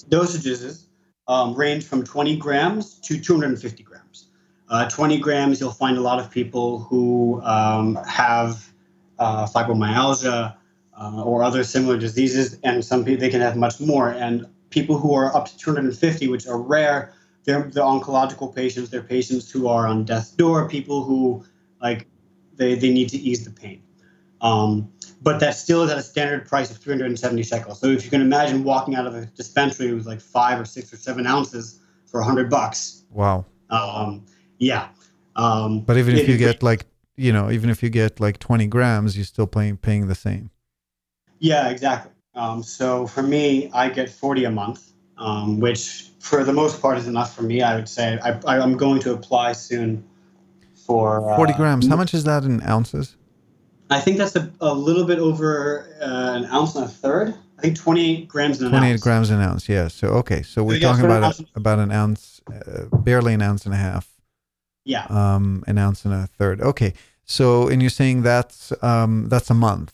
dosages 0.08 0.84
um, 1.28 1.54
range 1.54 1.84
from 1.84 2.04
20 2.04 2.36
grams 2.36 2.98
to 3.00 3.18
250 3.18 3.82
grams. 3.82 4.28
Uh, 4.68 4.88
20 4.88 5.18
grams, 5.18 5.60
you'll 5.60 5.70
find 5.70 5.96
a 5.96 6.00
lot 6.00 6.18
of 6.18 6.30
people 6.30 6.80
who 6.80 7.40
um, 7.42 7.96
have 8.06 8.72
uh, 9.18 9.46
fibromyalgia 9.46 10.54
uh, 10.98 11.22
or 11.22 11.42
other 11.42 11.64
similar 11.64 11.96
diseases, 11.96 12.58
and 12.64 12.84
some 12.84 13.04
people 13.04 13.20
they 13.20 13.30
can 13.30 13.40
have 13.40 13.56
much 13.56 13.80
more. 13.80 14.10
And 14.10 14.46
people 14.72 14.98
who 14.98 15.14
are 15.14 15.34
up 15.36 15.46
to 15.46 15.56
250, 15.56 16.28
which 16.28 16.46
are 16.46 16.60
rare, 16.60 17.12
they're 17.44 17.62
the 17.62 17.80
oncological 17.80 18.54
patients. 18.54 18.90
They're 18.90 19.02
patients 19.02 19.50
who 19.50 19.68
are 19.68 19.86
on 19.86 20.04
death's 20.04 20.30
door, 20.30 20.68
people 20.68 21.04
who 21.04 21.44
like 21.80 22.06
they, 22.56 22.74
they 22.74 22.92
need 22.92 23.08
to 23.10 23.18
ease 23.18 23.44
the 23.44 23.50
pain. 23.50 23.82
Um, 24.40 24.92
but 25.20 25.38
that 25.40 25.52
still 25.56 25.82
is 25.84 25.90
at 25.90 25.98
a 25.98 26.02
standard 26.02 26.48
price 26.48 26.70
of 26.70 26.78
370 26.78 27.42
shekels. 27.44 27.80
So 27.80 27.86
if 27.86 28.04
you 28.04 28.10
can 28.10 28.20
imagine 28.20 28.64
walking 28.64 28.96
out 28.96 29.06
of 29.06 29.14
a 29.14 29.26
dispensary 29.26 29.92
with 29.94 30.06
like 30.06 30.20
five 30.20 30.60
or 30.60 30.64
six 30.64 30.92
or 30.92 30.96
seven 30.96 31.26
ounces 31.26 31.80
for 32.06 32.20
100 32.20 32.50
bucks. 32.50 33.04
Wow. 33.10 33.46
Um, 33.70 34.26
yeah. 34.58 34.88
Um, 35.36 35.80
but 35.80 35.96
even 35.96 36.16
if 36.16 36.22
it- 36.22 36.28
you 36.30 36.36
get 36.36 36.62
like 36.62 36.86
you 37.16 37.32
know 37.32 37.50
even 37.50 37.68
if 37.70 37.82
you 37.82 37.90
get 37.90 38.20
like 38.20 38.38
20 38.38 38.66
grams 38.68 39.16
you're 39.16 39.26
still 39.26 39.46
paying 39.46 39.76
paying 39.76 40.08
the 40.08 40.14
same 40.14 40.50
Yeah, 41.38 41.68
exactly. 41.68 42.11
Um, 42.34 42.62
so 42.62 43.06
for 43.06 43.22
me, 43.22 43.70
I 43.72 43.88
get 43.90 44.08
40 44.08 44.44
a 44.44 44.50
month, 44.50 44.92
um, 45.18 45.60
which 45.60 46.08
for 46.18 46.44
the 46.44 46.52
most 46.52 46.80
part 46.80 46.98
is 46.98 47.06
enough 47.06 47.34
for 47.34 47.42
me. 47.42 47.62
I 47.62 47.74
would 47.74 47.88
say 47.88 48.18
I, 48.22 48.38
I, 48.46 48.58
I'm 48.58 48.76
going 48.76 49.00
to 49.00 49.12
apply 49.12 49.52
soon 49.52 50.04
for 50.86 51.28
uh, 51.30 51.36
40 51.36 51.52
grams 51.54 51.86
how 51.86 51.96
much 51.96 52.14
is 52.14 52.24
that 52.24 52.44
in 52.44 52.62
ounces 52.62 53.16
I 53.90 54.00
think 54.00 54.16
that's 54.16 54.36
a, 54.36 54.50
a 54.60 54.72
little 54.74 55.04
bit 55.04 55.18
over 55.18 55.86
uh, 56.00 56.36
an 56.36 56.46
ounce 56.46 56.74
and 56.76 56.84
a 56.86 56.88
third. 56.88 57.34
I 57.58 57.60
think 57.62 57.76
28 57.76 58.26
grams 58.26 58.60
an 58.62 58.70
28 58.70 58.90
ounce. 58.90 59.02
grams 59.02 59.30
an 59.30 59.40
ounce 59.40 59.68
yeah 59.68 59.88
so 59.88 60.08
okay 60.08 60.42
so 60.42 60.64
we're 60.64 60.78
yeah, 60.78 60.88
talking 60.88 61.04
about 61.04 61.38
a, 61.38 61.46
about 61.54 61.78
an 61.78 61.92
ounce 61.92 62.40
uh, 62.50 62.84
barely 62.98 63.34
an 63.34 63.42
ounce 63.42 63.64
and 63.66 63.74
a 63.74 63.78
half 63.78 64.08
Yeah, 64.84 65.06
um 65.08 65.62
an 65.66 65.78
ounce 65.78 66.04
and 66.04 66.14
a 66.14 66.26
third 66.26 66.60
okay 66.60 66.94
so 67.24 67.68
and 67.68 67.80
you're 67.82 67.90
saying 67.90 68.22
that's 68.22 68.72
um 68.82 69.28
that's 69.28 69.50
a 69.50 69.54
month 69.54 69.92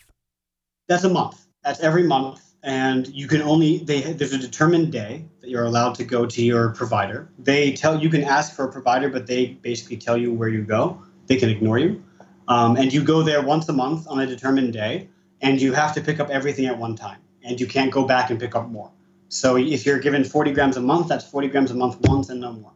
that's 0.88 1.04
a 1.04 1.08
month. 1.10 1.47
That's 1.64 1.80
every 1.80 2.04
month, 2.04 2.40
and 2.62 3.06
you 3.08 3.26
can 3.26 3.42
only 3.42 3.78
they 3.78 4.00
there's 4.00 4.32
a 4.32 4.38
determined 4.38 4.92
day 4.92 5.24
that 5.40 5.50
you're 5.50 5.64
allowed 5.64 5.94
to 5.96 6.04
go 6.04 6.24
to 6.24 6.42
your 6.42 6.70
provider. 6.70 7.28
They 7.38 7.72
tell 7.72 7.98
you 8.00 8.08
can 8.08 8.24
ask 8.24 8.54
for 8.54 8.64
a 8.64 8.72
provider, 8.72 9.08
but 9.08 9.26
they 9.26 9.46
basically 9.46 9.96
tell 9.96 10.16
you 10.16 10.32
where 10.32 10.48
you 10.48 10.62
go. 10.62 11.02
They 11.26 11.36
can 11.36 11.50
ignore 11.50 11.78
you, 11.78 12.02
um, 12.46 12.76
and 12.76 12.92
you 12.92 13.02
go 13.02 13.22
there 13.22 13.42
once 13.42 13.68
a 13.68 13.72
month 13.72 14.06
on 14.08 14.20
a 14.20 14.26
determined 14.26 14.72
day, 14.72 15.08
and 15.42 15.60
you 15.60 15.72
have 15.72 15.92
to 15.94 16.00
pick 16.00 16.20
up 16.20 16.30
everything 16.30 16.66
at 16.66 16.78
one 16.78 16.94
time, 16.94 17.18
and 17.42 17.60
you 17.60 17.66
can't 17.66 17.90
go 17.90 18.04
back 18.04 18.30
and 18.30 18.38
pick 18.40 18.54
up 18.54 18.68
more. 18.68 18.90
So 19.28 19.56
if 19.56 19.84
you're 19.84 19.98
given 19.98 20.24
40 20.24 20.52
grams 20.52 20.76
a 20.76 20.80
month, 20.80 21.08
that's 21.08 21.24
40 21.24 21.48
grams 21.48 21.70
a 21.70 21.74
month 21.74 21.98
once 22.08 22.30
and 22.30 22.40
no 22.40 22.52
more. 22.52 22.72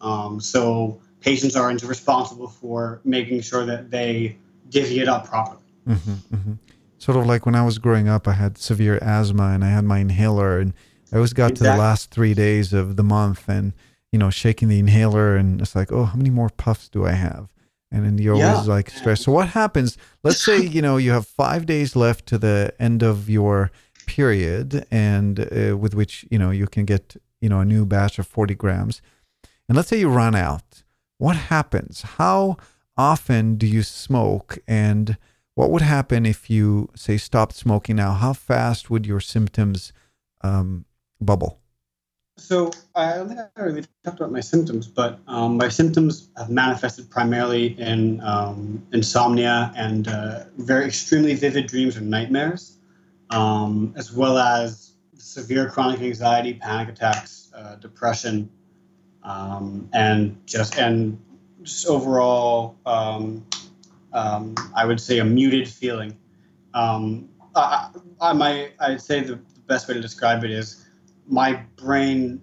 Um, 0.00 0.40
so 0.40 1.00
patients 1.20 1.56
are 1.56 1.68
responsible 1.68 2.46
for 2.46 3.00
making 3.04 3.40
sure 3.40 3.66
that 3.66 3.90
they 3.90 4.36
divvy 4.68 5.00
it 5.00 5.08
up 5.08 5.26
properly. 5.26 5.62
hmm 5.86 5.94
hmm 5.94 6.52
Sort 6.98 7.16
of 7.16 7.26
like 7.26 7.46
when 7.46 7.54
I 7.54 7.64
was 7.64 7.78
growing 7.78 8.08
up, 8.08 8.26
I 8.26 8.32
had 8.32 8.58
severe 8.58 8.98
asthma 9.00 9.50
and 9.54 9.64
I 9.64 9.68
had 9.68 9.84
my 9.84 9.98
inhaler, 9.98 10.58
and 10.58 10.74
I 11.12 11.16
always 11.16 11.32
got 11.32 11.54
to 11.56 11.64
the 11.64 11.78
last 11.78 12.10
three 12.10 12.34
days 12.34 12.72
of 12.72 12.96
the 12.96 13.04
month, 13.04 13.48
and 13.48 13.72
you 14.12 14.18
know, 14.18 14.30
shaking 14.30 14.68
the 14.68 14.78
inhaler, 14.78 15.36
and 15.36 15.60
it's 15.60 15.76
like, 15.76 15.92
oh, 15.92 16.04
how 16.04 16.16
many 16.16 16.30
more 16.30 16.48
puffs 16.48 16.88
do 16.88 17.06
I 17.06 17.12
have? 17.12 17.48
And 17.92 18.04
then 18.04 18.18
you're 18.18 18.36
Yeah. 18.36 18.52
always 18.52 18.68
like 18.68 18.90
stressed. 18.90 19.22
So 19.22 19.32
what 19.32 19.48
happens? 19.50 19.96
Let's 20.24 20.42
say 20.42 20.60
you 20.60 20.82
know 20.82 20.96
you 20.96 21.12
have 21.12 21.26
five 21.26 21.66
days 21.66 21.94
left 21.96 22.26
to 22.26 22.38
the 22.38 22.72
end 22.80 23.02
of 23.02 23.30
your 23.30 23.70
period, 24.06 24.84
and 24.90 25.40
uh, 25.40 25.76
with 25.76 25.94
which 25.94 26.26
you 26.30 26.38
know 26.38 26.50
you 26.50 26.66
can 26.66 26.84
get 26.84 27.16
you 27.40 27.48
know 27.48 27.60
a 27.60 27.64
new 27.64 27.86
batch 27.86 28.18
of 28.18 28.26
forty 28.26 28.54
grams, 28.54 29.00
and 29.68 29.76
let's 29.76 29.88
say 29.88 30.00
you 30.00 30.08
run 30.10 30.34
out. 30.34 30.82
What 31.18 31.36
happens? 31.36 32.02
How 32.18 32.56
often 32.96 33.56
do 33.56 33.66
you 33.66 33.82
smoke 33.82 34.58
and 34.66 35.16
what 35.58 35.72
would 35.72 35.82
happen 35.82 36.24
if 36.24 36.48
you 36.48 36.88
say 36.94 37.16
stopped 37.16 37.56
smoking 37.56 37.96
now? 37.96 38.12
How 38.12 38.32
fast 38.32 38.90
would 38.90 39.04
your 39.04 39.18
symptoms 39.18 39.92
um, 40.42 40.84
bubble? 41.20 41.58
So 42.36 42.70
I 42.94 43.16
don't 43.16 43.26
think 43.26 43.40
I 43.40 43.60
really 43.60 43.84
talked 44.04 44.20
about 44.20 44.30
my 44.30 44.38
symptoms, 44.38 44.86
but 44.86 45.18
um, 45.26 45.56
my 45.56 45.68
symptoms 45.68 46.30
have 46.36 46.48
manifested 46.48 47.10
primarily 47.10 47.76
in 47.80 48.20
um, 48.20 48.86
insomnia 48.92 49.72
and 49.74 50.06
uh, 50.06 50.44
very 50.58 50.86
extremely 50.86 51.34
vivid 51.34 51.66
dreams 51.66 51.96
or 51.96 52.02
nightmares, 52.02 52.78
um, 53.30 53.92
as 53.96 54.12
well 54.12 54.38
as 54.38 54.92
severe 55.16 55.68
chronic 55.68 56.00
anxiety, 56.00 56.54
panic 56.54 56.90
attacks, 56.90 57.50
uh, 57.52 57.74
depression, 57.74 58.48
um, 59.24 59.90
and 59.92 60.40
just 60.46 60.78
and 60.78 61.20
just 61.64 61.88
overall, 61.88 62.76
um, 64.12 64.54
I 64.74 64.84
would 64.84 65.00
say 65.00 65.18
a 65.18 65.24
muted 65.24 65.68
feeling. 65.68 66.16
Um, 66.74 67.28
I, 67.54 67.90
I, 68.20 68.32
my, 68.32 68.70
I'd 68.80 69.00
say 69.00 69.20
the, 69.20 69.34
the 69.34 69.60
best 69.66 69.88
way 69.88 69.94
to 69.94 70.00
describe 70.00 70.44
it 70.44 70.50
is 70.50 70.86
my 71.26 71.54
brain 71.76 72.40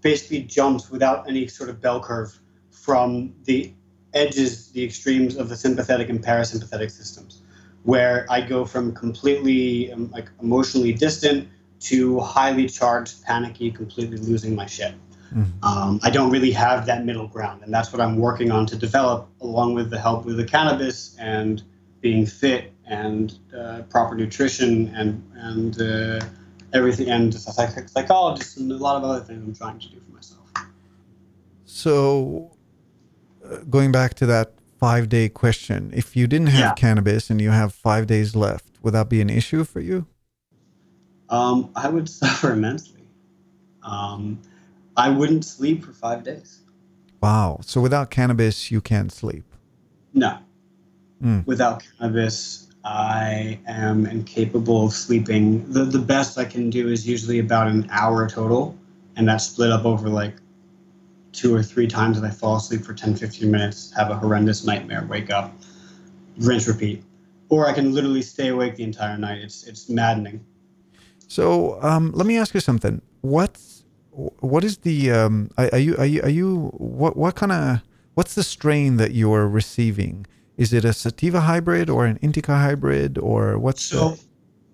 basically 0.00 0.42
jumps 0.42 0.90
without 0.90 1.28
any 1.28 1.46
sort 1.46 1.70
of 1.70 1.80
bell 1.80 2.00
curve 2.00 2.38
from 2.70 3.32
the 3.44 3.72
edges, 4.14 4.70
the 4.72 4.84
extremes 4.84 5.36
of 5.36 5.48
the 5.48 5.56
sympathetic 5.56 6.08
and 6.08 6.22
parasympathetic 6.22 6.90
systems, 6.90 7.42
where 7.84 8.26
I 8.30 8.40
go 8.40 8.64
from 8.64 8.92
completely 8.94 9.92
um, 9.92 10.10
like 10.10 10.28
emotionally 10.42 10.92
distant 10.92 11.48
to 11.80 12.20
highly 12.20 12.68
charged, 12.68 13.22
panicky, 13.24 13.70
completely 13.70 14.18
losing 14.18 14.54
my 14.54 14.66
shit. 14.66 14.94
Mhm. 15.34 15.46
Um, 15.62 16.00
I 16.02 16.10
don't 16.10 16.30
really 16.30 16.52
have 16.52 16.86
that 16.86 17.04
middle 17.04 17.26
ground, 17.26 17.62
and 17.62 17.72
that's 17.72 17.92
what 17.92 18.00
I'm 18.00 18.16
working 18.16 18.50
on 18.50 18.66
to 18.66 18.76
develop, 18.76 19.28
along 19.40 19.74
with 19.74 19.90
the 19.90 19.98
help 19.98 20.24
with 20.24 20.36
the 20.36 20.44
cannabis 20.44 21.16
and 21.18 21.62
being 22.00 22.26
fit 22.26 22.72
and 22.86 23.38
uh, 23.56 23.82
proper 23.88 24.14
nutrition 24.14 24.88
and 24.94 25.22
and 25.36 25.80
uh, 25.80 26.20
everything, 26.72 27.08
and 27.10 27.32
just 27.32 27.48
a 27.48 27.52
psych- 27.52 27.88
psychologist 27.88 28.56
and 28.58 28.70
a 28.72 28.76
lot 28.76 28.96
of 28.96 29.04
other 29.04 29.20
things 29.24 29.40
I'm 29.46 29.54
trying 29.54 29.78
to 29.80 29.88
do 29.88 30.00
for 30.00 30.12
myself. 30.12 30.40
so 31.64 32.56
uh, 33.44 33.58
going 33.70 33.92
back 33.92 34.14
to 34.14 34.26
that 34.26 34.52
five 34.78 35.08
day 35.08 35.28
question 35.28 35.90
if 35.94 36.16
you 36.16 36.26
didn't 36.26 36.48
have 36.48 36.60
Yeah. 36.60 36.74
cannabis 36.74 37.30
and 37.30 37.40
you 37.40 37.50
have 37.50 37.72
five 37.72 38.06
days 38.06 38.34
left 38.34 38.66
would 38.82 38.94
that 38.94 39.08
be 39.08 39.20
an 39.20 39.30
issue 39.30 39.64
for 39.64 39.80
you 39.80 40.06
Um, 41.30 41.70
I 41.76 41.88
would 41.88 42.08
suffer 42.20 42.52
immensely. 42.52 43.04
Um, 43.82 44.38
I 44.96 45.08
wouldn't 45.10 45.44
sleep 45.44 45.84
for 45.84 45.92
five 45.92 46.24
days. 46.24 46.60
wow 47.20 47.60
so 47.62 47.80
without 47.80 48.10
cannabis 48.10 48.70
you 48.70 48.80
can't 48.80 49.12
sleep 49.12 49.44
No. 50.14 50.38
Mm. 51.22 51.46
Without 51.46 51.84
cannabis, 51.98 52.68
I 52.84 53.60
am 53.66 54.06
incapable 54.06 54.86
of 54.86 54.92
sleeping. 54.92 55.70
The, 55.70 55.84
the 55.84 56.00
best 56.00 56.36
I 56.36 56.44
can 56.44 56.68
do 56.68 56.88
is 56.88 57.06
usually 57.06 57.38
about 57.38 57.68
an 57.68 57.86
hour 57.90 58.28
total, 58.28 58.76
and 59.16 59.28
that's 59.28 59.44
split 59.46 59.70
up 59.70 59.84
over 59.84 60.08
like 60.08 60.34
two 61.32 61.54
or 61.54 61.62
three 61.62 61.86
times 61.86 62.20
that 62.20 62.26
I 62.26 62.30
fall 62.30 62.56
asleep 62.56 62.82
for 62.84 62.92
10, 62.92 63.16
15 63.16 63.50
minutes, 63.50 63.92
have 63.96 64.10
a 64.10 64.16
horrendous 64.16 64.64
nightmare, 64.64 65.06
wake 65.08 65.30
up, 65.30 65.54
rinse, 66.38 66.66
repeat. 66.66 67.02
Or 67.48 67.68
I 67.68 67.72
can 67.72 67.94
literally 67.94 68.22
stay 68.22 68.48
awake 68.48 68.76
the 68.76 68.84
entire 68.84 69.16
night. 69.16 69.38
It's, 69.38 69.64
it's 69.64 69.88
maddening. 69.88 70.44
So 71.28 71.80
um, 71.82 72.12
let 72.12 72.26
me 72.26 72.36
ask 72.36 72.52
you 72.52 72.60
something. 72.60 73.00
What's 73.20 73.81
what 74.12 74.64
is 74.64 74.78
the 74.78 75.10
um, 75.10 75.50
are, 75.56 75.70
are 75.72 75.78
you 75.78 75.96
are 75.96 76.06
you 76.06 76.22
are 76.22 76.28
you 76.28 76.56
what 76.76 77.16
what 77.16 77.34
kind 77.34 77.52
of 77.52 77.82
what's 78.14 78.34
the 78.34 78.42
strain 78.42 78.96
that 78.98 79.12
you're 79.12 79.48
receiving? 79.48 80.26
Is 80.56 80.72
it 80.72 80.84
a 80.84 80.92
sativa 80.92 81.40
hybrid 81.40 81.88
or 81.88 82.04
an 82.04 82.18
indica 82.20 82.56
hybrid 82.56 83.18
or 83.18 83.58
what's 83.58 83.82
So 83.82 84.10
the, 84.10 84.20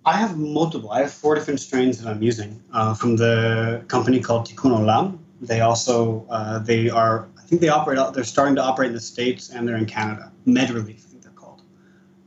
I 0.04 0.14
have 0.14 0.36
multiple. 0.36 0.90
I 0.90 1.00
have 1.00 1.12
four 1.12 1.34
different 1.34 1.60
strains 1.60 2.02
that 2.02 2.08
I'm 2.10 2.22
using 2.22 2.62
uh, 2.72 2.94
from 2.94 3.16
the 3.16 3.84
company 3.88 4.20
called 4.20 4.48
Tikkun 4.48 4.72
Olam. 4.78 5.18
They 5.40 5.60
also 5.60 6.26
uh, 6.30 6.58
they 6.58 6.90
are 6.90 7.28
I 7.38 7.42
think 7.42 7.60
they 7.60 7.68
operate. 7.68 7.98
They're 8.12 8.24
starting 8.24 8.56
to 8.56 8.62
operate 8.62 8.88
in 8.88 8.94
the 8.94 9.00
states 9.00 9.50
and 9.50 9.66
they're 9.66 9.76
in 9.76 9.86
Canada. 9.86 10.32
MedReleaf, 10.46 10.98
I 11.04 11.08
think 11.10 11.22
they're 11.22 11.32
called. 11.32 11.62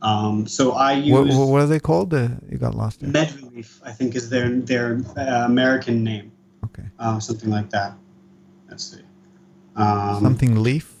Um, 0.00 0.46
so 0.46 0.72
I 0.72 0.92
use 0.94 1.36
what, 1.36 1.48
what 1.48 1.60
are 1.60 1.66
they 1.66 1.80
called? 1.80 2.14
Uh, 2.14 2.28
you 2.50 2.56
got 2.56 2.74
lost 2.74 3.00
there. 3.00 3.10
MedReleaf. 3.10 3.80
I 3.84 3.92
think 3.92 4.16
is 4.16 4.30
their 4.30 4.48
their 4.48 5.02
uh, 5.16 5.44
American 5.44 6.02
name, 6.02 6.32
Okay, 6.72 6.88
uh, 6.98 7.18
something 7.20 7.50
like 7.50 7.70
that. 7.70 7.94
Let's 8.68 8.84
see. 8.84 9.02
Um, 9.76 10.20
something 10.22 10.62
leaf. 10.62 10.94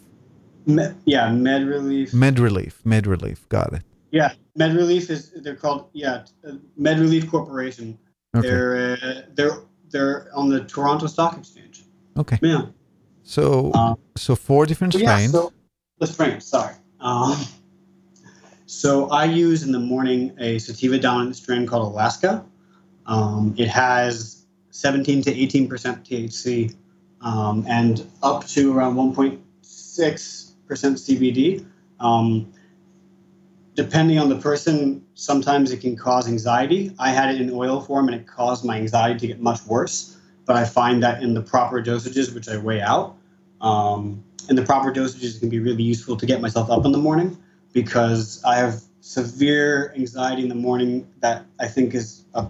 Me- 0.66 0.94
yeah, 1.06 1.28
MedReleaf. 1.28 2.12
Med 2.14 2.38
relief. 2.38 2.82
MedReleaf. 2.84 3.48
Got 3.48 3.72
it. 3.72 3.82
yeah, 4.10 4.32
MedReleaf 4.58 5.10
is 5.10 5.30
they're 5.42 5.56
called 5.56 5.88
yeah 5.92 6.24
MedReleaf 6.78 7.28
Corporation. 7.30 7.98
Okay. 8.36 8.48
They're 8.48 8.76
uh, 9.02 9.22
they're 9.34 9.58
they're 9.90 10.28
on 10.34 10.48
the 10.48 10.60
Toronto 10.64 11.06
Stock 11.06 11.36
Exchange. 11.38 11.84
Okay. 12.16 12.38
Yeah. 12.42 12.66
So 13.24 13.72
Um, 13.74 13.96
so 14.16 14.36
four 14.36 14.66
different 14.66 14.94
yeah. 14.94 15.14
strains. 15.16 15.32
So 15.32 15.52
the 15.98 16.06
strains. 16.06 16.44
Sorry. 16.46 16.74
Um, 17.00 17.36
so 18.66 19.08
I 19.10 19.24
use 19.24 19.62
in 19.64 19.72
the 19.72 19.78
morning 19.80 20.32
a 20.38 20.58
sativa 20.58 20.98
dominant 20.98 21.36
strain 21.36 21.66
called 21.66 21.92
Alaska. 21.92 22.44
Um, 23.06 23.54
it 23.58 23.68
has 23.68 24.41
17 24.72 25.22
to 25.22 25.30
18 25.32 25.68
percent 25.68 26.04
THC, 26.04 26.74
um, 27.20 27.64
and 27.68 28.04
up 28.22 28.46
to 28.48 28.76
around 28.76 28.96
1.6 28.96 30.52
percent 30.66 30.96
CBD. 30.96 31.64
Um, 32.00 32.52
depending 33.74 34.18
on 34.18 34.28
the 34.28 34.38
person, 34.38 35.06
sometimes 35.14 35.70
it 35.70 35.80
can 35.80 35.94
cause 35.94 36.26
anxiety. 36.26 36.92
I 36.98 37.10
had 37.10 37.34
it 37.34 37.40
in 37.40 37.50
oil 37.52 37.80
form, 37.80 38.08
and 38.08 38.20
it 38.20 38.26
caused 38.26 38.64
my 38.64 38.76
anxiety 38.76 39.20
to 39.20 39.26
get 39.28 39.40
much 39.40 39.64
worse. 39.66 40.16
But 40.46 40.56
I 40.56 40.64
find 40.64 41.02
that 41.02 41.22
in 41.22 41.34
the 41.34 41.42
proper 41.42 41.80
dosages, 41.80 42.34
which 42.34 42.48
I 42.48 42.56
weigh 42.56 42.80
out, 42.80 43.16
um, 43.60 44.24
in 44.48 44.56
the 44.56 44.62
proper 44.62 44.92
dosages, 44.92 45.36
it 45.36 45.40
can 45.40 45.48
be 45.48 45.60
really 45.60 45.84
useful 45.84 46.16
to 46.16 46.26
get 46.26 46.40
myself 46.40 46.70
up 46.70 46.84
in 46.84 46.92
the 46.92 46.98
morning 46.98 47.38
because 47.72 48.42
I 48.44 48.56
have 48.56 48.82
severe 49.00 49.92
anxiety 49.96 50.42
in 50.42 50.48
the 50.48 50.54
morning 50.54 51.06
that 51.20 51.44
I 51.60 51.68
think 51.68 51.94
is 51.94 52.24
a, 52.34 52.48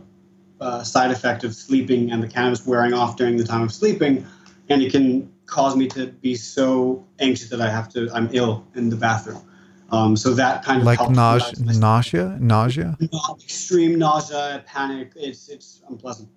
a 0.62 0.84
side 0.84 1.10
effect 1.10 1.44
of 1.44 1.54
sleeping 1.54 2.10
and 2.10 2.22
the 2.22 2.28
cannabis 2.28 2.66
wearing 2.66 2.94
off 2.94 3.16
during 3.16 3.36
the 3.36 3.44
time 3.44 3.62
of 3.62 3.72
sleeping, 3.72 4.26
and 4.68 4.82
it 4.82 4.92
can 4.92 5.32
cause 5.46 5.76
me 5.76 5.86
to 5.88 6.06
be 6.06 6.34
so 6.34 7.04
anxious 7.18 7.50
that 7.50 7.60
I 7.60 7.68
have 7.70 7.88
to 7.90 8.10
I'm 8.14 8.28
ill 8.32 8.66
in 8.74 8.88
the 8.88 8.96
bathroom. 8.96 9.42
Um, 9.90 10.16
so 10.16 10.32
that 10.34 10.64
kind 10.64 10.80
of 10.80 10.86
like 10.86 11.10
nausea, 11.10 11.52
nausea, 11.66 12.38
nausea, 12.40 12.96
extreme 13.42 13.98
nausea, 13.98 14.64
panic. 14.66 15.12
It's 15.16 15.48
it's 15.48 15.82
unpleasant. 15.88 16.30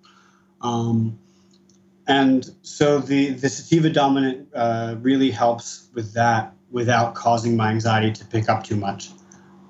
Um, 0.60 1.18
and 2.06 2.54
so 2.62 2.98
the 2.98 3.30
the 3.30 3.48
sativa 3.48 3.90
dominant 3.90 4.48
uh, 4.54 4.96
really 5.00 5.30
helps 5.30 5.88
with 5.94 6.12
that 6.14 6.52
without 6.70 7.14
causing 7.14 7.56
my 7.56 7.70
anxiety 7.70 8.12
to 8.12 8.24
pick 8.26 8.48
up 8.48 8.64
too 8.64 8.76
much. 8.76 9.10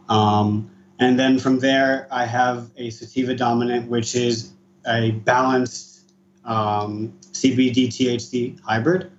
Um, 0.09 0.71
and 0.99 1.19
then 1.19 1.39
from 1.39 1.59
there, 1.59 2.09
I 2.11 2.27
have 2.27 2.71
a 2.77 2.91
sativa 2.91 3.35
dominant, 3.35 3.89
which 3.89 4.15
is 4.15 4.53
a 4.87 5.11
balanced 5.11 6.13
um, 6.45 7.13
CBD 7.33 7.89
THC 7.89 8.61
hybrid. 8.61 9.11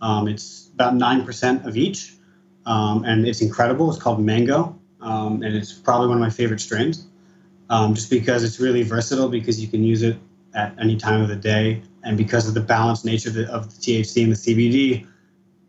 Um, 0.00 0.28
it's 0.28 0.70
about 0.74 0.94
9% 0.94 1.64
of 1.64 1.76
each, 1.76 2.14
um, 2.66 3.04
and 3.04 3.26
it's 3.26 3.40
incredible. 3.40 3.88
It's 3.90 4.02
called 4.02 4.20
Mango, 4.20 4.78
um, 5.00 5.42
and 5.42 5.54
it's 5.54 5.72
probably 5.72 6.08
one 6.08 6.16
of 6.16 6.20
my 6.20 6.30
favorite 6.30 6.60
strains 6.60 7.06
um, 7.72 7.94
just 7.94 8.10
because 8.10 8.44
it's 8.44 8.60
really 8.60 8.82
versatile 8.82 9.28
because 9.28 9.60
you 9.60 9.66
can 9.66 9.82
use 9.82 10.02
it 10.02 10.16
at 10.54 10.74
any 10.78 10.96
time 10.96 11.22
of 11.22 11.28
the 11.28 11.36
day. 11.36 11.82
And 12.04 12.18
because 12.18 12.46
of 12.46 12.52
the 12.52 12.60
balanced 12.60 13.04
nature 13.04 13.30
of 13.30 13.34
the, 13.34 13.50
of 13.50 13.74
the 13.74 13.80
THC 13.80 14.24
and 14.24 14.32
the 14.32 14.36
CBD, 14.36 15.06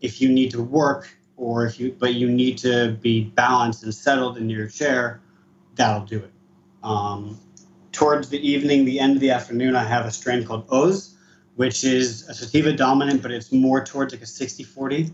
if 0.02 0.20
you 0.20 0.28
need 0.28 0.50
to 0.50 0.62
work 0.62 1.08
or 1.36 1.64
if 1.64 1.80
you 1.80 1.96
but 1.98 2.14
you 2.14 2.30
need 2.30 2.58
to 2.58 2.92
be 3.00 3.24
balanced 3.24 3.82
and 3.84 3.94
settled 3.94 4.36
in 4.36 4.50
your 4.50 4.68
chair, 4.68 5.20
that'll 5.74 6.06
do 6.06 6.18
it. 6.18 6.32
Um, 6.82 7.38
towards 7.92 8.28
the 8.28 8.46
evening, 8.46 8.84
the 8.84 9.00
end 9.00 9.14
of 9.14 9.20
the 9.20 9.30
afternoon, 9.30 9.76
I 9.76 9.84
have 9.84 10.06
a 10.06 10.10
strain 10.10 10.44
called 10.44 10.66
Oz, 10.70 11.16
which 11.56 11.84
is 11.84 12.28
a 12.28 12.34
sativa 12.34 12.72
dominant, 12.72 13.22
but 13.22 13.30
it's 13.30 13.52
more 13.52 13.84
towards 13.84 14.12
like 14.12 14.22
a 14.22 14.26
60-40. 14.26 15.12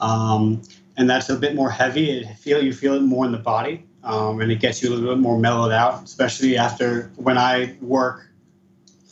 Um, 0.00 0.62
and 0.96 1.08
that's 1.08 1.28
a 1.28 1.36
bit 1.36 1.54
more 1.54 1.70
heavy. 1.70 2.10
It 2.10 2.36
feel 2.36 2.62
you 2.62 2.72
feel 2.72 2.94
it 2.94 3.02
more 3.02 3.24
in 3.24 3.32
the 3.32 3.38
body, 3.38 3.84
um, 4.04 4.40
and 4.40 4.50
it 4.50 4.60
gets 4.60 4.82
you 4.82 4.88
a 4.88 4.92
little 4.94 5.14
bit 5.14 5.20
more 5.20 5.38
mellowed 5.38 5.72
out, 5.72 6.02
especially 6.04 6.56
after 6.56 7.10
when 7.16 7.38
I 7.38 7.76
work 7.80 8.28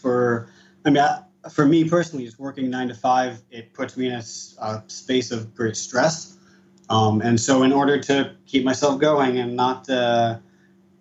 for. 0.01 0.49
I 0.85 0.91
mean, 0.91 1.03
for 1.51 1.67
me 1.67 1.89
personally, 1.89 2.25
just 2.25 2.39
working 2.39 2.71
nine 2.71 2.89
to 2.89 2.95
five, 2.95 3.43
it 3.51 3.73
puts 3.73 3.97
me 3.97 4.09
in 4.09 4.15
a, 4.15 4.23
a 4.63 4.83
space 4.89 5.31
of 5.31 5.55
great 5.55 5.77
stress. 5.77 6.37
Um, 6.91 7.23
and 7.23 7.41
so, 7.41 7.63
in 7.63 7.73
order 7.73 7.99
to 8.03 8.35
keep 8.47 8.65
myself 8.65 9.01
going 9.01 9.39
and 9.39 9.57
not 9.57 9.89
uh, 9.89 10.39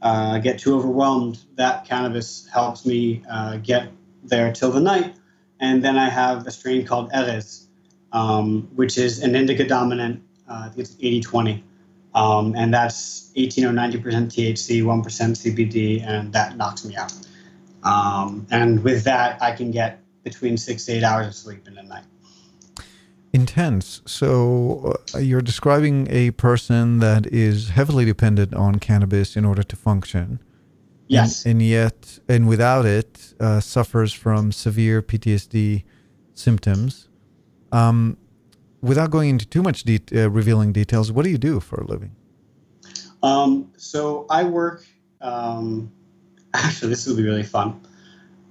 uh, 0.02 0.40
get 0.40 0.60
too 0.60 0.76
overwhelmed, 0.76 1.40
that 1.56 1.86
cannabis 1.86 2.48
helps 2.52 2.86
me 2.86 3.24
uh, 3.30 3.58
get 3.58 3.92
there 4.24 4.52
till 4.52 4.72
the 4.72 4.80
night. 4.80 5.16
And 5.60 5.84
then 5.84 5.98
I 5.98 6.10
have 6.10 6.48
a 6.48 6.52
strain 6.52 6.86
called 6.86 7.12
Erez, 7.12 7.66
um, 8.12 8.70
which 8.76 8.98
is 8.98 9.22
an 9.22 9.36
indica 9.36 9.68
dominant. 9.68 10.24
Uh, 10.48 10.70
it's 10.78 10.96
80 11.00 11.22
20. 11.22 11.64
Um, 12.16 12.56
and 12.56 12.74
that's 12.74 13.32
18 13.36 13.66
or 13.66 13.72
90% 13.72 14.02
THC, 14.02 14.82
1% 14.82 15.04
CBD, 15.04 16.04
and 16.04 16.34
that 16.34 16.58
knocks 16.58 16.84
me 16.84 16.96
out. 16.96 17.14
Um, 17.84 18.48
and 18.50 18.84
with 18.84 19.04
that, 19.04 19.42
I 19.42 19.52
can 19.52 19.70
get 19.70 20.00
between 20.24 20.58
six 20.58 20.86
to 20.86 20.94
eight 20.94 21.04
hours 21.04 21.28
of 21.28 21.36
sleep 21.36 21.68
in 21.68 21.78
a 21.78 21.84
night 21.84 22.04
intense. 23.34 24.02
So 24.06 24.96
uh, 25.14 25.20
you're 25.20 25.42
describing 25.42 26.08
a 26.10 26.32
person 26.32 27.00
that 27.00 27.28
is 27.28 27.70
heavily 27.70 28.06
dependent 28.06 28.54
on 28.54 28.80
cannabis 28.80 29.36
in 29.36 29.46
order 29.46 29.64
to 29.64 29.76
function. 29.76 30.40
Yes. 31.08 31.46
And, 31.46 31.54
and 31.54 31.62
yet, 31.62 32.20
and 32.28 32.48
without 32.48 32.86
it, 32.86 33.34
uh, 33.40 33.60
suffers 33.60 34.14
from 34.14 34.52
severe 34.52 35.02
PTSD 35.02 35.84
symptoms. 36.34 37.10
Um, 37.72 38.18
without 38.82 39.12
going 39.12 39.30
into 39.30 39.46
too 39.46 39.62
much 39.62 39.84
de- 39.84 40.02
uh, 40.16 40.30
revealing 40.30 40.72
details, 40.72 41.12
what 41.12 41.24
do 41.24 41.30
you 41.30 41.38
do 41.38 41.60
for 41.60 41.82
a 41.82 41.86
living? 41.86 42.16
Um, 43.22 43.72
so 43.78 44.26
I 44.30 44.44
work. 44.44 44.86
Um, 45.22 45.92
actually, 46.54 46.90
this 46.90 47.06
will 47.06 47.16
be 47.16 47.24
really 47.24 47.44
fun. 47.44 47.82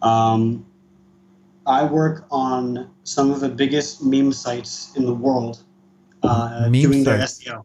Um, 0.02 0.66
I 1.68 1.84
work 1.84 2.24
on 2.30 2.90
some 3.04 3.30
of 3.30 3.40
the 3.40 3.48
biggest 3.48 4.02
meme 4.02 4.32
sites 4.32 4.90
in 4.96 5.04
the 5.04 5.14
world 5.14 5.62
uh, 6.22 6.68
doing 6.70 7.04
their 7.04 7.18
SEO. 7.18 7.62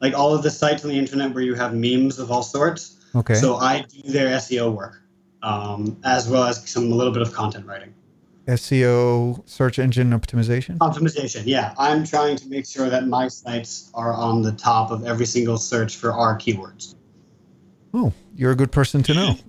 Like 0.00 0.14
all 0.14 0.32
of 0.32 0.44
the 0.44 0.50
sites 0.50 0.84
on 0.84 0.90
the 0.90 0.98
internet 0.98 1.34
where 1.34 1.42
you 1.42 1.54
have 1.54 1.74
memes 1.74 2.20
of 2.20 2.30
all 2.30 2.44
sorts. 2.44 3.04
Okay. 3.14 3.34
So 3.34 3.56
I 3.56 3.82
do 3.82 4.08
their 4.10 4.28
SEO 4.36 4.72
work, 4.72 5.02
um, 5.42 5.98
as 6.04 6.28
well 6.28 6.44
as 6.44 6.68
some 6.70 6.92
a 6.92 6.94
little 6.94 7.12
bit 7.12 7.22
of 7.22 7.32
content 7.32 7.66
writing. 7.66 7.92
SEO, 8.46 9.48
search 9.48 9.78
engine 9.78 10.10
optimization? 10.10 10.76
Optimization, 10.78 11.42
yeah. 11.46 11.74
I'm 11.78 12.04
trying 12.04 12.36
to 12.36 12.48
make 12.48 12.66
sure 12.66 12.90
that 12.90 13.08
my 13.08 13.28
sites 13.28 13.90
are 13.94 14.12
on 14.12 14.42
the 14.42 14.52
top 14.52 14.90
of 14.90 15.06
every 15.06 15.26
single 15.26 15.56
search 15.56 15.96
for 15.96 16.12
our 16.12 16.38
keywords. 16.38 16.94
Oh, 17.94 18.12
you're 18.36 18.52
a 18.52 18.56
good 18.56 18.70
person 18.70 19.02
to 19.04 19.14
know. 19.14 19.36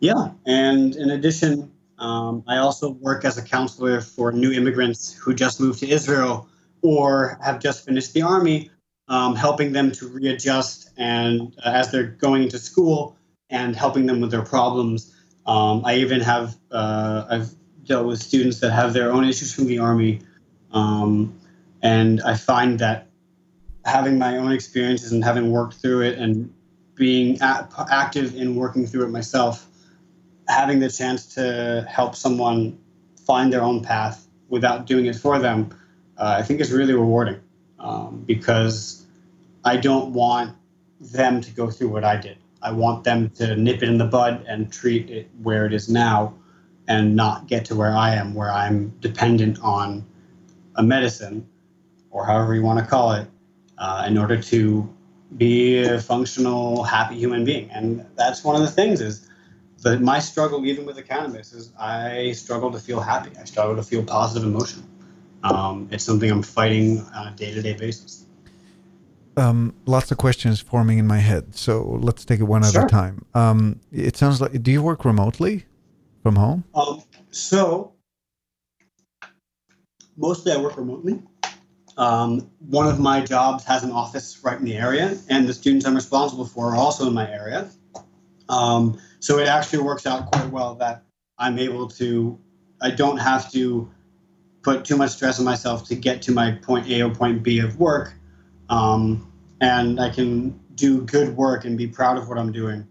Yeah. 0.00 0.30
And 0.46 0.94
in 0.94 1.10
addition, 1.10 1.72
um, 1.98 2.44
I 2.46 2.58
also 2.58 2.90
work 2.90 3.24
as 3.24 3.38
a 3.38 3.42
counselor 3.42 4.00
for 4.00 4.30
new 4.30 4.52
immigrants 4.52 5.12
who 5.12 5.34
just 5.34 5.60
moved 5.60 5.80
to 5.80 5.88
Israel 5.88 6.48
or 6.82 7.38
have 7.42 7.58
just 7.58 7.84
finished 7.84 8.12
the 8.14 8.22
army, 8.22 8.70
um, 9.08 9.34
helping 9.34 9.72
them 9.72 9.90
to 9.92 10.08
readjust 10.08 10.90
and 10.96 11.54
uh, 11.64 11.70
as 11.70 11.90
they're 11.90 12.06
going 12.06 12.44
into 12.44 12.58
school 12.58 13.16
and 13.50 13.74
helping 13.74 14.06
them 14.06 14.20
with 14.20 14.30
their 14.30 14.42
problems. 14.42 15.14
Um, 15.46 15.84
I 15.84 15.96
even 15.96 16.20
have 16.20 16.56
uh, 16.70 17.24
I've 17.28 17.50
dealt 17.84 18.06
with 18.06 18.22
students 18.22 18.60
that 18.60 18.70
have 18.70 18.92
their 18.92 19.10
own 19.10 19.24
issues 19.24 19.52
from 19.52 19.66
the 19.66 19.78
army, 19.78 20.20
um, 20.72 21.40
and 21.82 22.20
I 22.22 22.36
find 22.36 22.78
that 22.80 23.08
having 23.84 24.18
my 24.18 24.36
own 24.36 24.52
experiences 24.52 25.12
and 25.12 25.24
having 25.24 25.50
worked 25.50 25.74
through 25.74 26.02
it 26.02 26.18
and 26.18 26.52
being 26.94 27.38
active 27.40 28.36
in 28.36 28.54
working 28.54 28.86
through 28.86 29.04
it 29.04 29.08
myself 29.08 29.67
having 30.48 30.80
the 30.80 30.90
chance 30.90 31.34
to 31.34 31.86
help 31.88 32.14
someone 32.16 32.78
find 33.26 33.52
their 33.52 33.62
own 33.62 33.82
path 33.82 34.26
without 34.48 34.86
doing 34.86 35.06
it 35.06 35.16
for 35.16 35.38
them, 35.38 35.70
uh, 36.16 36.36
I 36.38 36.42
think 36.42 36.60
is 36.60 36.72
really 36.72 36.94
rewarding 36.94 37.40
um, 37.78 38.24
because 38.26 39.06
I 39.64 39.76
don't 39.76 40.12
want 40.12 40.56
them 41.00 41.40
to 41.42 41.50
go 41.52 41.70
through 41.70 41.90
what 41.90 42.04
I 42.04 42.16
did. 42.16 42.38
I 42.62 42.72
want 42.72 43.04
them 43.04 43.30
to 43.30 43.54
nip 43.56 43.82
it 43.82 43.88
in 43.88 43.98
the 43.98 44.06
bud 44.06 44.44
and 44.48 44.72
treat 44.72 45.10
it 45.10 45.30
where 45.42 45.66
it 45.66 45.72
is 45.72 45.88
now 45.88 46.34
and 46.88 47.14
not 47.14 47.46
get 47.46 47.66
to 47.66 47.76
where 47.76 47.94
I 47.94 48.14
am, 48.14 48.34
where 48.34 48.50
I'm 48.50 48.88
dependent 49.00 49.58
on 49.60 50.04
a 50.74 50.82
medicine 50.82 51.46
or 52.10 52.24
however 52.24 52.54
you 52.54 52.62
want 52.62 52.78
to 52.78 52.86
call 52.86 53.12
it 53.12 53.28
uh, 53.76 54.04
in 54.08 54.16
order 54.16 54.40
to 54.42 54.88
be 55.36 55.78
a 55.82 56.00
functional, 56.00 56.82
happy 56.82 57.16
human 57.16 57.44
being. 57.44 57.70
And 57.70 58.06
that's 58.16 58.42
one 58.42 58.56
of 58.56 58.62
the 58.62 58.70
things 58.70 59.00
is 59.00 59.28
the, 59.80 59.98
my 60.00 60.18
struggle, 60.18 60.64
even 60.66 60.84
with 60.84 60.96
the 60.96 61.02
cannabis, 61.02 61.52
is 61.52 61.72
I 61.78 62.32
struggle 62.32 62.70
to 62.72 62.78
feel 62.78 63.00
happy. 63.00 63.30
I 63.38 63.44
struggle 63.44 63.76
to 63.76 63.82
feel 63.82 64.02
positive 64.02 64.48
emotion. 64.48 64.86
Um, 65.44 65.88
it's 65.92 66.04
something 66.04 66.30
I'm 66.30 66.42
fighting 66.42 67.00
on 67.14 67.28
a 67.28 67.36
day 67.36 67.52
to 67.52 67.62
day 67.62 67.74
basis. 67.74 68.24
Um, 69.36 69.74
lots 69.86 70.10
of 70.10 70.18
questions 70.18 70.60
forming 70.60 70.98
in 70.98 71.06
my 71.06 71.18
head. 71.18 71.54
So 71.54 71.98
let's 72.02 72.24
take 72.24 72.40
it 72.40 72.44
one 72.44 72.64
sure. 72.64 72.82
at 72.82 72.86
a 72.86 72.88
time. 72.88 73.24
Um, 73.34 73.78
it 73.92 74.16
sounds 74.16 74.40
like, 74.40 74.60
do 74.62 74.72
you 74.72 74.82
work 74.82 75.04
remotely 75.04 75.64
from 76.24 76.34
home? 76.34 76.64
Um, 76.74 77.04
so 77.30 77.92
mostly 80.16 80.50
I 80.50 80.56
work 80.56 80.76
remotely. 80.76 81.22
Um, 81.96 82.50
one 82.58 82.88
of 82.88 82.98
my 82.98 83.20
jobs 83.20 83.64
has 83.64 83.84
an 83.84 83.92
office 83.92 84.40
right 84.42 84.58
in 84.58 84.64
the 84.64 84.74
area, 84.74 85.16
and 85.28 85.48
the 85.48 85.54
students 85.54 85.86
I'm 85.86 85.94
responsible 85.94 86.44
for 86.44 86.72
are 86.72 86.76
also 86.76 87.06
in 87.06 87.14
my 87.14 87.30
area. 87.30 87.68
Um, 88.48 89.00
so 89.20 89.38
it 89.38 89.48
actually 89.48 89.82
works 89.82 90.06
out 90.06 90.30
quite 90.30 90.50
well 90.50 90.74
that 90.76 91.02
I'm 91.38 91.58
able 91.58 91.88
to, 91.88 92.38
I 92.80 92.90
don't 92.90 93.18
have 93.18 93.50
to 93.52 93.90
put 94.62 94.84
too 94.84 94.96
much 94.96 95.10
stress 95.10 95.38
on 95.38 95.44
myself 95.44 95.86
to 95.88 95.94
get 95.94 96.22
to 96.22 96.32
my 96.32 96.52
point 96.52 96.88
A 96.88 97.02
or 97.02 97.14
point 97.14 97.42
B 97.42 97.60
of 97.60 97.78
work. 97.78 98.14
Um, 98.68 99.32
and 99.60 100.00
I 100.00 100.10
can 100.10 100.58
do 100.74 101.02
good 101.02 101.36
work 101.36 101.64
and 101.64 101.76
be 101.76 101.86
proud 101.86 102.18
of 102.18 102.28
what 102.28 102.38
I'm 102.38 102.52
doing. 102.52 102.86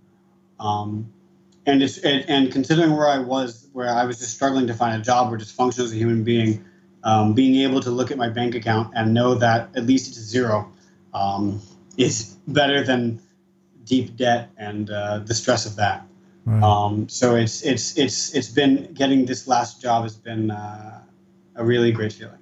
Um, 0.59 1.13
and 1.65 1.83
it's 1.83 1.97
and, 1.99 2.51
considering 2.51 2.95
where 2.95 3.07
I 3.07 3.19
was, 3.19 3.67
where 3.73 3.89
I 3.89 4.05
was 4.05 4.19
just 4.19 4.33
struggling 4.33 4.67
to 4.67 4.73
find 4.73 4.99
a 4.99 5.03
job 5.03 5.31
or 5.31 5.37
just 5.37 5.55
function 5.55 5.83
as 5.83 5.91
a 5.91 5.95
human 5.95 6.23
being, 6.23 6.65
um, 7.03 7.33
being 7.33 7.55
able 7.57 7.81
to 7.81 7.91
look 7.91 8.09
at 8.09 8.17
my 8.17 8.29
bank 8.29 8.55
account 8.55 8.93
and 8.95 9.13
know 9.13 9.35
that 9.35 9.69
at 9.75 9.85
least 9.85 10.07
it's 10.09 10.17
zero 10.17 10.71
um, 11.13 11.61
is 11.97 12.37
better 12.47 12.83
than 12.83 13.21
deep 13.83 14.15
debt 14.15 14.49
and 14.57 14.89
uh, 14.89 15.19
the 15.19 15.33
stress 15.33 15.65
of 15.65 15.75
that. 15.75 16.06
Right. 16.47 16.63
Um, 16.63 17.09
so 17.09 17.35
it's 17.35 17.61
it's 17.61 17.97
it's 17.97 18.33
it's 18.33 18.47
been 18.47 18.93
getting 18.93 19.25
this 19.25 19.49
last 19.49 19.81
job 19.81 20.03
has 20.03 20.15
been 20.15 20.49
uh, 20.49 21.01
a 21.55 21.65
really 21.65 21.91
great 21.91 22.13
feeling. 22.13 22.39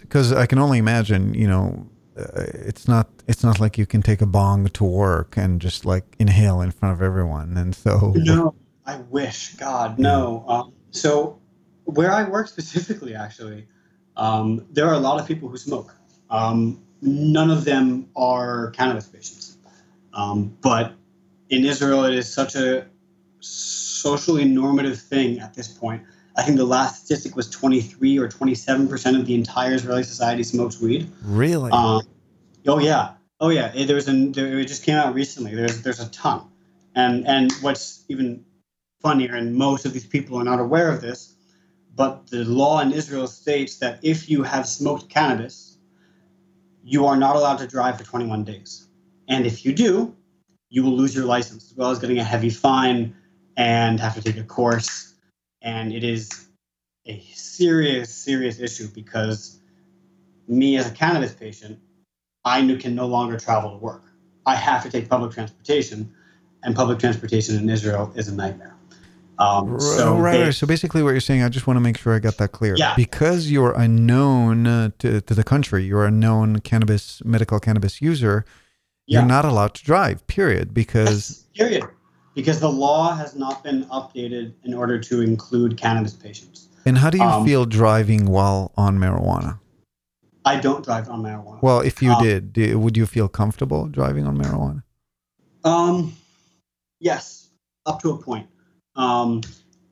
because 0.00 0.32
I 0.32 0.46
can 0.46 0.58
only 0.58 0.78
imagine, 0.78 1.32
you 1.32 1.46
know, 1.46 1.86
uh, 2.18 2.46
it's 2.52 2.88
not 2.88 3.08
it's 3.28 3.44
not 3.44 3.60
like 3.60 3.78
you 3.78 3.86
can 3.86 4.02
take 4.02 4.22
a 4.22 4.26
bong 4.26 4.66
to 4.70 4.82
work 4.82 5.36
and 5.36 5.60
just 5.60 5.86
like 5.86 6.16
inhale 6.18 6.60
in 6.60 6.72
front 6.72 6.94
of 6.94 7.00
everyone, 7.00 7.56
and 7.56 7.76
so 7.76 8.12
No, 8.16 8.56
I 8.84 8.96
wish 8.96 9.54
God 9.54 10.00
no. 10.00 10.44
Um, 10.48 10.72
so 10.90 11.38
where 11.84 12.10
I 12.10 12.24
work 12.28 12.48
specifically, 12.48 13.14
actually, 13.14 13.68
um, 14.16 14.66
there 14.72 14.88
are 14.88 14.94
a 14.94 15.04
lot 15.08 15.20
of 15.20 15.28
people 15.28 15.48
who 15.48 15.58
smoke. 15.58 15.94
Um, 16.28 16.82
none 17.00 17.52
of 17.52 17.64
them 17.64 18.08
are 18.16 18.70
cannabis 18.70 19.06
patients, 19.06 19.58
um, 20.12 20.56
but 20.60 20.94
in 21.50 21.64
Israel, 21.64 22.04
it 22.04 22.14
is 22.14 22.32
such 22.32 22.56
a 22.56 22.88
socially 23.42 24.44
normative 24.44 25.00
thing 25.00 25.40
at 25.40 25.54
this 25.54 25.68
point. 25.68 26.02
I 26.36 26.42
think 26.42 26.56
the 26.56 26.64
last 26.64 27.04
statistic 27.04 27.36
was 27.36 27.50
23 27.50 28.18
or 28.18 28.28
27 28.28 28.88
percent 28.88 29.16
of 29.16 29.26
the 29.26 29.34
entire 29.34 29.74
Israeli 29.74 30.02
society 30.02 30.42
smokes 30.42 30.80
weed. 30.80 31.10
really, 31.22 31.70
Um, 31.70 32.02
oh 32.66 32.78
yeah, 32.78 33.14
oh 33.40 33.50
yeah. 33.50 33.72
It, 33.74 33.86
there 33.86 33.96
was 33.96 34.08
an 34.08 34.32
there, 34.32 34.58
it 34.58 34.66
just 34.66 34.84
came 34.84 34.96
out 34.96 35.14
recently. 35.14 35.54
There's 35.54 35.82
there's 35.82 36.00
a 36.00 36.08
ton, 36.10 36.44
and 36.94 37.26
and 37.26 37.52
what's 37.60 38.04
even 38.08 38.44
funnier, 39.02 39.34
and 39.34 39.54
most 39.54 39.84
of 39.84 39.92
these 39.92 40.06
people 40.06 40.38
are 40.38 40.44
not 40.44 40.60
aware 40.60 40.88
of 40.88 41.00
this, 41.00 41.34
but 41.94 42.28
the 42.28 42.44
law 42.44 42.80
in 42.80 42.92
Israel 42.92 43.26
states 43.26 43.78
that 43.78 43.98
if 44.02 44.30
you 44.30 44.42
have 44.42 44.66
smoked 44.66 45.10
cannabis, 45.10 45.76
you 46.82 47.04
are 47.04 47.16
not 47.16 47.36
allowed 47.36 47.58
to 47.58 47.66
drive 47.66 47.98
for 47.98 48.04
21 48.04 48.44
days, 48.44 48.86
and 49.28 49.44
if 49.44 49.66
you 49.66 49.74
do, 49.74 50.16
you 50.70 50.82
will 50.82 50.96
lose 50.96 51.14
your 51.14 51.26
license 51.26 51.70
as 51.70 51.76
well 51.76 51.90
as 51.90 51.98
getting 51.98 52.18
a 52.18 52.24
heavy 52.24 52.48
fine 52.48 53.14
and 53.56 54.00
have 54.00 54.14
to 54.14 54.22
take 54.22 54.36
a 54.36 54.44
course, 54.44 55.14
and 55.60 55.92
it 55.92 56.04
is 56.04 56.46
a 57.06 57.20
serious 57.34 58.14
serious 58.14 58.60
issue 58.60 58.88
because 58.94 59.58
me 60.48 60.76
as 60.76 60.88
a 60.88 60.94
cannabis 60.94 61.32
patient 61.34 61.78
I 62.44 62.60
can 62.76 62.94
no 62.94 63.06
longer 63.06 63.38
travel 63.38 63.70
to 63.70 63.76
work. 63.76 64.02
I 64.46 64.56
have 64.56 64.82
to 64.82 64.90
take 64.90 65.08
public 65.08 65.32
transportation, 65.32 66.12
and 66.64 66.74
public 66.74 66.98
transportation 66.98 67.56
in 67.56 67.68
Israel 67.70 68.12
is 68.16 68.28
a 68.28 68.34
nightmare. 68.34 68.74
Um, 69.38 69.78
so 69.80 70.16
right, 70.16 70.32
they- 70.32 70.42
right. 70.44 70.54
So 70.54 70.66
basically, 70.66 71.02
what 71.02 71.10
you're 71.10 71.20
saying, 71.20 71.42
I 71.42 71.48
just 71.48 71.66
want 71.66 71.76
to 71.76 71.80
make 71.80 71.96
sure 71.96 72.14
I 72.14 72.18
got 72.18 72.38
that 72.38 72.52
clear. 72.52 72.74
Yeah. 72.76 72.94
Because 72.96 73.50
you're 73.50 73.72
a 73.72 73.88
known 73.88 74.66
uh, 74.66 74.90
to, 74.98 75.20
to 75.20 75.34
the 75.34 75.44
country, 75.44 75.84
you're 75.84 76.04
a 76.04 76.10
known 76.10 76.60
cannabis 76.60 77.24
medical 77.24 77.58
cannabis 77.60 78.02
user. 78.02 78.44
yeah, 79.06 79.20
You're 79.20 79.28
not 79.28 79.44
allowed 79.44 79.74
to 79.74 79.84
drive. 79.84 80.26
Period. 80.26 80.74
Because 80.74 81.46
period, 81.54 81.84
because 82.34 82.60
the 82.60 82.70
law 82.70 83.14
has 83.14 83.34
not 83.34 83.62
been 83.62 83.84
updated 83.86 84.52
in 84.64 84.74
order 84.74 84.98
to 84.98 85.20
include 85.20 85.76
cannabis 85.76 86.14
patients. 86.14 86.68
and 86.84 86.98
how 86.98 87.10
do 87.10 87.18
you 87.18 87.24
Um, 87.24 87.44
feel 87.44 87.64
driving 87.64 88.26
while 88.26 88.72
on 88.76 88.98
marijuana? 88.98 89.58
I 90.44 90.56
don't 90.60 90.84
drive 90.84 91.08
on 91.08 91.22
marijuana. 91.22 91.62
Well, 91.62 91.80
if 91.80 92.02
you 92.02 92.10
um, 92.12 92.22
did, 92.22 92.52
do, 92.52 92.78
would 92.78 92.96
you 92.96 93.06
feel 93.06 93.28
comfortable 93.28 93.86
driving 93.86 94.26
on 94.26 94.36
marijuana? 94.36 94.82
Um, 95.64 96.14
yes, 96.98 97.48
up 97.86 98.02
to 98.02 98.10
a 98.10 98.18
point. 98.18 98.48
Um, 98.96 99.42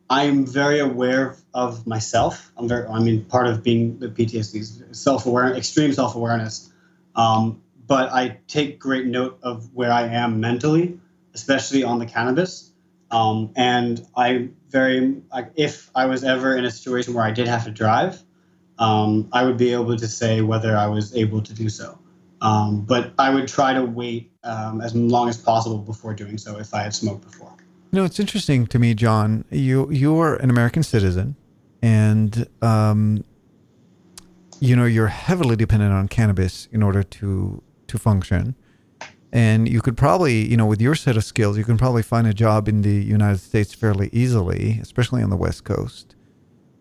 I'm 0.08 0.44
very 0.44 0.80
aware 0.80 1.36
of 1.54 1.86
myself. 1.86 2.50
I'm 2.56 2.66
very, 2.66 2.86
I 2.88 2.98
mean, 2.98 3.24
part 3.26 3.46
of 3.46 3.62
being 3.62 4.00
the 4.00 4.08
PTSD 4.08 4.56
is 4.58 4.82
self-aware, 4.90 5.54
extreme 5.54 5.92
self-awareness. 5.92 6.72
Um, 7.14 7.62
but 7.86 8.12
I 8.12 8.38
take 8.48 8.80
great 8.80 9.06
note 9.06 9.38
of 9.44 9.72
where 9.72 9.92
I 9.92 10.02
am 10.08 10.40
mentally, 10.40 10.98
especially 11.34 11.82
on 11.82 11.98
the 11.98 12.06
cannabis. 12.06 12.72
Um, 13.10 13.52
and 13.56 14.06
I 14.16 14.50
very, 14.68 15.20
like, 15.32 15.50
if 15.56 15.90
I 15.94 16.06
was 16.06 16.22
ever 16.22 16.56
in 16.56 16.64
a 16.64 16.70
situation 16.70 17.14
where 17.14 17.24
I 17.24 17.32
did 17.32 17.48
have 17.48 17.64
to 17.64 17.70
drive, 17.70 18.22
um, 18.78 19.28
I 19.32 19.44
would 19.44 19.56
be 19.56 19.72
able 19.72 19.96
to 19.96 20.08
say 20.08 20.40
whether 20.40 20.76
I 20.76 20.86
was 20.86 21.14
able 21.14 21.42
to 21.42 21.52
do 21.52 21.68
so. 21.68 21.98
Um, 22.40 22.82
but 22.82 23.12
I 23.18 23.34
would 23.34 23.48
try 23.48 23.74
to 23.74 23.84
wait 23.84 24.32
um, 24.44 24.80
as 24.80 24.94
long 24.94 25.28
as 25.28 25.36
possible 25.36 25.78
before 25.78 26.14
doing 26.14 26.38
so 26.38 26.58
if 26.58 26.72
I 26.72 26.82
had 26.82 26.94
smoked 26.94 27.22
before. 27.30 27.52
You 27.92 27.98
know, 27.98 28.04
it's 28.04 28.20
interesting 28.20 28.66
to 28.68 28.78
me, 28.78 28.94
John. 28.94 29.44
You 29.50 29.90
you're 29.90 30.36
an 30.36 30.48
American 30.48 30.82
citizen, 30.82 31.36
and 31.82 32.46
um, 32.62 33.24
you 34.60 34.76
know 34.76 34.84
you're 34.84 35.08
heavily 35.08 35.56
dependent 35.56 35.92
on 35.92 36.08
cannabis 36.08 36.68
in 36.72 36.82
order 36.82 37.02
to 37.02 37.62
to 37.88 37.98
function. 37.98 38.54
And 39.32 39.68
you 39.68 39.80
could 39.80 39.96
probably, 39.96 40.48
you 40.48 40.56
know, 40.56 40.66
with 40.66 40.80
your 40.80 40.94
set 40.94 41.16
of 41.16 41.24
skills, 41.24 41.56
you 41.56 41.64
can 41.64 41.78
probably 41.78 42.02
find 42.02 42.26
a 42.26 42.34
job 42.34 42.68
in 42.68 42.82
the 42.82 43.02
United 43.02 43.38
States 43.38 43.72
fairly 43.72 44.10
easily, 44.12 44.78
especially 44.82 45.22
on 45.22 45.30
the 45.30 45.36
West 45.36 45.64
Coast. 45.64 46.16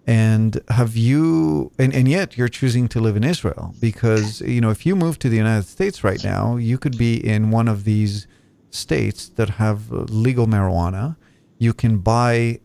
And 0.08 0.60
have 0.70 0.98
you, 0.98 1.72
and, 1.78 1.94
and 1.94 2.08
yet 2.08 2.36
you're 2.36 2.48
choosing 2.48 2.88
to 2.88 3.00
live 3.00 3.16
in 3.16 3.24
Israel 3.24 3.76
because, 3.80 4.42
you 4.42 4.60
know, 4.62 4.72
if 4.72 4.84
you 4.84 4.96
move 4.96 5.20
to 5.20 5.30
the 5.30 5.38
United 5.38 5.68
States 5.68 6.04
right 6.04 6.24
now, 6.24 6.56
you 6.56 6.80
could 6.80 6.98
be 6.98 7.16
in 7.16 7.52
one 7.52 7.68
of 7.68 7.84
these 7.84 8.26
states 8.72 9.30
that 9.30 9.50
have 9.50 9.92
legal 9.92 10.48
marijuana. 10.48 11.18
You 11.60 11.74
can 11.74 12.00
buy 12.00 12.60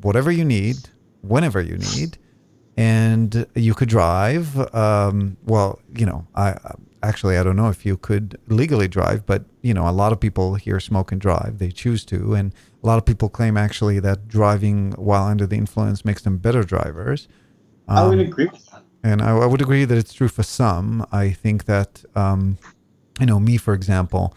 whatever 0.00 0.32
you 0.32 0.44
need, 0.44 0.76
whenever 1.20 1.60
you 1.60 1.76
need, 1.76 2.18
and 2.76 3.46
you 3.54 3.74
could 3.74 3.88
drive. 3.88 4.56
Um, 4.74 5.36
well, 5.44 5.78
you 5.94 6.06
know, 6.06 6.26
I 6.34 6.56
actually 7.02 7.36
I 7.38 7.42
don't 7.42 7.56
know 7.56 7.68
if 7.68 7.84
you 7.86 7.96
could 7.96 8.38
legally 8.48 8.88
drive, 8.88 9.24
but 9.26 9.44
you 9.62 9.74
know, 9.74 9.88
a 9.88 9.90
lot 9.92 10.12
of 10.12 10.20
people 10.20 10.54
here 10.54 10.80
smoke 10.80 11.12
and 11.12 11.20
drive. 11.20 11.58
They 11.58 11.70
choose 11.70 12.04
to, 12.06 12.34
and 12.34 12.52
a 12.82 12.86
lot 12.86 12.98
of 12.98 13.04
people 13.04 13.28
claim 13.28 13.56
actually 13.56 14.00
that 14.00 14.28
driving 14.28 14.92
while 14.92 15.24
under 15.24 15.46
the 15.46 15.56
influence 15.56 16.04
makes 16.04 16.22
them 16.22 16.38
better 16.38 16.62
drivers. 16.62 17.28
I 17.88 18.06
would 18.06 18.18
Um, 18.20 18.26
agree 18.26 18.46
with 18.46 18.64
that. 18.70 18.82
and 19.02 19.20
I, 19.22 19.30
I 19.36 19.46
would 19.46 19.60
agree 19.62 19.84
that 19.84 19.98
it's 19.98 20.12
true 20.12 20.28
for 20.28 20.42
some. 20.42 21.06
I 21.10 21.30
think 21.30 21.64
that, 21.64 22.04
um, 22.14 22.58
you 23.18 23.26
know, 23.26 23.40
me, 23.40 23.56
for 23.56 23.74
example, 23.74 24.34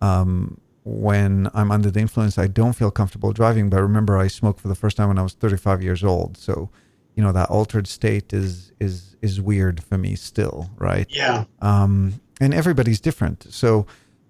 um, 0.00 0.58
when 0.84 1.48
I'm 1.54 1.70
under 1.70 1.90
the 1.90 2.00
influence, 2.00 2.38
I 2.38 2.46
don't 2.46 2.72
feel 2.74 2.90
comfortable 2.90 3.32
driving. 3.32 3.70
But 3.70 3.82
remember, 3.82 4.16
I 4.18 4.26
smoked 4.28 4.60
for 4.60 4.68
the 4.68 4.74
first 4.74 4.96
time 4.96 5.08
when 5.08 5.18
I 5.18 5.22
was 5.22 5.34
35 5.34 5.82
years 5.82 6.02
old. 6.04 6.36
So, 6.36 6.70
you 7.16 7.22
know, 7.22 7.32
that 7.32 7.48
altered 7.50 7.86
state 7.86 8.32
is 8.32 8.72
is 8.80 9.16
is 9.22 9.40
weird 9.40 9.82
for 9.82 9.98
me 9.98 10.14
still, 10.16 10.70
right? 10.78 11.06
Yeah. 11.10 11.44
um, 11.60 12.20
and 12.40 12.52
everybody's 12.54 13.00
different. 13.00 13.46
So, 13.50 13.86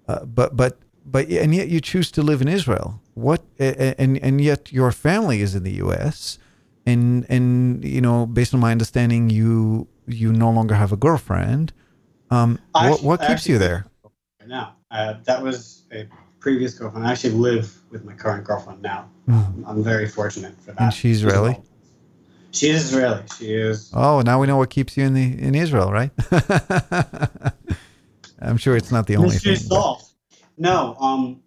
uh, 0.07 0.25
but 0.25 0.55
but 0.55 0.77
but 1.05 1.27
and 1.29 1.53
yet 1.55 1.67
you 1.69 1.79
choose 1.81 2.11
to 2.11 2.21
live 2.21 2.41
in 2.41 2.47
Israel. 2.47 3.01
What 3.15 3.41
and 3.59 4.17
and 4.17 4.41
yet 4.41 4.71
your 4.71 4.91
family 4.91 5.41
is 5.41 5.55
in 5.55 5.63
the 5.63 5.73
U.S. 5.85 6.37
and 6.85 7.25
and 7.29 7.83
you 7.83 8.01
know, 8.01 8.25
based 8.25 8.53
on 8.53 8.59
my 8.59 8.71
understanding, 8.71 9.29
you 9.29 9.87
you 10.07 10.31
no 10.31 10.51
longer 10.51 10.75
have 10.75 10.91
a 10.91 10.97
girlfriend. 10.97 11.73
Um, 12.29 12.59
I 12.75 12.89
what 12.89 13.03
what 13.03 13.21
I 13.21 13.27
keeps 13.27 13.47
you 13.47 13.57
there? 13.57 13.85
Now, 14.45 14.75
uh, 14.91 15.15
that 15.23 15.41
was 15.41 15.83
a 15.91 16.07
previous 16.39 16.73
girlfriend. 16.77 17.07
I 17.07 17.11
actually 17.11 17.33
live 17.35 17.73
with 17.89 18.03
my 18.03 18.13
current 18.13 18.43
girlfriend 18.43 18.81
now. 18.81 19.09
Mhm. 19.29 19.63
I'm 19.65 19.83
very 19.83 20.07
fortunate 20.07 20.53
for 20.61 20.71
that. 20.73 20.81
And 20.81 20.93
she's 20.93 21.23
Israeli? 21.23 21.57
She 22.53 22.69
is 22.69 22.85
Israeli. 22.85 23.23
She 23.37 23.53
is. 23.53 23.91
Oh, 23.93 24.21
now 24.21 24.39
we 24.39 24.45
know 24.47 24.57
what 24.57 24.69
keeps 24.69 24.95
you 24.95 25.03
in 25.03 25.15
the 25.15 25.41
in 25.41 25.55
Israel, 25.55 25.91
right? 25.91 26.11
I'm 28.39 28.57
sure 28.57 28.77
it's 28.77 28.91
not 28.91 29.07
the 29.07 29.15
only 29.15 29.29
Mystery 29.29 29.55
thing. 29.55 29.69
solved. 29.69 30.05
No, 30.57 30.95
um, 30.99 31.41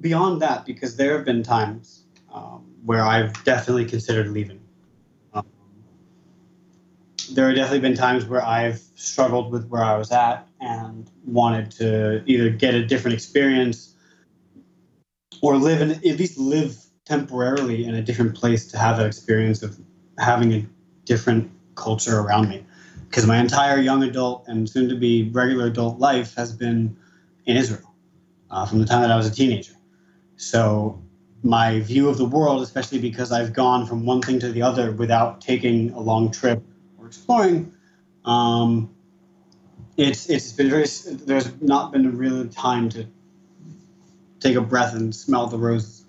beyond 0.00 0.42
that, 0.42 0.66
because 0.66 0.96
there 0.96 1.16
have 1.16 1.24
been 1.24 1.42
times 1.42 2.04
um, 2.32 2.74
where 2.84 3.02
I've 3.02 3.42
definitely 3.44 3.86
considered 3.86 4.28
leaving. 4.28 4.60
Um, 5.32 5.46
there 7.32 7.46
have 7.46 7.56
definitely 7.56 7.80
been 7.80 7.96
times 7.96 8.26
where 8.26 8.44
I've 8.44 8.82
struggled 8.96 9.50
with 9.50 9.66
where 9.68 9.82
I 9.82 9.96
was 9.96 10.12
at 10.12 10.46
and 10.60 11.10
wanted 11.24 11.70
to 11.72 12.22
either 12.26 12.50
get 12.50 12.74
a 12.74 12.84
different 12.84 13.14
experience 13.14 13.94
or 15.40 15.56
live 15.56 15.80
in 15.80 15.92
at 15.92 16.18
least 16.18 16.36
live 16.36 16.76
temporarily 17.06 17.86
in 17.86 17.94
a 17.94 18.02
different 18.02 18.34
place 18.34 18.66
to 18.72 18.78
have 18.78 18.98
that 18.98 19.06
experience 19.06 19.62
of 19.62 19.78
having 20.18 20.52
a 20.52 20.66
different 21.04 21.50
culture 21.74 22.18
around 22.18 22.48
me 22.48 22.64
because 23.08 23.26
my 23.26 23.38
entire 23.38 23.78
young 23.78 24.02
adult 24.02 24.44
and 24.48 24.68
soon 24.68 24.88
to 24.88 24.96
be 24.96 25.30
regular 25.30 25.66
adult 25.66 25.98
life 25.98 26.34
has 26.34 26.52
been 26.52 26.96
in 27.46 27.56
Israel 27.56 27.94
uh, 28.50 28.66
from 28.66 28.80
the 28.80 28.86
time 28.86 29.02
that 29.02 29.10
I 29.10 29.16
was 29.16 29.26
a 29.26 29.30
teenager. 29.30 29.74
So 30.36 31.02
my 31.42 31.80
view 31.80 32.08
of 32.08 32.16
the 32.16 32.24
world, 32.24 32.62
especially 32.62 32.98
because 32.98 33.30
I've 33.30 33.52
gone 33.52 33.86
from 33.86 34.06
one 34.06 34.22
thing 34.22 34.38
to 34.40 34.50
the 34.50 34.62
other 34.62 34.92
without 34.92 35.40
taking 35.40 35.90
a 35.92 36.00
long 36.00 36.30
trip 36.30 36.62
or 36.98 37.06
exploring, 37.06 37.72
um, 38.24 38.94
it's 39.96 40.28
it's 40.28 40.50
been 40.52 40.70
very. 40.70 40.86
There's 41.08 41.50
not 41.60 41.92
been 41.92 42.06
a 42.06 42.10
real 42.10 42.48
time 42.48 42.88
to 42.90 43.06
take 44.40 44.56
a 44.56 44.60
breath 44.60 44.94
and 44.94 45.14
smell 45.14 45.46
the 45.46 45.58
roses. 45.58 46.04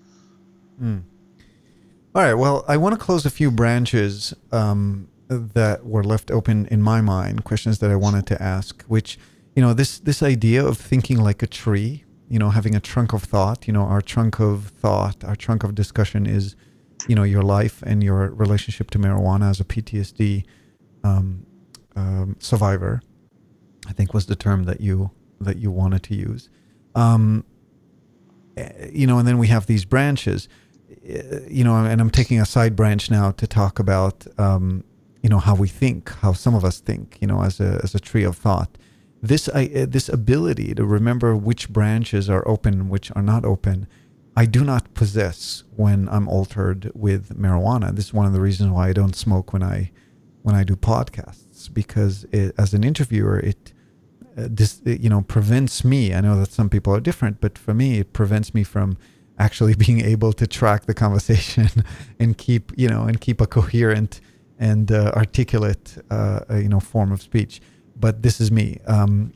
All 2.16 2.22
right. 2.22 2.32
Well, 2.32 2.64
I 2.66 2.78
want 2.78 2.94
to 2.94 2.98
close 2.98 3.26
a 3.26 3.30
few 3.30 3.50
branches 3.50 4.32
um, 4.50 5.06
that 5.28 5.84
were 5.84 6.02
left 6.02 6.30
open 6.30 6.64
in 6.70 6.80
my 6.80 7.02
mind, 7.02 7.44
questions 7.44 7.78
that 7.80 7.90
I 7.90 7.96
wanted 7.96 8.26
to 8.28 8.42
ask, 8.42 8.82
which, 8.84 9.18
you 9.54 9.60
know, 9.60 9.74
this, 9.74 9.98
this 9.98 10.22
idea 10.22 10.64
of 10.64 10.78
thinking 10.78 11.18
like 11.18 11.42
a 11.42 11.46
tree, 11.46 12.04
you 12.30 12.38
know, 12.38 12.48
having 12.48 12.74
a 12.74 12.80
trunk 12.80 13.12
of 13.12 13.22
thought, 13.22 13.66
you 13.66 13.74
know, 13.74 13.82
our 13.82 14.00
trunk 14.00 14.40
of 14.40 14.68
thought, 14.68 15.24
our 15.24 15.36
trunk 15.36 15.62
of 15.62 15.74
discussion 15.74 16.24
is, 16.24 16.56
you 17.06 17.14
know, 17.14 17.22
your 17.22 17.42
life 17.42 17.82
and 17.82 18.02
your 18.02 18.30
relationship 18.30 18.90
to 18.92 18.98
marijuana 18.98 19.50
as 19.50 19.60
a 19.60 19.64
PTSD 19.64 20.46
um, 21.04 21.44
um, 21.96 22.36
survivor, 22.38 23.02
I 23.86 23.92
think 23.92 24.14
was 24.14 24.24
the 24.24 24.36
term 24.36 24.64
that 24.64 24.80
you, 24.80 25.10
that 25.38 25.58
you 25.58 25.70
wanted 25.70 26.02
to 26.04 26.14
use. 26.14 26.48
Um, 26.94 27.44
eh, 28.56 28.88
you 28.90 29.06
know, 29.06 29.18
and 29.18 29.28
then 29.28 29.36
we 29.36 29.48
have 29.48 29.66
these 29.66 29.84
branches 29.84 30.48
you 31.48 31.64
know, 31.64 31.76
and 31.76 32.00
I'm 32.00 32.10
taking 32.10 32.40
a 32.40 32.46
side 32.46 32.74
branch 32.74 33.10
now 33.10 33.30
to 33.32 33.46
talk 33.46 33.78
about, 33.78 34.26
um, 34.38 34.84
you 35.22 35.28
know, 35.28 35.38
how 35.38 35.54
we 35.54 35.68
think, 35.68 36.10
how 36.16 36.32
some 36.32 36.54
of 36.54 36.64
us 36.64 36.80
think, 36.80 37.18
you 37.20 37.26
know, 37.26 37.42
as 37.42 37.60
a 37.60 37.80
as 37.82 37.94
a 37.94 38.00
tree 38.00 38.24
of 38.24 38.36
thought. 38.36 38.76
This 39.22 39.48
I, 39.48 39.70
uh, 39.74 39.86
this 39.88 40.08
ability 40.08 40.74
to 40.74 40.84
remember 40.84 41.36
which 41.36 41.68
branches 41.70 42.28
are 42.28 42.46
open, 42.46 42.88
which 42.88 43.10
are 43.16 43.22
not 43.22 43.44
open, 43.44 43.86
I 44.36 44.46
do 44.46 44.64
not 44.64 44.92
possess 44.94 45.64
when 45.74 46.08
I'm 46.10 46.28
altered 46.28 46.90
with 46.94 47.38
marijuana. 47.38 47.94
This 47.94 48.06
is 48.06 48.14
one 48.14 48.26
of 48.26 48.32
the 48.32 48.40
reasons 48.40 48.70
why 48.72 48.88
I 48.88 48.92
don't 48.92 49.16
smoke 49.16 49.52
when 49.52 49.62
I 49.62 49.90
when 50.42 50.54
I 50.54 50.62
do 50.62 50.76
podcasts 50.76 51.72
because 51.72 52.24
it, 52.30 52.54
as 52.58 52.74
an 52.74 52.84
interviewer, 52.84 53.40
it 53.40 53.72
uh, 54.36 54.48
this 54.50 54.82
you 54.84 55.08
know 55.08 55.22
prevents 55.22 55.84
me. 55.84 56.12
I 56.12 56.20
know 56.20 56.38
that 56.40 56.52
some 56.52 56.68
people 56.68 56.94
are 56.94 57.00
different, 57.00 57.40
but 57.40 57.56
for 57.56 57.74
me, 57.74 57.98
it 57.98 58.12
prevents 58.12 58.54
me 58.54 58.64
from 58.64 58.98
actually 59.38 59.74
being 59.86 60.00
able 60.04 60.32
to 60.32 60.46
track 60.46 60.86
the 60.86 60.94
conversation 60.94 61.68
and 62.18 62.38
keep 62.38 62.72
you 62.76 62.88
know 62.88 63.02
and 63.02 63.20
keep 63.20 63.40
a 63.40 63.46
coherent 63.46 64.20
and 64.58 64.90
uh, 64.90 65.12
articulate 65.14 65.98
uh, 66.10 66.40
you 66.50 66.68
know 66.68 66.80
form 66.80 67.12
of 67.12 67.20
speech 67.20 67.60
but 67.98 68.22
this 68.22 68.40
is 68.40 68.50
me 68.50 68.80
um, 68.86 69.32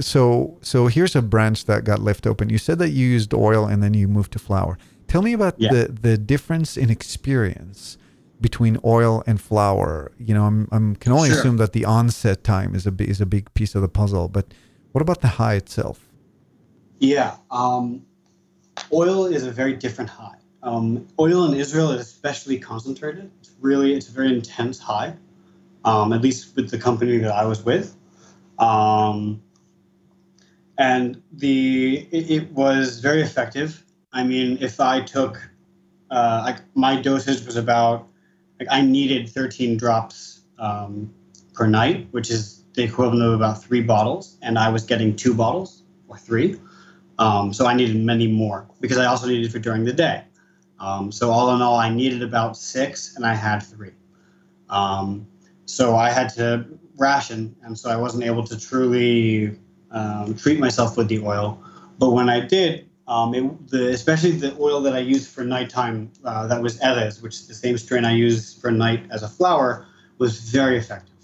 so 0.00 0.58
so 0.60 0.86
here's 0.86 1.16
a 1.16 1.22
branch 1.22 1.64
that 1.66 1.84
got 1.84 1.98
left 2.00 2.26
open 2.26 2.48
you 2.48 2.58
said 2.58 2.78
that 2.78 2.90
you 2.90 3.06
used 3.06 3.32
oil 3.34 3.66
and 3.66 3.82
then 3.82 3.94
you 3.94 4.06
moved 4.08 4.32
to 4.32 4.38
flour. 4.38 4.78
tell 5.08 5.22
me 5.22 5.32
about 5.32 5.54
yeah. 5.58 5.70
the 5.72 5.88
the 5.88 6.18
difference 6.18 6.76
in 6.76 6.90
experience 6.90 7.98
between 8.40 8.76
oil 8.84 9.22
and 9.26 9.40
flour. 9.40 10.12
you 10.18 10.34
know 10.34 10.44
i'm, 10.44 10.68
I'm 10.70 10.96
can 10.96 11.12
only 11.12 11.30
sure. 11.30 11.38
assume 11.38 11.56
that 11.56 11.72
the 11.72 11.84
onset 11.84 12.44
time 12.44 12.74
is 12.74 12.86
a 12.86 12.94
is 13.00 13.20
a 13.20 13.26
big 13.26 13.52
piece 13.54 13.74
of 13.74 13.82
the 13.82 13.88
puzzle 13.88 14.28
but 14.28 14.46
what 14.92 15.02
about 15.02 15.20
the 15.20 15.28
high 15.28 15.54
itself 15.54 16.08
yeah 16.98 17.36
um 17.50 18.04
oil 18.92 19.26
is 19.26 19.44
a 19.44 19.50
very 19.50 19.74
different 19.74 20.10
high. 20.10 20.36
Um, 20.62 21.08
oil 21.18 21.44
in 21.46 21.58
Israel 21.58 21.90
is 21.90 22.00
especially 22.00 22.58
concentrated. 22.58 23.30
It's 23.40 23.52
really 23.60 23.94
it's 23.94 24.08
a 24.08 24.12
very 24.12 24.32
intense 24.32 24.78
high, 24.78 25.14
um, 25.84 26.12
at 26.12 26.22
least 26.22 26.54
with 26.54 26.70
the 26.70 26.78
company 26.78 27.18
that 27.18 27.32
I 27.32 27.44
was 27.44 27.64
with. 27.64 27.96
Um, 28.58 29.42
and 30.78 31.20
the 31.32 32.06
it, 32.12 32.30
it, 32.30 32.52
was 32.52 33.00
very 33.00 33.22
effective. 33.22 33.82
I 34.12 34.22
mean, 34.24 34.58
if 34.60 34.78
I 34.78 35.00
took 35.00 35.40
uh, 36.10 36.42
like 36.44 36.58
my 36.74 37.00
dosage 37.00 37.44
was 37.44 37.56
about 37.56 38.06
like 38.60 38.68
I 38.70 38.82
needed 38.82 39.28
13 39.28 39.76
drops 39.76 40.42
um, 40.58 41.12
per 41.54 41.66
night, 41.66 42.06
which 42.12 42.30
is 42.30 42.62
the 42.74 42.84
equivalent 42.84 43.22
of 43.22 43.32
about 43.32 43.62
three 43.62 43.82
bottles, 43.82 44.36
and 44.42 44.58
I 44.58 44.68
was 44.68 44.84
getting 44.84 45.16
two 45.16 45.34
bottles 45.34 45.82
or 46.08 46.16
three. 46.16 46.60
Um, 47.22 47.52
so 47.52 47.66
I 47.66 47.74
needed 47.74 47.96
many 47.96 48.26
more 48.26 48.66
because 48.80 48.98
I 48.98 49.06
also 49.06 49.28
needed 49.28 49.52
for 49.52 49.60
during 49.60 49.84
the 49.84 49.92
day. 49.92 50.24
Um, 50.80 51.12
so 51.12 51.30
all 51.30 51.54
in 51.54 51.62
all, 51.62 51.78
I 51.78 51.88
needed 51.88 52.20
about 52.20 52.56
six, 52.56 53.14
and 53.14 53.24
I 53.24 53.34
had 53.34 53.60
three. 53.60 53.92
Um, 54.68 55.24
so 55.64 55.94
I 55.94 56.10
had 56.10 56.28
to 56.30 56.66
ration, 56.98 57.54
and 57.62 57.78
so 57.78 57.90
I 57.90 57.96
wasn't 57.96 58.24
able 58.24 58.42
to 58.44 58.58
truly 58.58 59.56
um, 59.92 60.34
treat 60.34 60.58
myself 60.58 60.96
with 60.96 61.06
the 61.06 61.20
oil. 61.20 61.62
But 62.00 62.10
when 62.10 62.28
I 62.28 62.40
did, 62.40 62.90
um, 63.06 63.34
it, 63.34 63.68
the, 63.68 63.90
especially 63.90 64.32
the 64.32 64.56
oil 64.58 64.80
that 64.80 64.94
I 64.94 64.98
used 64.98 65.30
for 65.30 65.44
nighttime, 65.44 66.10
uh, 66.24 66.48
that 66.48 66.60
was 66.60 66.80
Erez, 66.80 67.22
which 67.22 67.34
is 67.34 67.46
the 67.46 67.54
same 67.54 67.78
strain 67.78 68.04
I 68.04 68.14
use 68.14 68.52
for 68.52 68.72
night 68.72 69.04
as 69.12 69.22
a 69.22 69.28
flower, 69.28 69.86
was 70.18 70.40
very 70.40 70.76
effective. 70.76 71.20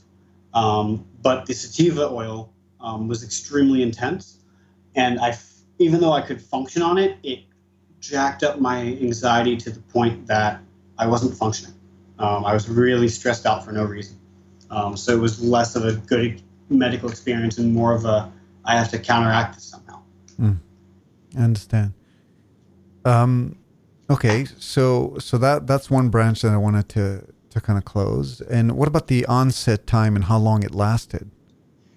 Um, 0.55 1.05
but 1.23 1.47
the 1.47 1.55
sativa 1.55 2.09
oil 2.09 2.53
was 2.81 3.25
extremely 3.25 3.83
intense, 3.83 4.39
and 4.95 5.19
I 5.19 5.33
even 5.79 6.01
though 6.01 6.13
I 6.13 6.21
could 6.21 6.41
function 6.41 6.83
on 6.83 6.99
it, 6.99 7.19
it 7.23 7.41
jacked 8.01 8.43
up 8.43 8.61
my 8.61 8.81
anxiety 8.81 9.57
to 9.57 9.71
the 9.71 9.81
point 9.81 10.27
that 10.27 10.61
I 10.99 11.07
wasn't 11.07 11.35
functioning. 11.35 11.75
Um, 12.19 12.45
I 12.45 12.53
was 12.53 12.69
really 12.69 13.09
stressed 13.09 13.47
out 13.47 13.65
for 13.65 13.73
no 13.73 13.85
reason. 13.85 14.19
Um, 14.71 14.97
so 14.97 15.13
it 15.13 15.21
was 15.21 15.43
less 15.43 15.77
of 15.77 15.85
a 15.85 15.95
good 15.95 16.43
medical 16.69 17.09
experience 17.09 17.59
and 17.59 17.73
more 17.73 17.95
of 17.95 18.05
a 18.05 18.31
I 18.65 18.77
have 18.77 18.91
to 18.91 18.99
counteract 18.99 19.55
this 19.55 19.65
somehow. 19.65 20.03
Mm. 20.39 20.59
I 21.37 21.41
understand. 21.41 21.95
Um, 23.05 23.57
okay, 24.11 24.47
so 24.59 25.17
so 25.19 25.39
that 25.39 25.67
that's 25.67 25.91
one 25.91 26.11
branch 26.11 26.43
that 26.43 26.53
I 26.53 26.57
wanted 26.59 26.89
to 26.91 27.25
to 27.51 27.61
kind 27.61 27.79
of 27.79 27.85
close. 27.85 28.41
And 28.43 28.73
what 28.73 28.89
about 28.89 29.07
the 29.07 29.25
onset 29.27 29.87
time 29.87 30.17
and 30.17 30.27
how 30.27 30.39
long 30.39 30.63
it 30.63 30.75
lasted? 30.75 31.31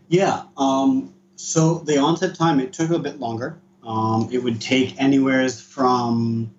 Yeah. 0.08 0.44
Um, 0.56 1.14
so 1.36 1.80
the 1.80 1.98
onset 1.98 2.36
time 2.36 2.60
it 2.60 2.72
took 2.72 2.92
a 2.92 3.00
bit 3.00 3.20
longer. 3.20 3.60
Um, 3.86 4.30
it 4.32 4.40
would 4.40 4.62
take 4.62 5.00
anywhere 5.02 5.50
from, 5.50 6.54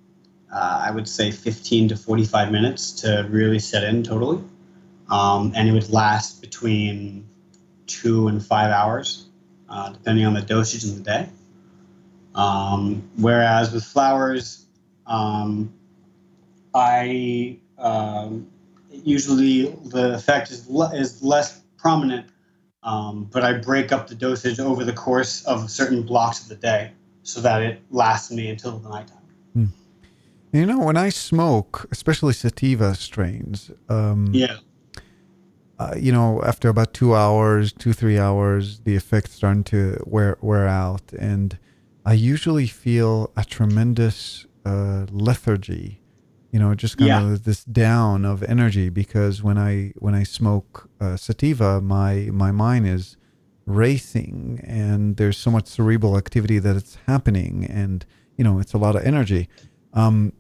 uh, 0.53 0.85
I 0.87 0.91
would 0.91 1.09
say, 1.09 1.31
15 1.31 1.89
to 1.89 1.97
45 1.97 2.51
minutes 2.51 2.91
to 3.03 3.27
really 3.31 3.59
set 3.59 3.85
in 3.85 4.03
totally. 4.03 4.43
Um, 5.09 5.53
and 5.55 5.69
it 5.69 5.73
would 5.73 5.91
last 5.91 6.41
between 6.41 7.29
two 7.87 8.29
and 8.29 8.45
five 8.45 8.71
hours, 8.71 9.29
uh, 9.69 9.91
depending 9.91 10.27
on 10.27 10.35
the 10.35 10.43
dosage 10.43 10.85
in 10.85 10.97
the 10.97 11.03
day. 11.03 11.29
Um, 12.35 13.09
whereas 13.19 13.73
with 13.73 13.85
flowers, 13.85 14.67
um, 15.07 15.73
I 16.75 17.59
um, 17.79 18.49
usually 18.91 19.67
the 19.85 20.15
effect 20.15 20.51
is, 20.51 20.69
le- 20.69 20.95
is 20.95 21.23
less 21.23 21.61
prominent, 21.77 22.27
um, 22.83 23.29
but 23.31 23.45
I 23.45 23.55
break 23.55 23.93
up 23.93 24.07
the 24.09 24.15
dosage 24.15 24.59
over 24.59 24.85
the 24.85 24.93
course 24.93 25.45
of 25.45 25.71
certain 25.71 26.03
blocks 26.03 26.43
of 26.43 26.49
the 26.49 26.57
day 26.57 26.93
so 27.23 27.41
that 27.41 27.63
it 27.63 27.83
lasts 27.91 28.31
me 28.31 28.49
until 28.49 28.79
the 28.79 28.89
nighttime. 28.89 29.19
Hmm. 29.55 29.67
You 30.53 30.67
know, 30.67 30.81
when 30.81 30.97
I 30.97 31.09
smoke, 31.09 31.87
especially 31.91 32.35
sativa 32.35 32.95
strains, 32.95 33.71
um, 33.89 34.29
yeah, 34.33 34.59
uh, 35.79 35.95
you 35.97 36.13
know, 36.13 36.43
after 36.45 36.69
about 36.69 36.95
two 36.95 37.15
hours, 37.15 37.73
two 37.73 37.93
three 37.93 38.19
hours, 38.19 38.81
the 38.81 38.95
effects 38.95 39.33
starting 39.33 39.65
to 39.65 40.03
wear 40.07 40.37
wear 40.41 40.69
out, 40.69 41.13
and 41.19 41.59
I 42.05 42.13
usually 42.13 42.67
feel 42.67 43.33
a 43.37 43.45
tremendous 43.45 44.47
uh, 44.65 45.07
lethargy. 45.11 46.01
You 46.51 46.59
know, 46.59 46.75
just 46.75 46.99
kind 46.99 47.09
yeah. 47.09 47.33
of 47.33 47.45
this 47.45 47.65
down 47.65 48.27
of 48.27 48.43
energy 48.43 48.91
because 48.91 49.43
when 49.43 49.57
I 49.57 49.93
when 49.97 50.15
I 50.15 50.23
smoke 50.23 50.91
uh, 51.01 51.17
sativa, 51.17 51.81
my 51.81 52.29
my 52.31 52.53
mind 52.53 52.87
is 52.87 53.17
racing 53.67 54.61
and 54.65 55.17
there's 55.17 55.37
so 55.37 55.51
much 55.51 55.67
cerebral 55.67 56.17
activity 56.17 56.59
that 56.59 56.77
it's 56.77 56.97
happening 57.07 57.65
and 57.65 58.05
you 58.37 58.45
know 58.45 58.59
it's 58.59 58.73
a 58.73 58.79
lot 58.79 58.97
of 58.97 59.05
energy. 59.05 59.49
Um, 59.93 60.33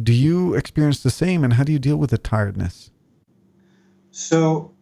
do 0.00 0.12
you 0.12 0.54
experience 0.54 1.02
the 1.02 1.10
same 1.10 1.44
and 1.44 1.54
how 1.54 1.64
do 1.64 1.72
you 1.72 1.78
deal 1.78 1.96
with 1.96 2.10
the 2.10 2.18
tiredness? 2.18 2.90
So 4.10 4.72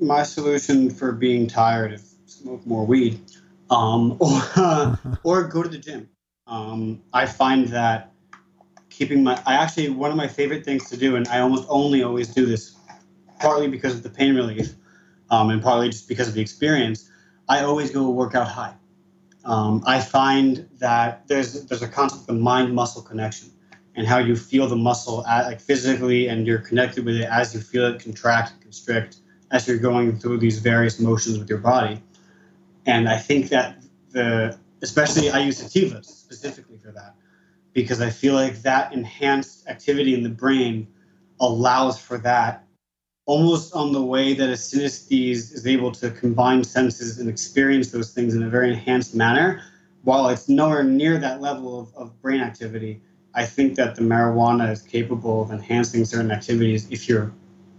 my 0.00 0.22
solution 0.22 0.90
for 0.90 1.12
being 1.12 1.46
tired 1.46 1.92
is 1.92 2.16
smoke 2.26 2.66
more 2.66 2.84
weed 2.84 3.20
um, 3.70 4.16
or, 4.20 4.42
uh, 4.56 4.96
or 5.22 5.44
go 5.44 5.62
to 5.62 5.68
the 5.68 5.78
gym. 5.78 6.08
Um, 6.46 7.02
i 7.14 7.24
find 7.24 7.68
that 7.68 8.12
keeping 8.90 9.24
my 9.24 9.40
i 9.46 9.54
actually 9.54 9.88
one 9.88 10.10
of 10.10 10.16
my 10.16 10.28
favorite 10.28 10.62
things 10.62 10.90
to 10.90 10.96
do 10.96 11.16
and 11.16 11.26
i 11.28 11.40
almost 11.40 11.64
only 11.70 12.02
always 12.02 12.28
do 12.28 12.44
this 12.44 12.76
partly 13.40 13.66
because 13.66 13.94
of 13.94 14.02
the 14.02 14.10
pain 14.10 14.36
relief 14.36 14.74
um, 15.34 15.50
and 15.50 15.60
partly 15.60 15.88
just 15.88 16.08
because 16.08 16.28
of 16.28 16.34
the 16.34 16.40
experience, 16.40 17.10
I 17.48 17.60
always 17.64 17.90
go 17.90 18.08
work 18.10 18.34
out 18.36 18.48
high. 18.48 18.74
Um, 19.44 19.82
I 19.84 20.00
find 20.00 20.68
that 20.78 21.26
there's 21.26 21.64
there's 21.66 21.82
a 21.82 21.88
concept 21.88 22.30
of 22.30 22.36
mind 22.36 22.72
muscle 22.72 23.02
connection 23.02 23.50
and 23.96 24.06
how 24.06 24.18
you 24.18 24.36
feel 24.36 24.66
the 24.68 24.76
muscle 24.76 25.26
at, 25.26 25.46
like 25.46 25.60
physically 25.60 26.28
and 26.28 26.46
you're 26.46 26.58
connected 26.58 27.04
with 27.04 27.16
it 27.16 27.24
as 27.24 27.52
you 27.52 27.60
feel 27.60 27.86
it 27.86 28.00
contract 28.00 28.52
and 28.52 28.62
constrict 28.62 29.16
as 29.50 29.66
you're 29.68 29.78
going 29.78 30.16
through 30.18 30.38
these 30.38 30.58
various 30.60 30.98
motions 30.98 31.38
with 31.38 31.48
your 31.48 31.58
body. 31.58 32.00
And 32.86 33.08
I 33.08 33.18
think 33.18 33.48
that 33.48 33.82
the 34.10 34.56
especially 34.82 35.30
I 35.30 35.40
use 35.40 35.58
sativa 35.58 36.02
specifically 36.04 36.78
for 36.78 36.92
that 36.92 37.16
because 37.72 38.00
I 38.00 38.10
feel 38.10 38.34
like 38.34 38.62
that 38.62 38.92
enhanced 38.92 39.66
activity 39.66 40.14
in 40.14 40.22
the 40.22 40.34
brain 40.44 40.86
allows 41.40 41.98
for 41.98 42.18
that 42.18 42.63
almost 43.26 43.74
on 43.74 43.92
the 43.92 44.02
way 44.02 44.34
that 44.34 44.48
a 44.50 44.52
synesthete 44.52 45.30
is 45.30 45.66
able 45.66 45.90
to 45.92 46.10
combine 46.10 46.62
senses 46.62 47.18
and 47.18 47.28
experience 47.28 47.90
those 47.90 48.12
things 48.12 48.34
in 48.34 48.42
a 48.42 48.48
very 48.48 48.70
enhanced 48.70 49.14
manner, 49.14 49.62
while 50.02 50.28
it's 50.28 50.48
nowhere 50.48 50.84
near 50.84 51.16
that 51.18 51.40
level 51.40 51.80
of, 51.80 51.94
of 51.96 52.20
brain 52.20 52.40
activity, 52.40 53.00
I 53.34 53.46
think 53.46 53.76
that 53.76 53.94
the 53.94 54.02
marijuana 54.02 54.70
is 54.70 54.82
capable 54.82 55.42
of 55.42 55.50
enhancing 55.50 56.04
certain 56.04 56.30
activities 56.30 56.86
if 56.90 57.08
you're 57.08 57.32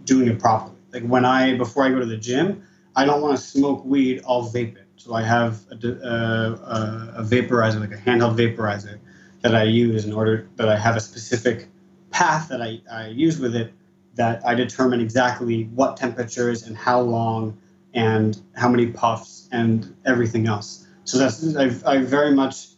doing 0.04 0.28
it 0.28 0.38
properly. 0.38 0.76
Like 0.92 1.04
when 1.04 1.24
I 1.24 1.56
before 1.56 1.84
I 1.84 1.90
go 1.90 2.00
to 2.00 2.06
the 2.06 2.16
gym, 2.16 2.62
I 2.96 3.04
don't 3.04 3.22
want 3.22 3.36
to 3.38 3.42
smoke 3.42 3.84
weed. 3.84 4.22
I'll 4.26 4.42
vape 4.42 4.76
it. 4.76 4.86
So 4.96 5.14
I 5.14 5.22
have 5.22 5.60
a, 5.70 5.74
uh, 5.74 7.14
a, 7.16 7.20
a 7.20 7.22
vaporizer, 7.22 7.80
like 7.80 7.92
a 7.92 7.96
handheld 8.02 8.36
vaporizer, 8.36 8.98
that 9.42 9.54
I 9.54 9.64
use 9.64 10.04
in 10.04 10.12
order 10.12 10.48
that 10.56 10.68
I 10.68 10.76
have 10.76 10.96
a 10.96 11.00
specific 11.00 11.68
path 12.10 12.48
that 12.48 12.60
I, 12.60 12.80
I 12.90 13.08
use 13.08 13.38
with 13.38 13.54
it 13.54 13.72
that 14.16 14.44
I 14.46 14.54
determine 14.54 15.00
exactly 15.00 15.64
what 15.74 15.96
temperatures 15.96 16.64
and 16.64 16.76
how 16.76 17.00
long 17.00 17.56
and 17.94 18.40
how 18.54 18.68
many 18.68 18.88
puffs 18.88 19.48
and 19.52 19.94
everything 20.04 20.46
else. 20.46 20.86
So 21.04 21.18
that's 21.18 21.56
I've, 21.56 21.86
I 21.86 21.98
very 21.98 22.34
much 22.34 22.68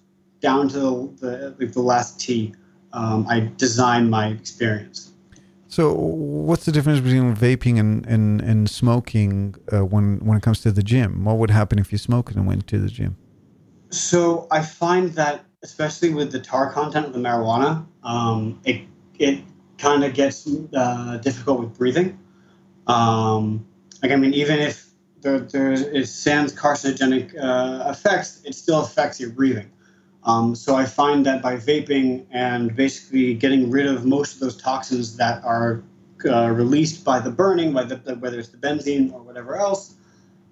down 0.40 0.68
to 0.68 0.78
the, 0.78 1.16
the, 1.20 1.56
like 1.58 1.72
the 1.72 1.80
last 1.80 2.20
T. 2.20 2.54
Um, 2.92 3.26
I 3.28 3.50
design 3.56 4.08
my 4.08 4.28
experience. 4.28 5.12
So, 5.70 5.92
what's 5.92 6.64
the 6.64 6.72
difference 6.72 7.00
between 7.00 7.36
vaping 7.36 7.78
and 7.78 8.06
and, 8.06 8.40
and 8.40 8.70
smoking 8.70 9.54
uh, 9.70 9.84
when 9.84 10.18
when 10.20 10.38
it 10.38 10.42
comes 10.42 10.60
to 10.62 10.72
the 10.72 10.82
gym? 10.82 11.24
What 11.24 11.36
would 11.36 11.50
happen 11.50 11.78
if 11.78 11.92
you 11.92 11.98
smoked 11.98 12.34
and 12.34 12.46
went 12.46 12.66
to 12.68 12.78
the 12.78 12.88
gym? 12.88 13.16
So, 13.90 14.46
I 14.50 14.62
find 14.62 15.10
that 15.12 15.44
especially 15.62 16.14
with 16.14 16.32
the 16.32 16.40
tar 16.40 16.72
content 16.72 17.06
of 17.06 17.12
the 17.12 17.18
marijuana, 17.18 17.84
um, 18.02 18.60
it 18.64 18.82
it 19.18 19.40
kind 19.78 20.04
of 20.04 20.14
gets 20.14 20.48
uh, 20.74 21.16
difficult 21.18 21.60
with 21.60 21.78
breathing. 21.78 22.18
Um, 22.86 23.66
like 24.02 24.12
I 24.12 24.16
mean, 24.16 24.34
even 24.34 24.58
if 24.58 24.88
there, 25.20 25.40
there 25.40 25.72
is 25.72 26.12
sans 26.12 26.52
carcinogenic 26.52 27.34
uh, 27.40 27.90
effects, 27.90 28.42
it 28.44 28.54
still 28.54 28.80
affects 28.80 29.20
your 29.20 29.30
breathing. 29.30 29.70
Um, 30.24 30.54
so 30.54 30.76
I 30.76 30.84
find 30.84 31.24
that 31.26 31.42
by 31.42 31.56
vaping 31.56 32.26
and 32.30 32.74
basically 32.74 33.34
getting 33.34 33.70
rid 33.70 33.86
of 33.86 34.04
most 34.04 34.34
of 34.34 34.40
those 34.40 34.56
toxins 34.56 35.16
that 35.16 35.42
are 35.44 35.82
uh, 36.26 36.50
released 36.50 37.04
by 37.04 37.20
the 37.20 37.30
burning, 37.30 37.72
by 37.72 37.84
the, 37.84 37.96
whether 38.16 38.38
it's 38.38 38.48
the 38.48 38.58
benzene 38.58 39.12
or 39.12 39.22
whatever 39.22 39.56
else, 39.56 39.94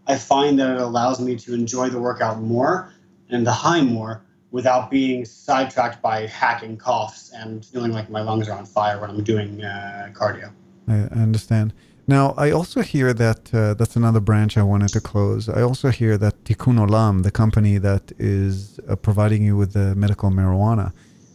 I 0.07 0.17
find 0.17 0.59
that 0.61 0.71
it 0.71 0.81
allows 0.81 1.21
me 1.21 1.37
to 1.37 1.53
enjoy 1.53 1.89
the 1.89 1.99
workout 1.99 2.41
more 2.41 2.93
and 3.29 3.47
the 3.47 3.53
high 3.53 3.83
more 3.83 4.23
without 4.57 4.91
being 4.91 5.21
sidetracked 5.27 5.99
by 6.01 6.27
hacking 6.43 6.77
coughs 6.79 7.31
and 7.41 7.63
feeling 7.73 7.93
like 7.99 8.09
my 8.09 8.23
lungs 8.29 8.49
are 8.49 8.57
on 8.57 8.65
fire 8.65 8.99
when 9.01 9.11
I'm 9.11 9.23
doing 9.23 9.63
uh, 9.63 10.09
cardio. 10.19 10.49
I 10.89 11.01
understand. 11.29 11.75
Now, 12.09 12.25
I 12.39 12.53
also 12.53 12.81
hear 12.81 13.13
that 13.25 13.53
uh, 13.53 13.75
that's 13.75 13.97
another 13.97 14.23
branch 14.31 14.57
I 14.57 14.63
wanted 14.63 14.91
to 14.97 15.01
close. 15.13 15.43
I 15.59 15.61
also 15.61 15.89
hear 15.91 16.17
that 16.25 16.35
Tikkun 16.45 16.79
Olam, 16.85 17.23
the 17.29 17.35
company 17.43 17.77
that 17.89 18.05
is 18.19 18.81
uh, 18.89 18.97
providing 18.97 19.43
you 19.49 19.57
with 19.59 19.73
the 19.75 19.95
medical 19.95 20.31
marijuana, 20.31 20.93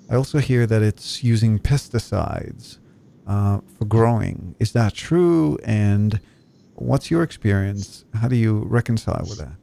I 0.09 0.15
also 0.15 0.39
hear 0.39 0.65
that 0.65 0.81
it's 0.81 1.23
using 1.23 1.59
pesticides 1.59 2.79
uh, 3.27 3.59
for 3.77 3.85
growing. 3.85 4.55
Is 4.59 4.71
that 4.71 4.95
true? 4.95 5.59
And 5.63 6.19
what's 6.73 7.11
your 7.11 7.21
experience? 7.21 8.03
How 8.19 8.27
do 8.29 8.35
you 8.35 8.53
reconcile 8.79 9.25
with 9.29 9.39
that? 9.43 9.57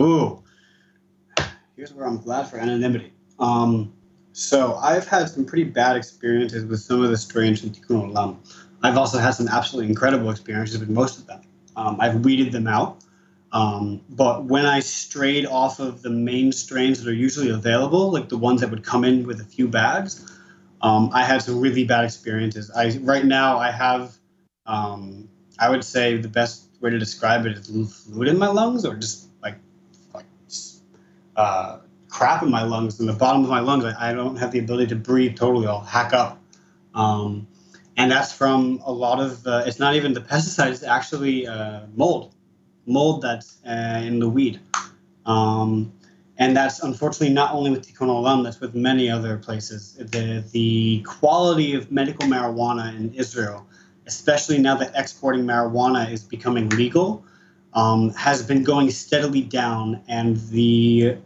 Ooh, 0.00 0.43
here's 1.76 1.92
where 1.92 2.06
I'm 2.06 2.18
glad 2.18 2.48
for 2.48 2.58
anonymity. 2.58 3.12
Um, 3.38 3.92
so 4.32 4.74
I've 4.76 5.06
had 5.06 5.28
some 5.28 5.44
pretty 5.44 5.64
bad 5.64 5.96
experiences 5.96 6.64
with 6.64 6.80
some 6.80 7.02
of 7.02 7.10
the 7.10 7.16
strains 7.16 7.64
in 7.64 7.70
Tikkun 7.70 8.12
Olam. 8.12 8.36
I've 8.82 8.96
also 8.96 9.18
had 9.18 9.32
some 9.32 9.48
absolutely 9.48 9.90
incredible 9.90 10.30
experiences 10.30 10.78
with 10.78 10.88
most 10.88 11.18
of 11.18 11.26
them. 11.26 11.42
Um, 11.76 12.00
I've 12.00 12.24
weeded 12.24 12.52
them 12.52 12.66
out. 12.66 13.02
Um, 13.52 14.00
but 14.10 14.44
when 14.44 14.66
I 14.66 14.80
strayed 14.80 15.46
off 15.46 15.78
of 15.78 16.02
the 16.02 16.10
main 16.10 16.50
strains 16.50 17.02
that 17.02 17.08
are 17.08 17.14
usually 17.14 17.50
available, 17.50 18.10
like 18.10 18.28
the 18.28 18.38
ones 18.38 18.60
that 18.60 18.70
would 18.70 18.84
come 18.84 19.04
in 19.04 19.26
with 19.26 19.40
a 19.40 19.44
few 19.44 19.68
bags, 19.68 20.28
um, 20.82 21.10
I 21.12 21.22
had 21.22 21.40
some 21.42 21.60
really 21.60 21.84
bad 21.84 22.04
experiences. 22.04 22.70
I 22.72 22.98
right 23.02 23.24
now 23.24 23.58
I 23.58 23.70
have, 23.70 24.16
um, 24.66 25.28
I 25.58 25.70
would 25.70 25.84
say 25.84 26.16
the 26.16 26.28
best 26.28 26.66
way 26.80 26.90
to 26.90 26.98
describe 26.98 27.46
it 27.46 27.56
is 27.56 27.68
fluid 28.04 28.28
in 28.28 28.38
my 28.38 28.48
lungs, 28.48 28.84
or 28.84 28.96
just 28.96 29.23
uh, 31.36 31.78
crap 32.08 32.42
in 32.42 32.50
my 32.50 32.62
lungs, 32.62 33.00
in 33.00 33.06
the 33.06 33.12
bottom 33.12 33.42
of 33.42 33.50
my 33.50 33.60
lungs. 33.60 33.84
I, 33.84 34.10
I, 34.10 34.12
don't 34.12 34.36
have 34.36 34.52
the 34.52 34.58
ability 34.58 34.88
to 34.88 34.96
breathe 34.96 35.36
totally. 35.36 35.66
I'll 35.66 35.80
hack 35.80 36.12
up. 36.12 36.40
Um, 36.94 37.46
and 37.96 38.10
that's 38.10 38.32
from 38.32 38.80
a 38.84 38.92
lot 38.92 39.20
of 39.20 39.42
it's 39.66 39.78
not 39.78 39.94
even 39.94 40.12
the 40.12 40.20
pesticide 40.20 40.70
it's 40.70 40.82
actually 40.82 41.46
uh, 41.46 41.82
mold 41.94 42.34
mold 42.86 43.22
that's 43.22 43.58
uh, 43.66 44.00
in 44.02 44.18
the 44.18 44.28
weed 44.28 44.60
um, 45.26 45.92
and 46.38 46.56
that's 46.56 46.80
unfortunately 46.82 47.32
not 47.32 47.52
only 47.54 47.70
with 47.70 47.86
Tikkun 47.86 48.08
Olam, 48.08 48.42
that's 48.42 48.60
with 48.60 48.74
many 48.74 49.08
other 49.08 49.38
places. 49.38 49.94
The, 49.94 50.44
the 50.50 51.02
quality 51.02 51.74
of 51.74 51.92
medical 51.92 52.26
marijuana 52.26 52.94
in 52.96 53.14
Israel, 53.14 53.66
especially 54.06 54.58
now 54.58 54.76
that 54.76 54.92
exporting 54.96 55.44
marijuana 55.44 56.10
is 56.10 56.24
becoming 56.24 56.68
legal, 56.70 57.24
um, 57.74 58.10
has 58.14 58.42
been 58.42 58.62
going 58.62 58.90
steadily 58.90 59.42
down. 59.42 60.02
And 60.08 60.36
the 60.50 61.18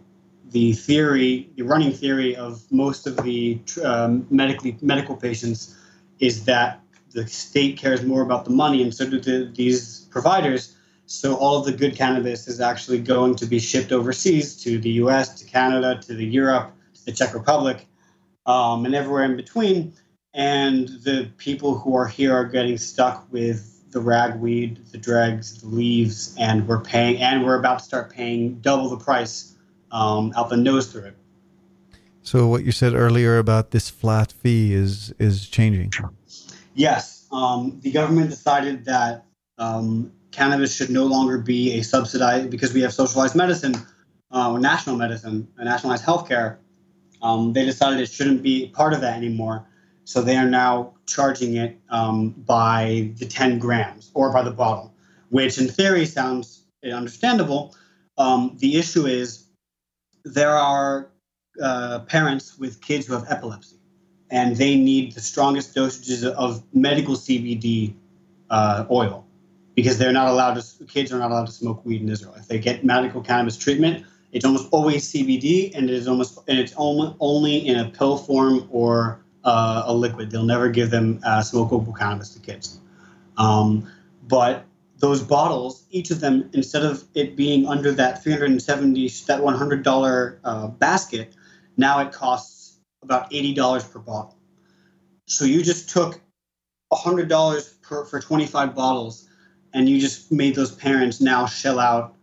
the 0.51 0.72
theory, 0.72 1.51
the 1.57 1.62
running 1.62 1.92
theory 1.92 2.34
of 2.34 2.62
most 2.72 3.07
of 3.07 3.16
the 3.18 3.61
um, 3.84 4.26
medically 4.30 4.78
medical 4.80 5.14
patients 5.14 5.76
is 6.20 6.44
that 6.46 6.80
the 7.11 7.26
state 7.26 7.76
cares 7.76 8.03
more 8.03 8.22
about 8.22 8.44
the 8.44 8.51
money, 8.51 8.82
and 8.82 8.94
so 8.94 9.09
do 9.09 9.20
the, 9.20 9.51
these 9.55 10.07
providers. 10.11 10.76
So 11.07 11.36
all 11.36 11.59
of 11.59 11.64
the 11.64 11.72
good 11.72 11.96
cannabis 11.96 12.49
is 12.49 12.61
actually 12.61 13.01
going 13.01 13.34
to 13.36 13.46
be 13.46 13.59
shipped 13.59 13.92
overseas 13.92 14.57
to 14.62 14.78
the 14.78 14.90
U.S., 14.90 15.38
to 15.40 15.46
Canada, 15.46 16.01
to 16.03 16.14
the 16.14 16.24
Europe, 16.24 16.72
to 16.94 17.05
the 17.07 17.12
Czech 17.12 17.34
Republic, 17.34 17.86
um, 18.44 18.84
and 18.84 18.94
everywhere 18.94 19.24
in 19.24 19.36
between. 19.36 19.94
And 20.34 20.88
the 20.88 21.30
people 21.38 21.78
who 21.78 21.96
are 21.96 22.07
here 22.07 22.34
are 22.34 22.44
getting 22.44 22.76
stuck 22.76 23.26
with 23.32 23.77
the 23.91 24.01
ragweed, 24.01 24.80
the 24.93 24.99
dregs, 24.99 25.61
the 25.61 25.68
leaves, 25.68 26.34
and 26.39 26.66
we're 26.68 26.80
paying, 26.80 27.18
and 27.18 27.45
we're 27.45 27.59
about 27.59 27.78
to 27.78 27.84
start 27.84 28.12
paying 28.12 28.61
double 28.61 28.89
the 28.89 29.03
price 29.03 29.55
um, 29.91 30.32
out 30.36 30.51
the 30.51 30.57
nose 30.57 30.93
through 30.93 31.05
it. 31.05 31.16
So 32.22 32.47
what 32.47 32.64
you 32.64 32.72
said 32.72 32.93
earlier 32.95 33.39
about 33.39 33.70
this 33.70 33.89
flat 33.89 34.32
fee 34.32 34.74
is 34.74 35.14
is 35.18 35.49
changing. 35.49 35.93
Yes, 36.74 37.26
um, 37.32 37.80
the 37.82 37.91
government 37.91 38.30
decided 38.30 38.84
that 38.84 39.24
um, 39.57 40.12
cannabis 40.30 40.74
should 40.74 40.91
no 40.91 41.07
longer 41.07 41.39
be 41.39 41.78
a 41.78 41.82
subsidized 41.82 42.51
because 42.51 42.74
we 42.74 42.82
have 42.82 42.93
socialized 42.93 43.34
medicine 43.34 43.74
uh, 44.30 44.53
or 44.53 44.59
national 44.59 44.97
medicine, 44.97 45.49
a 45.57 45.64
nationalized 45.64 46.05
healthcare. 46.05 46.59
Um, 47.22 47.53
they 47.53 47.64
decided 47.64 47.99
it 48.01 48.11
shouldn't 48.11 48.43
be 48.43 48.68
part 48.68 48.93
of 48.93 49.01
that 49.01 49.16
anymore. 49.16 49.66
So 50.09 50.22
they 50.22 50.38
are 50.38 50.48
now 50.48 50.94
charging 51.04 51.56
it 51.56 51.78
um, 51.90 52.30
by 52.30 53.12
the 53.18 53.26
10 53.26 53.59
grams 53.59 54.11
or 54.14 54.32
by 54.32 54.40
the 54.40 54.50
bottle, 54.50 54.94
which 55.28 55.59
in 55.59 55.68
theory 55.68 56.06
sounds 56.06 56.62
understandable. 56.82 57.76
Um, 58.16 58.56
the 58.56 58.78
issue 58.78 59.04
is 59.04 59.44
there 60.24 60.56
are 60.56 61.11
uh, 61.62 61.98
parents 62.06 62.59
with 62.59 62.80
kids 62.80 63.06
who 63.06 63.12
have 63.12 63.26
epilepsy, 63.30 63.76
and 64.30 64.56
they 64.56 64.76
need 64.76 65.12
the 65.12 65.20
strongest 65.20 65.74
dosages 65.74 66.24
of 66.24 66.62
medical 66.72 67.14
CBD 67.14 67.92
uh, 68.48 68.86
oil 68.90 69.26
because 69.74 69.98
they're 69.98 70.11
not 70.11 70.28
allowed 70.28 70.54
to. 70.54 70.84
Kids 70.86 71.12
are 71.12 71.18
not 71.18 71.30
allowed 71.32 71.48
to 71.48 71.52
smoke 71.52 71.84
weed 71.84 72.00
in 72.00 72.09
Israel. 72.09 72.32
If 72.38 72.48
they 72.48 72.59
get 72.59 72.82
medical 72.82 73.20
cannabis 73.20 73.59
treatment, 73.59 74.06
it's 74.32 74.46
almost 74.46 74.68
always 74.70 75.12
CBD, 75.12 75.76
and 75.76 75.90
it 75.90 75.94
is 75.94 76.09
almost 76.09 76.38
and 76.48 76.59
it's 76.59 76.72
only 76.78 77.14
only 77.20 77.68
in 77.68 77.78
a 77.78 77.90
pill 77.90 78.16
form 78.16 78.66
or 78.70 79.22
uh, 79.49 79.84
a 79.86 79.94
liquid. 79.94 80.30
They'll 80.30 80.44
never 80.44 80.68
give 80.68 80.90
them 80.90 81.20
uh, 81.24 81.40
smokable 81.40 81.96
cannabis 81.99 82.34
to 82.34 82.40
kids. 82.40 82.78
Um, 83.38 83.90
but 84.26 84.64
those 84.99 85.22
bottles, 85.22 85.84
each 85.90 86.11
of 86.11 86.20
them, 86.20 86.51
instead 86.53 86.84
of 86.84 87.05
it 87.14 87.34
being 87.34 87.66
under 87.66 87.92
that 87.92 88.22
370 88.22 89.09
that 89.26 89.40
$100 89.40 90.38
uh, 90.44 90.66
basket, 90.68 91.34
now 91.76 92.01
it 92.01 92.12
costs 92.12 92.78
about 93.03 93.30
$80 93.30 93.90
per 93.90 94.01
bottle. 94.01 94.36
So 95.26 95.46
you 95.46 95.62
just 95.62 95.88
took 95.88 96.20
$100 96.92 97.80
per, 97.80 98.05
for 98.05 98.20
25 98.20 98.74
bottles 98.74 99.28
and 99.72 99.88
you 99.88 99.99
just 99.99 100.30
made 100.30 100.55
those 100.57 100.72
parents 100.72 101.20
now 101.20 101.46
shell 101.46 101.78
out 101.78 102.16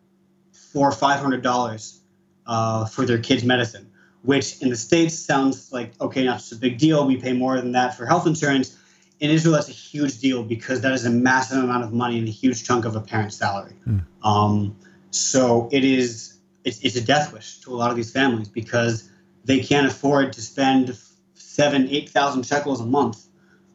four 0.52 0.90
or 0.90 0.92
$500 0.92 2.00
uh, 2.46 2.86
for 2.86 3.06
their 3.06 3.20
kids' 3.20 3.44
medicine, 3.44 3.90
which 4.26 4.62
in 4.62 4.70
the 4.70 4.76
States 4.76 5.18
sounds 5.18 5.72
like, 5.72 5.92
okay, 6.02 6.24
not 6.24 6.42
such 6.42 6.58
a 6.58 6.62
big 6.62 6.78
deal. 6.78 7.06
We 7.06 7.18
pay 7.18 7.34
more 7.34 7.58
than 7.58 7.72
that 7.74 7.96
for 7.96 8.06
health 8.06 8.26
insurance. 8.28 8.78
In 9.20 9.30
Israel, 9.30 9.54
that's 9.54 9.70
a 9.70 9.72
huge 9.72 10.20
deal 10.20 10.44
because 10.44 10.82
that 10.82 10.92
is 10.92 11.06
a 11.06 11.10
massive 11.10 11.64
amount 11.64 11.84
of 11.84 11.94
money 11.94 12.18
and 12.18 12.28
a 12.28 12.32
huge 12.32 12.64
chunk 12.64 12.86
of 12.86 12.96
a 12.96 13.02
parent's 13.02 13.38
salary. 13.38 13.76
Mm. 13.88 14.04
Um, 14.24 14.76
so 15.12 15.70
it 15.72 15.86
is, 15.86 16.40
it's, 16.64 16.80
it's 16.82 16.96
a 16.96 17.02
death 17.02 17.32
wish 17.32 17.60
to 17.62 17.74
a 17.74 17.78
lot 17.78 17.92
of 17.92 17.96
these 17.96 18.12
families 18.12 18.50
because 18.50 19.10
they 19.46 19.60
can't 19.60 19.88
afford 19.88 20.34
to 20.34 20.42
spend 20.42 20.98
seven, 21.36 21.88
eight 21.90 22.10
thousand 22.10 22.46
shekels 22.46 22.82
a 22.82 22.86
month 22.86 23.28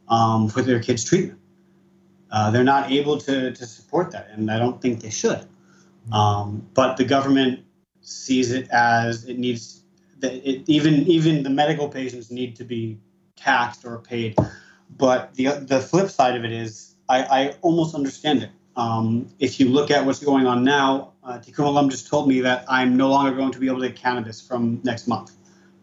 um, 0.09 0.49
for 0.49 0.61
their 0.63 0.81
kids' 0.81 1.05
treatment. 1.05 1.39
Uh, 2.31 2.51
they're 2.51 2.65
not 2.65 2.91
able 2.91 3.19
to, 3.19 3.53
to 3.53 3.67
support 3.67 4.11
that, 4.11 4.29
and 4.33 4.51
I 4.51 4.59
don't 4.59 4.81
think 4.83 5.01
they 5.01 5.11
should. 5.11 5.47
Um, 6.13 6.69
but 6.75 6.97
the 6.97 7.05
government 7.05 7.61
sees 8.03 8.51
it 8.51 8.69
as 8.71 9.25
it 9.25 9.39
needs 9.39 9.80
that 10.21 10.33
it, 10.49 10.69
even 10.69 10.95
even 11.07 11.43
the 11.43 11.51
medical 11.51 11.89
patients 11.89 12.31
need 12.31 12.57
to 12.57 12.65
be 12.65 12.99
taxed 13.37 13.85
or 13.85 13.99
paid. 13.99 14.37
But 14.97 15.35
the 15.35 15.47
the 15.67 15.81
flip 15.81 16.11
side 16.11 16.37
of 16.37 16.45
it 16.45 16.53
is, 16.53 16.95
I, 17.09 17.23
I 17.23 17.55
almost 17.63 17.95
understand 17.95 18.43
it. 18.43 18.51
Um, 18.77 19.29
if 19.39 19.59
you 19.59 19.69
look 19.69 19.91
at 19.91 20.05
what's 20.07 20.23
going 20.23 20.47
on 20.47 20.65
now, 20.65 21.13
uh, 21.25 21.39
Tikkun 21.39 21.67
Olam 21.67 21.91
just 21.91 22.09
told 22.09 22.29
me 22.29 22.41
that 22.41 22.65
I'm 22.69 22.97
no 22.97 23.09
longer 23.09 23.35
going 23.37 23.53
to 23.53 23.59
be 23.59 23.67
able 23.67 23.81
to 23.81 23.89
get 23.89 23.97
cannabis 23.97 24.41
from 24.41 24.81
next 24.85 25.09
month. 25.09 25.33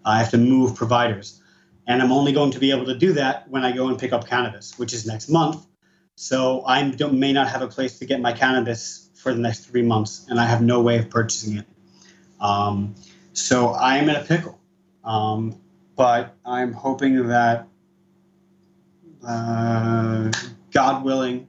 I 0.05 0.17
have 0.19 0.31
to 0.31 0.37
move 0.37 0.75
providers. 0.75 1.41
And 1.85 2.01
I'm 2.01 2.11
only 2.11 2.33
going 2.33 2.51
to 2.51 2.59
be 2.59 2.71
able 2.71 2.85
to 2.85 2.95
do 2.95 3.13
that 3.13 3.49
when 3.49 3.63
I 3.63 3.71
go 3.71 3.87
and 3.87 3.97
pick 3.97 4.11
up 4.11 4.27
cannabis, 4.27 4.77
which 4.77 4.93
is 4.93 5.05
next 5.05 5.29
month. 5.29 5.65
So 6.15 6.63
I 6.65 6.83
may 7.11 7.31
not 7.31 7.47
have 7.47 7.61
a 7.61 7.67
place 7.67 7.99
to 7.99 8.05
get 8.05 8.19
my 8.19 8.33
cannabis 8.33 9.09
for 9.15 9.33
the 9.33 9.39
next 9.39 9.59
three 9.59 9.83
months, 9.83 10.25
and 10.29 10.39
I 10.39 10.45
have 10.45 10.61
no 10.61 10.81
way 10.81 10.97
of 10.97 11.09
purchasing 11.09 11.57
it. 11.57 11.65
Um, 12.41 12.95
so 13.37 13.73
I'm 13.75 14.09
in 14.09 14.15
a 14.15 14.23
pickle. 14.23 14.59
Um, 15.03 15.59
but 15.95 16.35
I'm 16.45 16.73
hoping 16.73 17.27
that, 17.27 17.67
uh, 19.25 20.31
God 20.71 21.03
willing, 21.03 21.47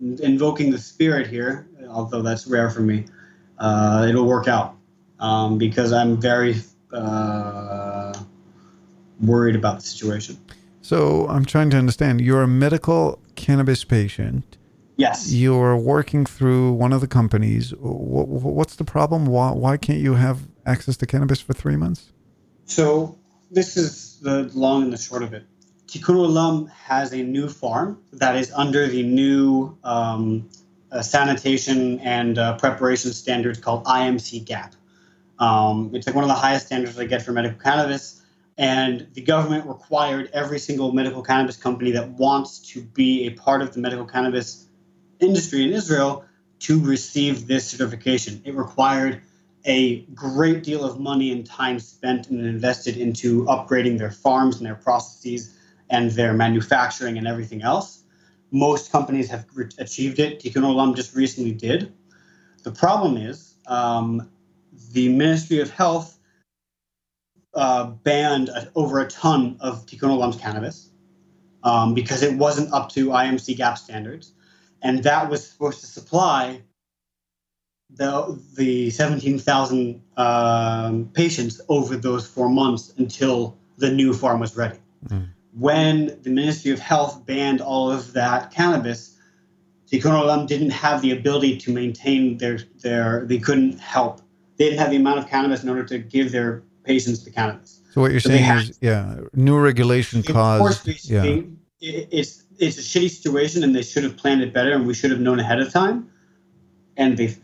invoking 0.00 0.70
the 0.70 0.78
spirit 0.78 1.26
here, 1.26 1.68
although 1.88 2.22
that's 2.22 2.46
rare 2.46 2.70
for 2.70 2.80
me, 2.80 3.06
uh, 3.58 4.06
it'll 4.08 4.26
work 4.26 4.48
out 4.48 4.76
um, 5.18 5.58
because 5.58 5.92
I'm 5.92 6.20
very 6.20 6.56
uh, 6.92 8.12
worried 9.20 9.56
about 9.56 9.76
the 9.76 9.82
situation. 9.82 10.38
So 10.82 11.26
I'm 11.28 11.44
trying 11.44 11.70
to 11.70 11.76
understand. 11.78 12.20
You're 12.20 12.42
a 12.42 12.48
medical 12.48 13.20
cannabis 13.34 13.82
patient. 13.82 14.56
Yes. 14.96 15.32
You're 15.32 15.76
working 15.76 16.24
through 16.24 16.72
one 16.72 16.92
of 16.92 17.00
the 17.00 17.08
companies. 17.08 17.74
What's 17.78 18.76
the 18.76 18.84
problem? 18.84 19.26
Why, 19.26 19.50
why 19.50 19.76
can't 19.76 20.00
you 20.00 20.14
have 20.14 20.46
access 20.66 20.96
to 20.98 21.06
cannabis 21.06 21.40
for 21.40 21.52
three 21.52 21.76
months? 21.76 22.12
So 22.66 23.16
this 23.50 23.76
is 23.76 24.20
the 24.20 24.50
long 24.54 24.82
and 24.82 24.92
the 24.92 24.98
short 24.98 25.22
of 25.22 25.32
it. 25.32 25.44
Tikkun 25.86 26.16
Olam 26.16 26.68
has 26.70 27.12
a 27.12 27.22
new 27.22 27.48
farm 27.48 28.02
that 28.12 28.36
is 28.36 28.52
under 28.52 28.88
the 28.88 29.04
new 29.04 29.78
um, 29.84 30.50
uh, 30.90 31.00
sanitation 31.00 32.00
and 32.00 32.38
uh, 32.38 32.56
preparation 32.58 33.12
standards 33.12 33.58
called 33.60 33.84
IMC 33.84 34.44
GAP. 34.44 34.74
Um, 35.38 35.92
it's 35.94 36.06
like 36.06 36.16
one 36.16 36.24
of 36.24 36.28
the 36.28 36.34
highest 36.34 36.66
standards 36.66 36.96
they 36.96 37.06
get 37.06 37.22
for 37.22 37.32
medical 37.32 37.58
cannabis. 37.58 38.22
And 38.58 39.06
the 39.12 39.20
government 39.20 39.66
required 39.66 40.30
every 40.32 40.58
single 40.58 40.90
medical 40.92 41.22
cannabis 41.22 41.56
company 41.56 41.92
that 41.92 42.08
wants 42.10 42.58
to 42.70 42.82
be 42.82 43.26
a 43.26 43.30
part 43.30 43.62
of 43.62 43.74
the 43.74 43.80
medical 43.80 44.06
cannabis 44.06 44.66
industry 45.20 45.64
in 45.64 45.72
Israel 45.72 46.24
to 46.60 46.80
receive 46.80 47.46
this 47.46 47.68
certification. 47.68 48.40
It 48.44 48.54
required 48.54 49.20
a 49.66 50.02
great 50.14 50.62
deal 50.62 50.84
of 50.84 51.00
money 51.00 51.32
and 51.32 51.44
time 51.44 51.78
spent 51.80 52.30
and 52.30 52.46
invested 52.46 52.96
into 52.96 53.44
upgrading 53.44 53.98
their 53.98 54.10
farms 54.10 54.58
and 54.58 54.66
their 54.66 54.76
processes 54.76 55.54
and 55.90 56.12
their 56.12 56.32
manufacturing 56.32 57.18
and 57.18 57.26
everything 57.26 57.62
else. 57.62 58.04
Most 58.52 58.92
companies 58.92 59.28
have 59.28 59.44
re- 59.54 59.68
achieved 59.78 60.20
it. 60.20 60.40
Tikkun 60.40 60.62
Olam 60.62 60.94
just 60.94 61.14
recently 61.14 61.52
did. 61.52 61.92
The 62.62 62.70
problem 62.70 63.16
is 63.16 63.54
um, 63.66 64.30
the 64.92 65.08
Ministry 65.08 65.60
of 65.60 65.70
Health 65.70 66.18
uh, 67.54 67.86
banned 67.86 68.48
a, 68.50 68.70
over 68.76 69.00
a 69.00 69.08
ton 69.08 69.56
of 69.60 69.84
Tikkun 69.86 70.10
Olam's 70.10 70.36
cannabis 70.36 70.90
um, 71.64 71.94
because 71.94 72.22
it 72.22 72.36
wasn't 72.36 72.72
up 72.72 72.88
to 72.90 73.08
IMC 73.08 73.56
GAP 73.56 73.78
standards, 73.78 74.32
and 74.82 75.02
that 75.02 75.28
was 75.28 75.48
supposed 75.48 75.80
to 75.80 75.86
supply 75.86 76.60
the 77.90 78.40
the 78.54 78.90
17,000 78.90 80.02
um, 80.16 81.10
patients 81.14 81.60
over 81.68 81.96
those 81.96 82.26
four 82.26 82.48
months 82.48 82.92
until 82.98 83.56
the 83.78 83.90
new 83.90 84.12
farm 84.12 84.40
was 84.40 84.56
ready. 84.56 84.78
Mm 85.08 85.28
when 85.56 86.18
the 86.22 86.30
Ministry 86.30 86.70
of 86.70 86.78
Health 86.78 87.24
banned 87.24 87.60
all 87.60 87.90
of 87.90 88.12
that 88.12 88.50
cannabis, 88.50 89.16
Tikkun 89.90 90.12
Olam 90.12 90.46
didn't 90.46 90.70
have 90.70 91.00
the 91.00 91.12
ability 91.12 91.56
to 91.58 91.72
maintain 91.72 92.38
their 92.38 92.58
their 92.82 93.24
they 93.24 93.38
couldn't 93.38 93.78
help. 93.78 94.20
They 94.58 94.66
didn't 94.66 94.80
have 94.80 94.90
the 94.90 94.96
amount 94.96 95.18
of 95.20 95.28
cannabis 95.28 95.62
in 95.62 95.68
order 95.68 95.84
to 95.84 95.98
give 95.98 96.32
their 96.32 96.62
patients 96.84 97.24
the 97.24 97.30
cannabis. 97.30 97.80
So 97.92 98.00
what 98.00 98.10
you're 98.10 98.20
so 98.20 98.30
saying 98.30 98.58
is, 98.58 98.78
yeah, 98.80 99.20
new 99.32 99.58
regulation 99.58 100.22
caused. 100.22 100.86
Yeah. 101.08 101.24
It, 101.24 101.46
it's 101.80 102.44
it's 102.58 102.78
a 102.78 102.80
shitty 102.80 103.10
situation, 103.10 103.62
and 103.64 103.74
they 103.74 103.82
should 103.82 104.04
have 104.04 104.16
planned 104.16 104.42
it 104.42 104.52
better, 104.52 104.72
and 104.72 104.86
we 104.86 104.94
should 104.94 105.10
have 105.10 105.20
known 105.20 105.38
ahead 105.38 105.60
of 105.60 105.72
time. 105.72 106.10
And 106.98 107.16
they, 107.16 107.36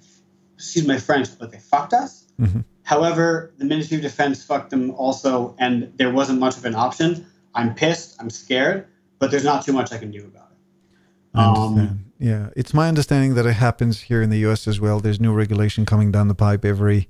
excuse 0.63 0.87
my 0.87 0.99
French, 0.99 1.29
but 1.39 1.51
they 1.51 1.59
fucked 1.59 1.93
us. 1.93 2.27
Mm-hmm. 2.41 2.61
However, 2.85 3.53
the 3.59 3.65
Ministry 3.65 3.97
of 3.97 4.03
Defense 4.03 4.45
fucked 4.45 4.71
them 4.71 4.91
also, 4.93 5.55
and 5.59 5.93
there 5.97 6.11
wasn't 6.11 6.41
much 6.41 6.57
of 6.57 6.65
an 6.65 6.75
option. 6.75 7.27
I'm 7.55 7.75
pissed. 7.75 8.17
I'm 8.21 8.31
scared, 8.31 8.87
but 9.19 9.31
there's 9.31 9.45
not 9.45 9.65
too 9.65 9.73
much 9.73 9.93
I 9.93 9.99
can 9.99 10.11
do 10.11 10.25
about 10.25 10.49
it. 10.51 11.39
Um, 11.39 12.05
yeah, 12.19 12.51
it's 12.55 12.75
my 12.75 12.89
understanding 12.89 13.35
that 13.35 13.47
it 13.47 13.55
happens 13.55 14.03
here 14.03 14.23
in 14.23 14.31
the 14.31 14.39
U.S. 14.41 14.69
as 14.69 14.81
well. 14.81 15.01
There's 15.01 15.21
new 15.21 15.33
regulation 15.33 15.87
coming 15.87 16.13
down 16.13 16.29
the 16.29 16.35
pipe 16.35 16.65
every 16.65 17.09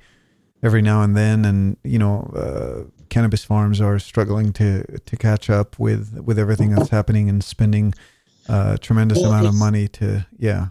every 0.62 0.82
now 0.82 1.03
and 1.03 1.16
then, 1.16 1.44
and 1.44 1.76
you 1.82 1.98
know, 1.98 2.30
uh, 2.34 2.90
cannabis 3.09 3.44
farms 3.44 3.80
are 3.80 3.98
struggling 3.98 4.53
to 4.55 4.84
to 4.98 5.16
catch 5.16 5.50
up 5.50 5.78
with 5.78 6.20
with 6.24 6.38
everything 6.38 6.74
that's 6.74 6.90
happening 6.90 7.28
and 7.28 7.42
spending 7.42 7.94
a 8.48 8.53
uh, 8.53 8.76
tremendous 8.76 9.18
well, 9.18 9.32
amount 9.32 9.46
of 9.46 9.55
money 9.55 9.88
to 9.88 10.26
yeah. 10.38 10.68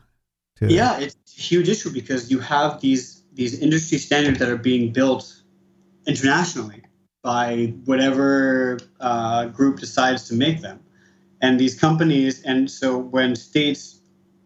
To, 0.58 0.72
yeah, 0.72 1.00
it's 1.00 1.16
huge 1.36 1.70
issue 1.70 1.92
because 1.92 2.32
you 2.32 2.40
have 2.40 2.82
these 2.82 3.24
these 3.34 3.60
industry 3.60 3.98
standards 3.98 4.40
that 4.40 4.50
are 4.50 4.58
being 4.58 4.92
built 4.92 5.42
internationally 6.06 6.84
by 7.24 7.74
whatever 7.86 8.80
uh, 9.00 9.46
group 9.46 9.80
decides 9.80 10.28
to 10.28 10.34
make 10.34 10.62
them. 10.62 10.80
And 11.42 11.60
these 11.60 11.80
companies, 11.80 12.42
and 12.44 12.70
so 12.70 12.98
when 12.98 13.36
states 13.36 14.00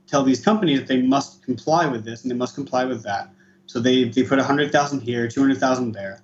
tell 0.07 0.23
these 0.23 0.43
companies 0.43 0.79
that 0.79 0.87
they 0.87 1.01
must 1.01 1.43
comply 1.43 1.87
with 1.87 2.05
this 2.05 2.21
and 2.21 2.31
they 2.31 2.35
must 2.35 2.55
comply 2.55 2.85
with 2.85 3.03
that, 3.03 3.29
so 3.65 3.79
they, 3.79 4.05
they 4.05 4.23
put 4.23 4.37
100,000 4.37 5.01
here, 5.01 5.27
200,000 5.27 5.91
there. 5.93 6.21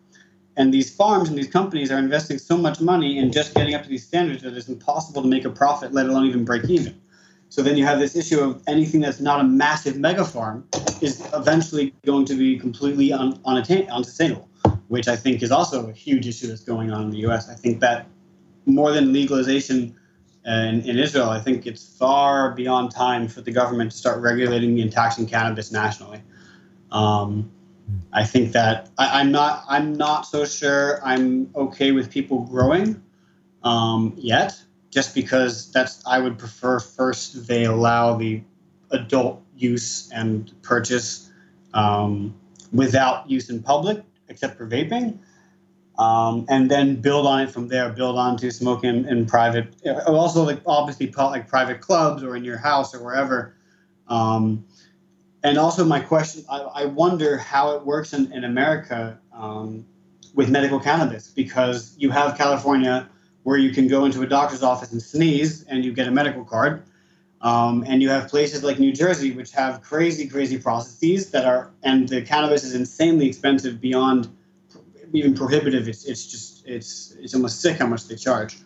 And 0.57 0.73
these 0.73 0.93
farms 0.93 1.29
and 1.29 1.37
these 1.37 1.49
companies 1.49 1.91
are 1.91 1.97
investing 1.97 2.37
so 2.37 2.57
much 2.57 2.79
money 2.81 3.17
in 3.17 3.31
just 3.31 3.55
getting 3.55 3.73
up 3.73 3.83
to 3.83 3.89
these 3.89 4.05
standards 4.05 4.43
that 4.43 4.55
it's 4.55 4.67
impossible 4.67 5.21
to 5.21 5.27
make 5.27 5.45
a 5.45 5.49
profit, 5.49 5.93
let 5.93 6.07
alone 6.07 6.25
even 6.25 6.45
break 6.45 6.65
even. 6.65 7.01
So 7.51 7.61
then 7.61 7.77
you 7.77 7.85
have 7.85 7.99
this 7.99 8.15
issue 8.15 8.39
of 8.39 8.63
anything 8.65 9.01
that's 9.01 9.19
not 9.19 9.39
a 9.39 9.43
massive 9.43 9.97
mega 9.97 10.25
farm 10.25 10.67
is 11.01 11.21
eventually 11.33 11.93
going 12.05 12.25
to 12.25 12.35
be 12.35 12.57
completely 12.57 13.13
un, 13.13 13.39
unattain, 13.45 13.89
unsustainable 13.91 14.47
which 14.91 15.07
I 15.07 15.15
think 15.15 15.41
is 15.41 15.53
also 15.53 15.87
a 15.87 15.93
huge 15.93 16.27
issue 16.27 16.47
that's 16.47 16.65
going 16.65 16.91
on 16.91 17.03
in 17.03 17.11
the 17.11 17.19
U.S. 17.19 17.49
I 17.49 17.53
think 17.53 17.79
that 17.79 18.07
more 18.65 18.91
than 18.91 19.13
legalization 19.13 19.95
in, 20.45 20.81
in 20.81 20.99
Israel, 20.99 21.29
I 21.29 21.39
think 21.39 21.65
it's 21.65 21.97
far 21.97 22.51
beyond 22.51 22.91
time 22.91 23.29
for 23.29 23.39
the 23.39 23.51
government 23.51 23.91
to 23.91 23.97
start 23.97 24.19
regulating 24.19 24.81
and 24.81 24.91
taxing 24.91 25.25
cannabis 25.25 25.71
nationally. 25.71 26.21
Um, 26.91 27.49
I 28.11 28.25
think 28.25 28.51
that 28.51 28.89
I, 28.97 29.21
am 29.21 29.31
not 29.31 29.63
I'm 29.69 29.93
not 29.93 30.25
so 30.25 30.43
sure 30.43 30.99
I'm 31.05 31.49
okay 31.55 31.93
with 31.93 32.11
people 32.11 32.39
growing 32.41 33.01
um, 33.63 34.13
yet, 34.17 34.60
just 34.91 35.15
because 35.15 35.71
that's 35.71 36.05
I 36.05 36.19
would 36.19 36.37
prefer 36.37 36.79
first 36.79 37.47
they 37.47 37.65
allow 37.65 38.15
the 38.17 38.43
adult 38.91 39.41
use 39.55 40.11
and 40.13 40.51
purchase 40.61 41.31
um, 41.73 42.35
without 42.71 43.29
use 43.29 43.49
in 43.49 43.63
public 43.63 44.03
except 44.27 44.57
for 44.57 44.67
vaping. 44.67 45.19
Um, 45.99 46.45
and 46.49 46.71
then 46.71 46.95
build 46.95 47.27
on 47.27 47.41
it 47.41 47.51
from 47.51 47.67
there. 47.67 47.89
Build 47.89 48.17
on 48.17 48.37
to 48.37 48.49
smoking 48.49 48.89
in, 48.89 49.07
in, 49.07 49.25
private, 49.25 49.75
also 50.07 50.43
like 50.43 50.61
obviously 50.65 51.11
like 51.11 51.47
private 51.47 51.79
clubs 51.81 52.23
or 52.23 52.35
in 52.35 52.43
your 52.43 52.57
house 52.57 52.95
or 52.95 53.03
wherever. 53.03 53.55
Um, 54.07 54.65
and 55.43 55.57
also 55.57 55.85
my 55.85 55.99
question, 55.99 56.43
I, 56.49 56.57
I, 56.59 56.85
wonder 56.85 57.37
how 57.37 57.75
it 57.75 57.85
works 57.85 58.13
in, 58.13 58.31
in 58.31 58.43
America 58.43 59.19
um, 59.33 59.85
with 60.33 60.49
medical 60.49 60.79
cannabis 60.79 61.27
because 61.29 61.93
you 61.97 62.09
have 62.09 62.37
California 62.37 63.09
where 63.43 63.57
you 63.57 63.71
can 63.71 63.87
go 63.87 64.05
into 64.05 64.21
a 64.21 64.27
doctor's 64.27 64.63
office 64.63 64.91
and 64.91 65.01
sneeze 65.01 65.63
and 65.63 65.83
you 65.83 65.93
get 65.93 66.07
a 66.07 66.11
medical 66.11 66.43
card. 66.43 66.83
Um, 67.41 67.83
and 67.87 68.03
you 68.03 68.09
have 68.09 68.27
places 68.27 68.63
like 68.63 68.77
New 68.77 68.93
Jersey, 68.93 69.31
which 69.31 69.51
have 69.51 69.81
crazy, 69.81 70.27
crazy 70.27 70.59
processes 70.59 71.31
that 71.31 71.45
are, 71.45 71.71
and 71.81 72.07
the 72.07 72.21
cannabis 72.21 72.63
is 72.63 72.75
insanely 72.75 73.27
expensive 73.27 73.81
beyond 73.81 74.29
even 75.11 75.33
prohibitive. 75.33 75.87
It's, 75.87 76.05
it's 76.05 76.27
just, 76.27 76.67
it's, 76.67 77.15
it's 77.19 77.33
almost 77.33 77.61
sick 77.61 77.77
how 77.77 77.87
much 77.87 78.07
they 78.07 78.15
charge. 78.15 78.57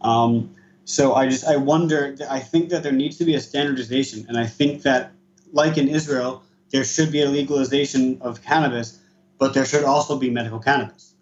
Um, 0.00 0.54
so 0.86 1.14
I 1.14 1.28
just, 1.28 1.44
I 1.46 1.56
wonder, 1.56 2.16
I 2.30 2.40
think 2.40 2.70
that 2.70 2.82
there 2.82 2.92
needs 2.92 3.18
to 3.18 3.24
be 3.24 3.34
a 3.34 3.40
standardization. 3.40 4.24
And 4.28 4.38
I 4.38 4.46
think 4.46 4.82
that, 4.82 5.12
like 5.52 5.76
in 5.76 5.88
Israel, 5.88 6.42
there 6.70 6.84
should 6.84 7.12
be 7.12 7.22
a 7.22 7.28
legalization 7.28 8.20
of 8.22 8.42
cannabis, 8.42 8.98
but 9.38 9.54
there 9.54 9.64
should 9.64 9.84
also 9.84 10.18
be 10.18 10.30
medical 10.30 10.58
cannabis. 10.58 11.13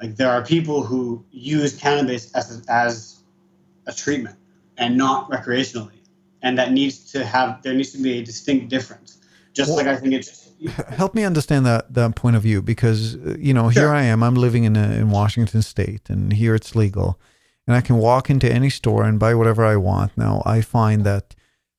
Like 0.00 0.16
there 0.16 0.30
are 0.30 0.44
people 0.44 0.82
who 0.82 1.24
use 1.30 1.76
cannabis 1.76 2.32
as 2.32 2.58
a, 2.58 2.72
as 2.72 3.20
a 3.86 3.92
treatment 3.92 4.36
and 4.76 4.96
not 4.96 5.30
recreationally 5.30 5.98
and 6.42 6.58
that 6.58 6.72
needs 6.72 7.12
to 7.12 7.24
have 7.24 7.62
there 7.62 7.74
needs 7.74 7.90
to 7.92 7.98
be 7.98 8.18
a 8.18 8.24
distinct 8.24 8.68
difference 8.68 9.18
Just 9.52 9.68
well, 9.68 9.78
like 9.78 9.86
I 9.86 9.96
think 9.96 10.14
it's. 10.14 10.50
Help 10.90 11.14
me 11.14 11.24
understand 11.24 11.66
that 11.66 11.92
that 11.94 12.16
point 12.16 12.36
of 12.36 12.42
view 12.42 12.62
because 12.62 13.16
uh, 13.16 13.36
you 13.38 13.54
know 13.54 13.70
sure. 13.70 13.82
here 13.82 13.92
I 13.92 14.02
am. 14.02 14.22
I'm 14.22 14.34
living 14.34 14.64
in 14.64 14.76
a, 14.76 14.92
in 14.92 15.10
Washington 15.10 15.62
State, 15.62 16.10
and 16.10 16.32
here 16.32 16.54
it's 16.54 16.74
legal, 16.74 17.18
and 17.66 17.76
I 17.76 17.80
can 17.80 17.96
walk 17.96 18.28
into 18.28 18.50
any 18.50 18.70
store 18.70 19.04
and 19.04 19.18
buy 19.18 19.34
whatever 19.34 19.64
I 19.64 19.76
want. 19.76 20.16
Now 20.16 20.42
I 20.44 20.60
find 20.60 21.04
that 21.04 21.34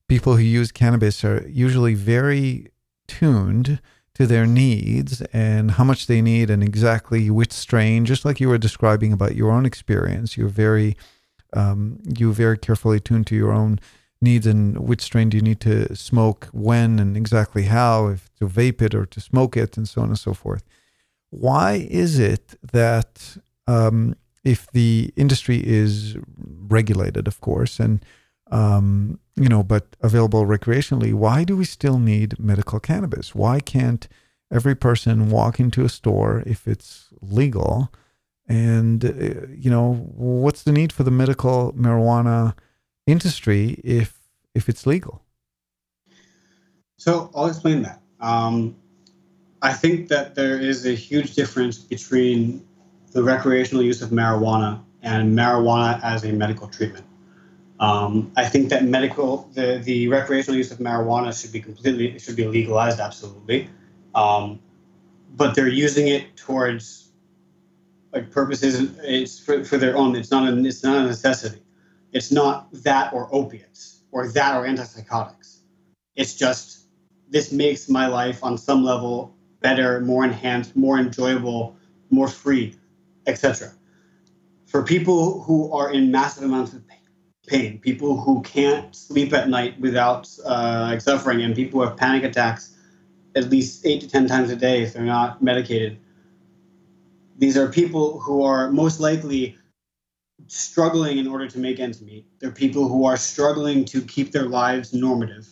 people 0.08 0.36
who 0.36 0.42
use 0.42 0.72
cannabis 0.72 1.24
are 1.24 1.46
usually 1.48 1.94
very 1.94 2.68
tuned 3.06 3.80
to 4.14 4.26
their 4.26 4.46
needs 4.46 5.22
and 5.32 5.72
how 5.72 5.84
much 5.84 6.06
they 6.06 6.20
need 6.20 6.50
and 6.50 6.62
exactly 6.62 7.30
which 7.30 7.52
strain. 7.52 8.04
Just 8.04 8.24
like 8.24 8.40
you 8.40 8.48
were 8.48 8.58
describing 8.58 9.12
about 9.12 9.36
your 9.36 9.50
own 9.50 9.64
experience, 9.64 10.36
you're 10.36 10.48
very 10.48 10.96
um, 11.52 12.00
you 12.04 12.32
very 12.32 12.58
carefully 12.58 13.00
tuned 13.00 13.26
to 13.28 13.36
your 13.36 13.52
own 13.52 13.80
needs 14.20 14.46
and 14.46 14.78
which 14.78 15.00
strain 15.00 15.28
do 15.28 15.36
you 15.36 15.42
need 15.42 15.60
to 15.60 15.94
smoke 15.96 16.48
when 16.52 16.98
and 16.98 17.16
exactly 17.16 17.64
how, 17.64 18.08
if 18.08 18.30
to 18.36 18.46
vape 18.46 18.82
it 18.82 18.94
or 18.94 19.06
to 19.06 19.20
smoke 19.20 19.56
it, 19.56 19.76
and 19.76 19.88
so 19.88 20.02
on 20.02 20.08
and 20.08 20.18
so 20.18 20.34
forth. 20.34 20.62
Why 21.30 21.86
is 21.90 22.18
it 22.18 22.56
that 22.72 23.36
um, 23.66 24.14
if 24.44 24.70
the 24.72 25.12
industry 25.16 25.66
is 25.66 26.16
regulated, 26.36 27.26
of 27.26 27.40
course, 27.40 27.80
and 27.80 28.04
um, 28.50 29.18
you 29.36 29.48
know, 29.48 29.62
but 29.62 29.96
available 30.00 30.44
recreationally, 30.44 31.14
why 31.14 31.44
do 31.44 31.56
we 31.56 31.64
still 31.64 31.98
need 31.98 32.38
medical 32.38 32.80
cannabis? 32.80 33.34
Why 33.34 33.60
can't 33.60 34.06
every 34.52 34.74
person 34.74 35.30
walk 35.30 35.60
into 35.60 35.84
a 35.84 35.88
store 35.88 36.42
if 36.46 36.66
it's 36.66 37.08
legal? 37.20 37.92
And 38.48 39.04
uh, 39.04 39.46
you 39.50 39.70
know, 39.70 39.94
what's 40.14 40.64
the 40.64 40.72
need 40.72 40.92
for 40.92 41.04
the 41.04 41.10
medical 41.10 41.72
marijuana? 41.72 42.54
industry 43.10 43.80
if 43.84 44.18
if 44.54 44.68
it's 44.68 44.86
legal? 44.86 45.22
So 46.96 47.30
I'll 47.34 47.46
explain 47.46 47.82
that. 47.82 48.00
Um, 48.20 48.76
I 49.62 49.72
think 49.72 50.08
that 50.08 50.34
there 50.34 50.58
is 50.58 50.86
a 50.86 50.94
huge 50.94 51.34
difference 51.34 51.78
between 51.78 52.66
the 53.12 53.22
recreational 53.22 53.82
use 53.82 54.02
of 54.02 54.10
marijuana 54.10 54.82
and 55.02 55.36
marijuana 55.36 56.00
as 56.02 56.24
a 56.24 56.32
medical 56.32 56.68
treatment. 56.68 57.06
Um, 57.80 58.30
I 58.36 58.44
think 58.44 58.68
that 58.68 58.84
medical 58.84 59.48
the, 59.54 59.80
the 59.82 60.08
recreational 60.08 60.56
use 60.56 60.70
of 60.70 60.78
marijuana 60.78 61.38
should 61.38 61.50
be 61.50 61.60
completely 61.60 62.18
should 62.18 62.36
be 62.36 62.46
legalized 62.46 63.00
absolutely, 63.00 63.70
um, 64.14 64.60
but 65.34 65.54
they're 65.54 65.66
using 65.66 66.08
it 66.08 66.36
towards 66.36 67.10
like 68.12 68.30
purposes 68.30 68.92
it's 69.02 69.40
for, 69.40 69.64
for 69.64 69.78
their 69.78 69.96
own. 69.96 70.14
It's 70.14 70.30
not 70.30 70.46
a 70.46 70.58
it's 70.62 70.84
not 70.84 70.98
a 70.98 71.04
necessity. 71.04 71.62
It's 72.12 72.30
not 72.30 72.70
that 72.84 73.14
or 73.14 73.34
opiates 73.34 74.02
or 74.12 74.28
that 74.28 74.56
or 74.56 74.66
antipsychotics. 74.66 75.60
It's 76.16 76.34
just 76.34 76.86
this 77.30 77.50
makes 77.50 77.88
my 77.88 78.08
life 78.08 78.44
on 78.44 78.58
some 78.58 78.84
level 78.84 79.34
better, 79.60 80.00
more 80.00 80.24
enhanced, 80.24 80.76
more 80.76 80.98
enjoyable, 80.98 81.76
more 82.10 82.28
free, 82.28 82.74
etc. 83.26 83.72
For 84.66 84.82
people 84.82 85.42
who 85.42 85.72
are 85.72 85.90
in 85.90 86.10
massive 86.10 86.44
amounts 86.44 86.74
of 86.74 86.86
pain, 86.86 86.98
people 87.50 88.20
who 88.20 88.42
can't 88.42 88.94
sleep 88.94 89.32
at 89.32 89.48
night 89.48 89.78
without 89.80 90.28
uh, 90.44 90.98
suffering, 90.98 91.42
and 91.42 91.54
people 91.54 91.80
who 91.80 91.86
have 91.86 91.96
panic 91.96 92.24
attacks 92.24 92.76
at 93.36 93.48
least 93.48 93.86
eight 93.86 94.00
to 94.00 94.08
10 94.08 94.26
times 94.26 94.50
a 94.50 94.56
day 94.56 94.82
if 94.82 94.92
they're 94.92 95.02
not 95.02 95.42
medicated. 95.42 95.98
These 97.38 97.56
are 97.56 97.68
people 97.68 98.18
who 98.20 98.42
are 98.42 98.70
most 98.70 99.00
likely 99.00 99.56
struggling 100.46 101.18
in 101.18 101.26
order 101.26 101.48
to 101.48 101.58
make 101.58 101.80
ends 101.80 102.00
meet. 102.00 102.26
They're 102.40 102.50
people 102.50 102.88
who 102.88 103.04
are 103.04 103.16
struggling 103.16 103.84
to 103.86 104.02
keep 104.02 104.32
their 104.32 104.46
lives 104.46 104.92
normative. 104.92 105.48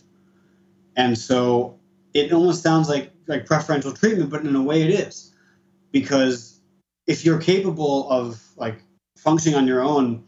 And 0.97 1.17
so 1.17 1.79
it 2.15 2.33
almost 2.33 2.63
sounds 2.63 2.89
like 2.89 3.13
like 3.27 3.47
preferential 3.47 3.93
treatment, 3.93 4.31
but 4.31 4.45
in 4.45 4.57
a 4.57 4.63
way 4.63 4.83
it 4.83 4.91
is. 4.91 5.33
Because 5.93 6.61
if 7.07 7.25
you're 7.25 7.41
capable 7.41 8.11
of 8.11 8.43
like 8.57 8.83
functioning 9.17 9.57
on 9.57 9.67
your 9.67 9.83
own 9.83 10.25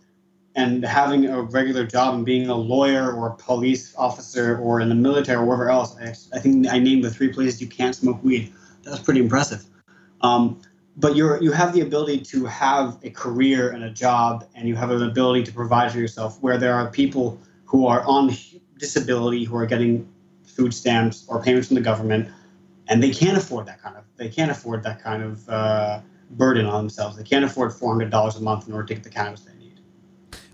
and 0.57 0.85
having 0.85 1.27
a 1.27 1.43
regular 1.43 1.87
job 1.87 2.15
and 2.15 2.25
being 2.25 2.49
a 2.49 2.55
lawyer 2.55 3.13
or 3.13 3.29
a 3.29 3.35
police 3.37 3.95
officer 3.97 4.59
or 4.59 4.81
in 4.81 4.89
the 4.89 4.95
military 4.95 5.39
or 5.39 5.45
wherever 5.45 5.71
else, 5.71 5.97
I, 6.01 6.09
I 6.37 6.41
think 6.41 6.67
I 6.69 6.79
named 6.79 7.05
the 7.05 7.11
three 7.11 7.33
places 7.33 7.61
you 7.61 7.69
can't 7.69 7.95
smoke 7.95 8.23
weed. 8.25 8.53
That's 8.83 9.01
pretty 9.01 9.21
impressive. 9.21 9.65
Um, 10.23 10.61
but 10.97 11.17
you're 11.17 11.41
you 11.43 11.53
have 11.53 11.73
the 11.73 11.81
ability 11.81 12.21
to 12.21 12.45
have 12.47 12.99
a 13.03 13.11
career 13.11 13.71
and 13.71 13.85
a 13.85 13.91
job 13.91 14.47
and 14.55 14.69
you 14.69 14.75
have 14.75 14.91
an 14.91 15.03
ability 15.03 15.45
to 15.45 15.53
provide 15.53 15.93
for 15.93 15.99
yourself 15.99 16.39
where 16.41 16.59
there 16.59 16.75
are 16.75 16.91
people 16.91 17.39
who 17.65 17.87
are 17.87 18.03
on 18.05 18.33
disability 18.79 19.45
who 19.45 19.57
are 19.57 19.67
getting 19.67 20.09
food 20.45 20.75
stamps 20.75 21.25
or 21.29 21.43
payments 21.43 21.69
from 21.69 21.77
the 21.77 21.81
government 21.81 22.29
and 22.89 23.03
they 23.03 23.11
can't 23.11 23.39
afford 23.39 23.67
that 23.67 23.81
kind 23.81 23.97
of 23.97 24.05
they 24.17 24.29
can't 24.29 24.51
afford 24.51 24.83
that 24.83 25.03
kind 25.03 25.23
of 25.23 25.49
uh, 25.49 26.01
burden 26.33 26.67
on 26.67 26.83
themselves 26.83 27.17
they 27.17 27.23
can't 27.23 27.45
afford 27.45 27.71
$400 27.71 28.37
a 28.37 28.41
month 28.41 28.67
in 28.67 28.75
order 28.75 28.87
to 28.89 28.95
get 28.95 29.05
the 29.05 29.11
cannabis 29.11 29.47
need 29.47 29.60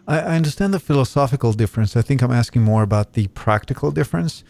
I, 0.07 0.19
I 0.21 0.37
understand 0.37 0.73
the 0.75 0.81
philosophical 0.81 1.53
difference 1.53 1.97
i 1.97 2.03
think 2.03 2.23
i'm 2.23 2.33
asking 2.33 2.63
more 2.63 2.83
about 2.83 3.13
the 3.15 3.29
practical 3.29 3.91
difference 3.91 4.45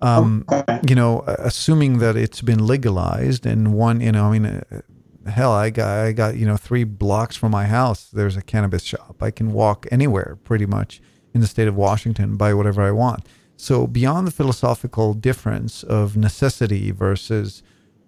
um, 0.00 0.44
okay. 0.50 0.80
you 0.88 0.96
know 0.96 1.22
assuming 1.26 1.98
that 1.98 2.16
it's 2.16 2.42
been 2.42 2.66
legalized 2.66 3.46
and 3.46 3.72
one 3.72 4.00
you 4.00 4.10
know 4.10 4.26
i 4.26 4.38
mean 4.38 4.46
uh, 4.46 4.80
hell, 5.26 5.52
I 5.52 5.70
got 5.70 5.88
I 5.88 6.12
got 6.12 6.36
you 6.36 6.46
know 6.46 6.56
three 6.56 6.84
blocks 6.84 7.36
from 7.36 7.52
my 7.52 7.66
house. 7.66 8.08
There's 8.08 8.36
a 8.36 8.42
cannabis 8.42 8.82
shop. 8.82 9.22
I 9.22 9.30
can 9.30 9.52
walk 9.52 9.86
anywhere 9.90 10.38
pretty 10.44 10.66
much 10.66 11.00
in 11.34 11.40
the 11.40 11.46
state 11.46 11.68
of 11.68 11.76
Washington, 11.76 12.36
buy 12.36 12.52
whatever 12.54 12.82
I 12.82 12.90
want. 12.90 13.26
So 13.56 13.86
beyond 13.86 14.26
the 14.26 14.32
philosophical 14.32 15.14
difference 15.14 15.82
of 15.82 16.16
necessity 16.16 16.90
versus 16.90 17.62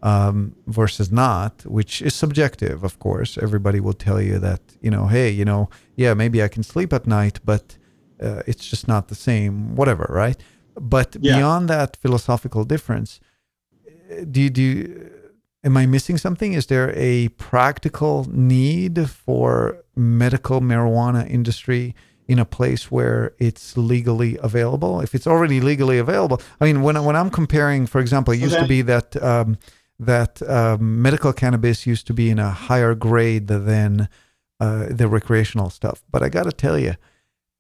um, 0.05 0.55
versus 0.67 1.11
not, 1.11 1.65
which 1.67 2.03
is 2.03 2.15
subjective, 2.15 2.85
of 2.85 2.99
course, 2.99 3.39
everybody 3.39 3.81
will 3.81 3.99
tell 4.07 4.21
you 4.21 4.39
that 4.39 4.61
you 4.83 4.91
know, 4.91 5.07
hey, 5.07 5.31
you 5.31 5.47
know, 5.47 5.71
yeah, 5.97 6.13
maybe 6.15 6.43
I 6.43 6.49
can 6.49 6.63
sleep 6.63 6.93
at 6.93 7.07
night, 7.07 7.41
but 7.45 7.79
uh, 8.23 8.43
it's 8.47 8.69
just 8.69 8.87
not 8.87 9.09
the 9.09 9.15
same, 9.15 9.75
whatever, 9.75 10.07
right? 10.11 10.37
But 10.79 11.17
yeah. 11.21 11.37
beyond 11.37 11.71
that 11.71 11.97
philosophical 11.97 12.65
difference, 12.65 13.19
do 14.31 14.43
you, 14.43 14.51
do 14.51 14.63
you, 14.63 15.11
Am 15.65 15.79
I 15.79 15.87
missing 15.87 16.19
something? 16.19 16.53
Is 16.53 16.67
there 16.67 16.93
a 16.95 17.29
practical 17.39 18.27
need 18.31 19.09
for 19.09 19.83
medical 19.97 20.61
marijuana 20.61 21.29
industry 21.29 21.95
in 22.29 22.39
a 22.39 22.45
place 22.45 22.91
where 22.91 23.33
it's 23.39 23.75
legally 23.75 24.37
available? 24.43 25.01
If 25.01 25.15
it's 25.15 25.27
already 25.27 25.63
legally 25.63 25.97
available, 25.97 26.43
I 26.61 26.67
mean, 26.67 26.83
when 26.83 27.03
when 27.03 27.17
I'm 27.17 27.31
comparing, 27.31 27.87
for 27.87 28.03
example, 28.03 28.35
it 28.35 28.41
used 28.41 28.57
okay. 28.57 28.65
to 28.65 28.69
be 28.69 28.83
that 28.83 29.23
um, 29.23 29.57
that 30.07 30.43
um, 30.49 31.03
medical 31.03 31.33
cannabis 31.33 31.87
used 31.87 32.07
to 32.07 32.15
be 32.15 32.31
in 32.31 32.39
a 32.39 32.51
higher 32.51 32.95
grade 32.95 33.49
than 33.49 34.09
uh, 34.61 34.87
the 34.91 35.09
recreational 35.09 35.71
stuff. 35.71 36.03
But 36.11 36.23
I 36.23 36.29
got 36.29 36.45
to 36.45 36.53
tell 36.53 36.79
you, 36.79 36.95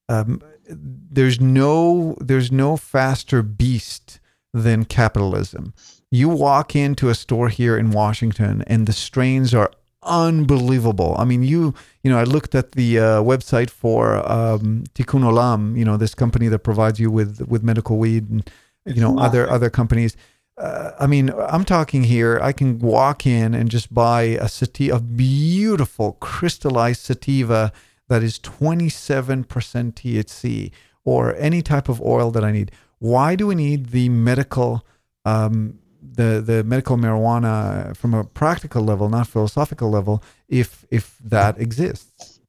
um, 0.09 0.40
there's 0.68 1.40
no 1.40 2.16
there's 2.20 2.51
no 2.51 2.76
faster 2.76 3.42
beast 3.42 4.20
than 4.53 4.84
capitalism 4.84 5.74
you 6.14 6.28
walk 6.28 6.76
into 6.76 7.09
a 7.09 7.14
store 7.14 7.49
here 7.49 7.76
in 7.76 7.90
Washington 7.90 8.62
and 8.68 8.86
the 8.86 8.92
strains 8.92 9.53
are 9.53 9.70
unbelievable. 10.05 11.16
I 11.18 11.24
mean, 11.24 11.42
you 11.42 11.74
you 12.05 12.11
know, 12.11 12.18
I 12.18 12.22
looked 12.22 12.55
at 12.55 12.72
the 12.72 12.99
uh, 13.01 13.03
website 13.22 13.68
for 13.68 14.16
um, 14.30 14.84
Tikkun 14.95 15.24
Olam, 15.24 15.76
you 15.76 15.84
know, 15.84 15.97
this 15.97 16.14
company 16.14 16.47
that 16.49 16.61
provides 16.61 17.01
you 17.01 17.11
with 17.11 17.40
with 17.49 17.64
medical 17.64 17.99
weed 17.99 18.30
and 18.30 18.49
you 18.86 19.01
know 19.01 19.18
other 19.18 19.51
other 19.51 19.70
companies. 19.70 20.16
Uh, 20.57 20.93
I 21.01 21.07
mean, 21.07 21.31
I'm 21.31 21.65
talking 21.65 22.05
here. 22.05 22.39
I 22.41 22.53
can 22.53 22.79
walk 22.79 23.27
in 23.27 23.55
and 23.55 23.71
just 23.71 23.93
buy 23.93 24.23
a 24.23 24.49
sativa, 24.49 24.97
a 24.97 25.01
beautiful 25.01 26.13
crystallized 26.21 27.01
sativa 27.01 27.73
that 28.09 28.23
is 28.23 28.39
27% 28.39 29.47
THC, 29.47 30.71
or 31.05 31.35
any 31.37 31.63
type 31.63 31.89
of 31.89 32.01
oil 32.01 32.31
that 32.31 32.45
I 32.45 32.53
need. 32.53 32.71
Why 32.99 33.35
do 33.35 33.47
we 33.49 33.55
need 33.55 33.87
the 33.87 34.09
medical 34.09 34.87
um, 35.25 35.79
the 36.13 36.43
the 36.45 36.65
medical 36.65 36.97
marijuana 36.97 37.97
from 37.97 38.15
a 38.15 38.25
practical 38.25 38.83
level, 38.83 39.09
not 39.09 39.27
philosophical 39.27 39.91
level, 39.91 40.23
if 40.49 40.85
if 40.91 41.19
that 41.19 41.59
exists. 41.61 42.41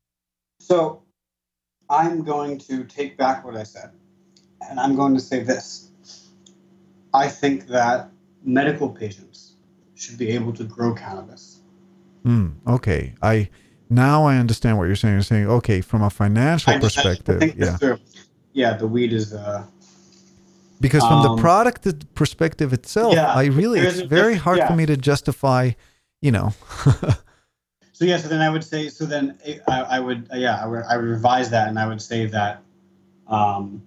So, 0.59 1.03
I'm 1.89 2.23
going 2.23 2.57
to 2.59 2.83
take 2.83 3.17
back 3.17 3.45
what 3.45 3.55
I 3.55 3.63
said, 3.63 3.91
and 4.69 4.79
I'm 4.79 4.95
going 4.95 5.13
to 5.15 5.21
say 5.21 5.43
this. 5.43 5.84
I 7.15 7.27
think 7.27 7.67
that 7.67 8.09
medical 8.43 8.89
patients 8.89 9.55
should 9.95 10.17
be 10.17 10.29
able 10.29 10.53
to 10.53 10.63
grow 10.63 10.93
cannabis. 10.93 11.61
Hmm. 12.23 12.49
okay, 12.67 13.13
I 13.21 13.49
now 13.89 14.25
I 14.25 14.37
understand 14.37 14.77
what 14.77 14.85
you're 14.85 14.95
saying. 14.95 15.13
You're 15.13 15.23
saying 15.23 15.47
okay 15.47 15.81
from 15.81 16.01
a 16.01 16.09
financial 16.09 16.73
I, 16.73 16.79
perspective. 16.79 17.41
I 17.41 17.53
yeah. 17.55 17.95
yeah, 18.53 18.77
the 18.77 18.87
weed 18.87 19.13
is. 19.13 19.33
Uh, 19.33 19.65
because 20.81 21.03
from 21.03 21.21
um, 21.21 21.35
the 21.35 21.41
product 21.41 22.15
perspective 22.15 22.73
itself, 22.73 23.13
yeah, 23.13 23.31
I 23.33 23.45
really 23.45 23.79
it's 23.79 24.01
very 24.01 24.35
hard 24.35 24.57
yeah. 24.57 24.67
for 24.67 24.75
me 24.75 24.85
to 24.85 24.97
justify, 24.97 25.71
you 26.21 26.31
know. 26.31 26.53
so 27.93 28.05
yeah, 28.05 28.17
so 28.17 28.27
then 28.27 28.41
I 28.41 28.49
would 28.49 28.63
say, 28.63 28.89
so 28.89 29.05
then 29.05 29.39
I, 29.67 29.81
I 29.81 29.99
would, 29.99 30.27
yeah, 30.33 30.61
I 30.61 30.67
would, 30.67 30.83
I 30.83 30.97
would 30.97 31.05
revise 31.05 31.49
that, 31.51 31.69
and 31.69 31.79
I 31.79 31.87
would 31.87 32.01
say 32.01 32.25
that, 32.25 32.61
um, 33.27 33.83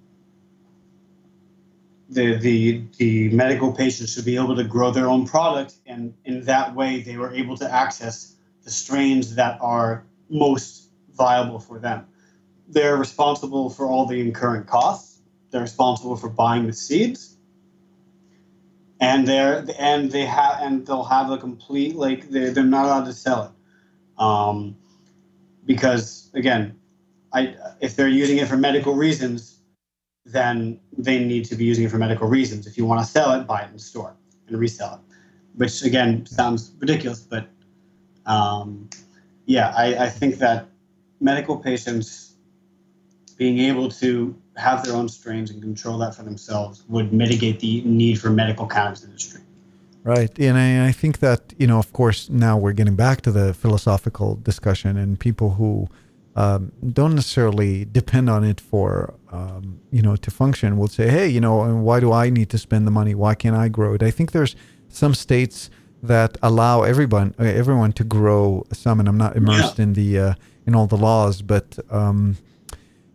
the, 2.08 2.36
the, 2.38 2.82
the 2.96 3.28
medical 3.30 3.72
patients 3.72 4.14
should 4.14 4.24
be 4.24 4.36
able 4.36 4.56
to 4.56 4.64
grow 4.64 4.90
their 4.90 5.08
own 5.08 5.26
product, 5.26 5.74
and 5.86 6.14
in 6.24 6.42
that 6.44 6.74
way, 6.74 7.02
they 7.02 7.16
were 7.16 7.32
able 7.34 7.56
to 7.58 7.70
access 7.70 8.34
the 8.64 8.70
strains 8.70 9.34
that 9.34 9.58
are 9.60 10.04
most 10.30 10.88
viable 11.14 11.58
for 11.58 11.78
them. 11.78 12.06
They're 12.68 12.96
responsible 12.96 13.70
for 13.70 13.86
all 13.86 14.06
the 14.06 14.20
incurrent 14.20 14.66
costs. 14.66 15.20
They're 15.50 15.62
responsible 15.62 16.16
for 16.16 16.28
buying 16.28 16.66
the 16.66 16.72
seeds, 16.72 17.36
and 19.00 19.26
they're 19.26 19.64
and 19.78 20.10
they 20.10 20.26
have 20.26 20.60
and 20.60 20.86
they'll 20.86 21.04
have 21.04 21.30
a 21.30 21.38
complete 21.38 21.96
like 21.96 22.28
they're, 22.28 22.50
they're 22.50 22.64
not 22.64 22.84
allowed 22.84 23.04
to 23.04 23.14
sell 23.14 23.44
it, 23.44 24.22
um, 24.22 24.76
because 25.64 26.30
again, 26.34 26.78
I 27.32 27.56
if 27.80 27.96
they're 27.96 28.08
using 28.08 28.36
it 28.36 28.48
for 28.48 28.58
medical 28.58 28.94
reasons, 28.94 29.57
then 30.28 30.78
they 30.96 31.24
need 31.24 31.44
to 31.46 31.56
be 31.56 31.64
using 31.64 31.84
it 31.84 31.90
for 31.90 31.98
medical 31.98 32.28
reasons. 32.28 32.66
If 32.66 32.76
you 32.76 32.84
want 32.84 33.00
to 33.00 33.06
sell 33.06 33.32
it, 33.32 33.46
buy 33.46 33.62
it 33.62 33.70
in 33.72 33.78
store 33.78 34.14
and 34.46 34.58
resell 34.58 34.94
it, 34.94 35.14
which 35.54 35.82
again 35.82 36.26
sounds 36.26 36.72
ridiculous, 36.78 37.20
but 37.20 37.48
um, 38.26 38.88
yeah, 39.46 39.72
I, 39.76 40.04
I 40.04 40.08
think 40.10 40.36
that 40.36 40.68
medical 41.20 41.56
patients 41.56 42.34
being 43.36 43.58
able 43.58 43.88
to 43.88 44.36
have 44.56 44.84
their 44.84 44.94
own 44.94 45.08
strains 45.08 45.50
and 45.50 45.62
control 45.62 45.98
that 45.98 46.14
for 46.14 46.24
themselves 46.24 46.84
would 46.88 47.12
mitigate 47.12 47.60
the 47.60 47.82
need 47.82 48.20
for 48.20 48.30
medical 48.30 48.66
cannabis 48.66 49.04
industry. 49.04 49.40
Right. 50.04 50.36
And 50.38 50.58
I, 50.58 50.88
I, 50.88 50.92
think 50.92 51.18
that, 51.18 51.52
you 51.58 51.66
know, 51.66 51.78
of 51.78 51.92
course, 51.92 52.28
now 52.30 52.56
we're 52.56 52.72
getting 52.72 52.96
back 52.96 53.20
to 53.22 53.32
the 53.32 53.54
philosophical 53.54 54.36
discussion 54.36 54.96
and 54.96 55.18
people 55.18 55.50
who 55.50 55.88
um, 56.38 56.72
don't 56.98 57.14
necessarily 57.14 57.84
depend 57.84 58.26
on 58.30 58.44
it 58.44 58.60
for, 58.60 59.14
um, 59.32 59.80
you 59.90 60.02
know, 60.02 60.14
to 60.16 60.30
function 60.30 60.76
We'll 60.78 60.94
say, 61.00 61.08
hey, 61.16 61.28
you 61.28 61.40
know, 61.40 61.56
why 61.88 61.98
do 62.00 62.12
I 62.12 62.30
need 62.30 62.48
to 62.50 62.58
spend 62.58 62.86
the 62.86 62.94
money? 63.00 63.14
Why 63.24 63.34
can't 63.34 63.56
I 63.56 63.68
grow 63.68 63.94
it? 63.94 64.02
I 64.02 64.12
think 64.16 64.32
there's 64.32 64.54
some 64.88 65.14
states 65.14 65.68
that 66.02 66.38
allow 66.40 66.82
everyone 66.82 67.34
everyone 67.38 67.92
to 68.00 68.04
grow 68.04 68.64
some, 68.72 69.00
and 69.00 69.08
I'm 69.08 69.18
not 69.18 69.36
immersed 69.36 69.78
yeah. 69.78 69.82
in 69.84 69.92
the 69.94 70.18
uh, 70.18 70.34
in 70.66 70.74
all 70.76 70.86
the 70.86 70.96
laws, 71.08 71.42
but 71.42 71.78
um, 71.90 72.36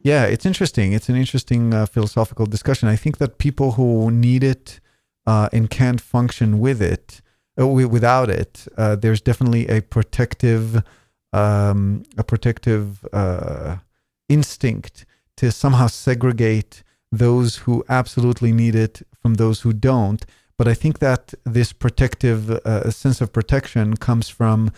yeah, 0.03 0.25
it's 0.25 0.45
interesting. 0.45 0.91
It's 0.91 1.07
an 1.07 1.15
interesting 1.15 1.73
uh, 1.73 1.85
philosophical 1.85 2.45
discussion. 2.45 2.89
I 2.89 2.97
think 2.97 3.19
that 3.19 3.37
people 3.37 3.73
who 3.73 4.11
need 4.11 4.43
it 4.43 4.81
uh, 5.25 5.47
and 5.53 5.69
can't 5.69 6.01
function 6.01 6.59
with 6.59 6.81
it, 6.81 7.21
uh, 7.59 7.67
without 7.67 8.29
it, 8.29 8.67
uh, 8.77 8.95
there's 8.97 9.21
definitely 9.21 9.67
a 9.69 9.81
protective, 9.81 10.83
um, 11.33 12.03
a 12.17 12.23
protective 12.23 13.05
uh, 13.11 13.77
instinct 14.29 15.05
to 15.37 15.51
somehow 15.51 15.87
segregate 15.87 16.83
those 17.11 17.57
who 17.57 17.83
absolutely 17.89 18.51
need 18.51 18.75
it 18.75 19.01
from 19.21 19.35
those 19.35 19.61
who 19.61 19.73
don't. 19.73 20.25
But 20.57 20.67
I 20.67 20.73
think 20.73 20.99
that 20.99 21.33
this 21.43 21.73
protective 21.73 22.49
uh, 22.49 22.89
sense 22.91 23.21
of 23.21 23.33
protection 23.33 23.97
comes 23.97 24.29
from 24.29 24.71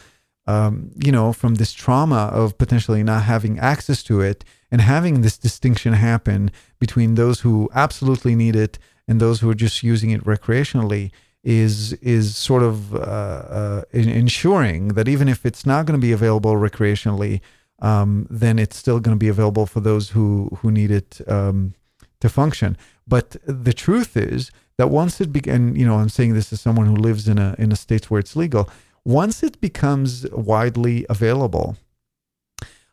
um, 0.47 0.91
you 1.03 1.11
know, 1.11 1.33
from 1.33 1.55
this 1.55 1.73
trauma 1.73 2.29
of 2.31 2.57
potentially 2.57 3.03
not 3.03 3.23
having 3.23 3.57
access 3.59 4.03
to 4.03 4.21
it 4.21 4.43
and 4.71 4.81
having 4.81 5.21
this 5.21 5.37
distinction 5.37 5.93
happen 5.93 6.51
between 6.79 7.15
those 7.15 7.41
who 7.41 7.69
absolutely 7.73 8.35
need 8.35 8.55
it 8.55 8.77
and 9.07 9.19
those 9.19 9.39
who 9.39 9.49
are 9.49 9.55
just 9.55 9.83
using 9.83 10.11
it 10.11 10.23
recreationally 10.23 11.11
is 11.45 11.93
is 11.93 12.35
sort 12.35 12.63
of 12.63 12.93
uh, 12.93 12.97
uh, 12.97 13.81
ensuring 13.93 14.89
that 14.89 15.07
even 15.07 15.29
if 15.29 15.45
it's 15.45 15.65
not 15.65 15.85
going 15.85 15.99
to 15.99 16.05
be 16.05 16.11
available 16.11 16.53
recreationally, 16.53 17.39
um, 17.79 18.27
then 18.29 18.59
it's 18.59 18.75
still 18.75 18.99
going 18.99 19.15
to 19.15 19.19
be 19.19 19.29
available 19.29 19.65
for 19.65 19.79
those 19.79 20.09
who 20.09 20.49
who 20.59 20.71
need 20.71 20.91
it 20.91 21.21
um, 21.27 21.73
to 22.19 22.27
function. 22.27 22.75
But 23.07 23.37
the 23.45 23.73
truth 23.73 24.17
is 24.17 24.51
that 24.77 24.89
once 24.89 25.21
it 25.21 25.31
began, 25.31 25.75
you 25.75 25.85
know, 25.85 25.95
I'm 25.95 26.09
saying 26.09 26.33
this 26.33 26.51
as 26.51 26.59
someone 26.59 26.87
who 26.87 26.95
lives 26.95 27.27
in 27.27 27.37
a 27.37 27.55
in 27.57 27.71
a 27.71 27.75
states 27.75 28.09
where 28.09 28.19
it's 28.19 28.35
legal 28.35 28.69
once 29.05 29.43
it 29.43 29.61
becomes 29.61 30.29
widely 30.31 31.05
available, 31.09 31.77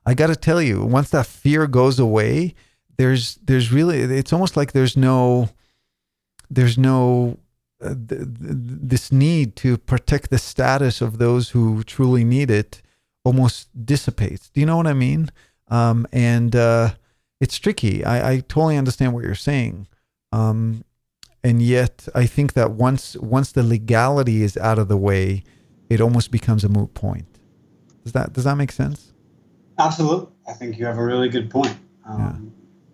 I 0.05 0.15
got 0.15 0.27
to 0.27 0.37
tell 0.37 0.61
you, 0.61 0.85
once 0.85 1.11
that 1.11 1.27
fear 1.27 1.67
goes 1.67 1.99
away, 1.99 2.55
there's 2.99 3.37
there's 3.37 3.73
really 3.73 4.01
it's 4.01 4.33
almost 4.33 4.57
like 4.57 4.73
there's 4.73 4.97
no 4.97 5.49
there's 6.51 6.77
no 6.77 7.39
th- 7.83 8.09
th- 8.09 8.29
this 8.41 9.13
need 9.13 9.57
to 9.57 9.77
protect 9.77 10.31
the 10.31 10.39
status 10.39 11.01
of 11.01 11.19
those 11.19 11.51
who 11.51 11.83
truly 11.85 12.25
need 12.25 12.51
it 12.51 12.83
almost 13.25 13.69
dissipates. 13.85 14.49
Do 14.51 14.61
you 14.61 14.67
know 14.67 14.77
what 14.77 14.87
I 14.87 14.95
mean? 14.95 15.31
Um, 15.69 16.07
and 16.13 16.55
uh, 16.55 16.91
it's 17.41 17.59
tricky. 17.59 18.05
I, 18.05 18.33
I 18.33 18.37
totally 18.41 18.77
understand 18.77 19.13
what 19.15 19.25
you're 19.25 19.35
saying. 19.35 19.87
Um, 20.33 20.85
and 21.45 21.61
yet, 21.61 22.09
I 22.15 22.27
think 22.27 22.53
that 22.55 22.73
once 22.73 23.17
once 23.17 23.53
the 23.53 23.63
legality 23.63 24.43
is 24.43 24.57
out 24.57 24.79
of 24.79 24.89
the 24.89 24.97
way, 24.97 25.43
it 25.89 26.01
almost 26.01 26.31
becomes 26.31 26.65
a 26.65 26.69
moot 26.69 26.95
point. 26.95 27.27
Does 28.05 28.13
that 28.13 28.33
does 28.33 28.45
that 28.45 28.57
make 28.57 28.73
sense? 28.73 29.13
Absolutely. 29.79 30.29
I 30.47 30.53
think 30.53 30.79
you 30.79 30.87
have 30.87 30.99
a 30.99 31.05
really 31.05 31.29
good 31.29 31.51
point. 31.51 31.77
Um, 32.09 32.19
yeah. 32.19 32.35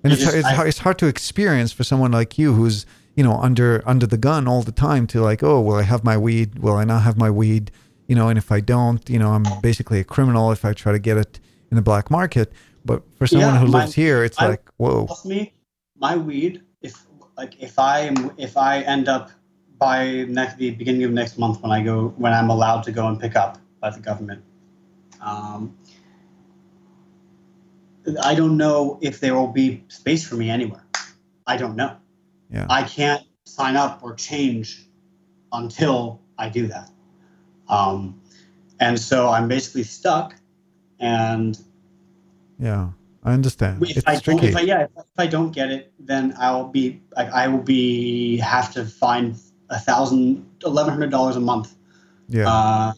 And 0.04 0.12
it's, 0.12 0.22
just, 0.22 0.36
it's, 0.36 0.46
I, 0.46 0.54
hard, 0.54 0.68
it's 0.68 0.78
hard 0.78 0.98
to 0.98 1.06
experience 1.06 1.72
for 1.72 1.84
someone 1.84 2.12
like 2.12 2.38
you 2.38 2.54
who's 2.54 2.86
you 3.18 3.24
know 3.24 3.36
under 3.48 3.82
under 3.84 4.06
the 4.06 4.16
gun 4.16 4.46
all 4.46 4.62
the 4.62 4.76
time 4.88 5.04
to 5.08 5.20
like 5.20 5.42
oh 5.42 5.60
well 5.60 5.78
I 5.78 5.82
have 5.82 6.04
my 6.04 6.16
weed 6.16 6.60
will 6.60 6.76
I 6.76 6.84
not 6.84 7.02
have 7.02 7.16
my 7.18 7.30
weed 7.30 7.72
you 8.06 8.14
know 8.14 8.28
and 8.28 8.38
if 8.38 8.52
I 8.52 8.60
don't 8.60 9.02
you 9.10 9.18
know 9.18 9.30
I'm 9.32 9.44
basically 9.60 9.98
a 9.98 10.04
criminal 10.04 10.52
if 10.52 10.64
I 10.64 10.72
try 10.72 10.92
to 10.92 11.00
get 11.00 11.16
it 11.16 11.40
in 11.70 11.74
the 11.74 11.82
black 11.82 12.12
market 12.12 12.52
but 12.84 13.02
for 13.16 13.26
someone 13.26 13.54
yeah, 13.54 13.60
who 13.60 13.66
my, 13.66 13.80
lives 13.80 13.94
here 13.94 14.22
it's 14.22 14.38
I, 14.40 14.50
like 14.50 14.64
whoa 14.76 15.08
me 15.24 15.52
my 15.96 16.16
weed 16.16 16.62
if 16.80 16.94
like 17.36 17.60
if 17.60 17.76
I 17.76 18.14
if 18.36 18.56
I 18.56 18.82
end 18.82 19.08
up 19.08 19.32
by 19.78 20.24
next 20.28 20.56
the 20.58 20.70
beginning 20.70 21.02
of 21.02 21.10
next 21.10 21.38
month 21.38 21.60
when 21.60 21.72
I 21.72 21.82
go 21.82 22.14
when 22.18 22.32
I'm 22.32 22.50
allowed 22.50 22.82
to 22.84 22.92
go 22.92 23.08
and 23.08 23.18
pick 23.18 23.34
up 23.34 23.58
by 23.80 23.90
the 23.90 24.00
government. 24.00 24.42
Um, 25.20 25.76
I 28.22 28.34
don't 28.34 28.56
know 28.56 28.98
if 29.02 29.20
there 29.20 29.34
will 29.34 29.52
be 29.52 29.84
space 29.88 30.26
for 30.26 30.36
me 30.36 30.50
anywhere. 30.50 30.84
I 31.46 31.56
don't 31.56 31.76
know. 31.76 31.96
Yeah. 32.50 32.66
I 32.68 32.82
can't 32.82 33.24
sign 33.44 33.76
up 33.76 34.00
or 34.02 34.14
change 34.14 34.86
until 35.52 36.20
I 36.38 36.48
do 36.48 36.66
that. 36.68 36.90
Um, 37.68 38.20
and 38.80 38.98
so 38.98 39.28
I'm 39.28 39.48
basically 39.48 39.82
stuck. 39.82 40.34
And 41.00 41.58
yeah, 42.58 42.90
I 43.24 43.32
understand. 43.32 43.82
If 43.82 43.98
it's 43.98 44.06
I 44.06 44.18
tricky. 44.18 44.48
If 44.48 44.56
I, 44.56 44.60
yeah, 44.60 44.82
if 44.84 45.18
I 45.18 45.26
don't 45.26 45.52
get 45.52 45.70
it, 45.70 45.92
then 45.98 46.34
I'll 46.38 46.68
be 46.68 47.00
like 47.16 47.30
I 47.32 47.48
will 47.48 47.62
be 47.62 48.38
have 48.38 48.72
to 48.74 48.84
find 48.84 49.36
a 49.70 49.78
thousand, 49.78 50.48
eleven 50.64 50.92
hundred 50.92 51.10
dollars 51.10 51.36
a 51.36 51.40
month. 51.40 51.74
Yeah. 52.28 52.48
Uh, 52.48 52.92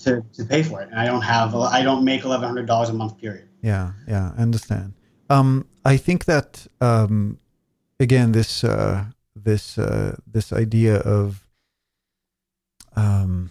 to, 0.00 0.24
to 0.34 0.44
pay 0.44 0.62
for 0.62 0.80
it, 0.80 0.88
and 0.90 1.00
I 1.00 1.06
don't 1.06 1.22
have, 1.22 1.54
I 1.54 1.82
don't 1.82 2.04
make 2.04 2.24
eleven 2.24 2.46
hundred 2.46 2.66
dollars 2.66 2.88
a 2.88 2.92
month. 2.92 3.18
Period. 3.18 3.48
Yeah, 3.62 3.92
yeah, 4.06 4.32
I 4.38 4.42
understand. 4.42 4.94
Um, 5.28 5.66
I 5.84 5.96
think 5.96 6.24
that 6.26 6.66
um, 6.80 7.38
again, 8.00 8.32
this 8.32 8.64
uh, 8.64 9.06
this 9.34 9.78
uh, 9.78 10.16
this 10.26 10.52
idea 10.52 10.96
of 10.98 11.46
um, 12.96 13.50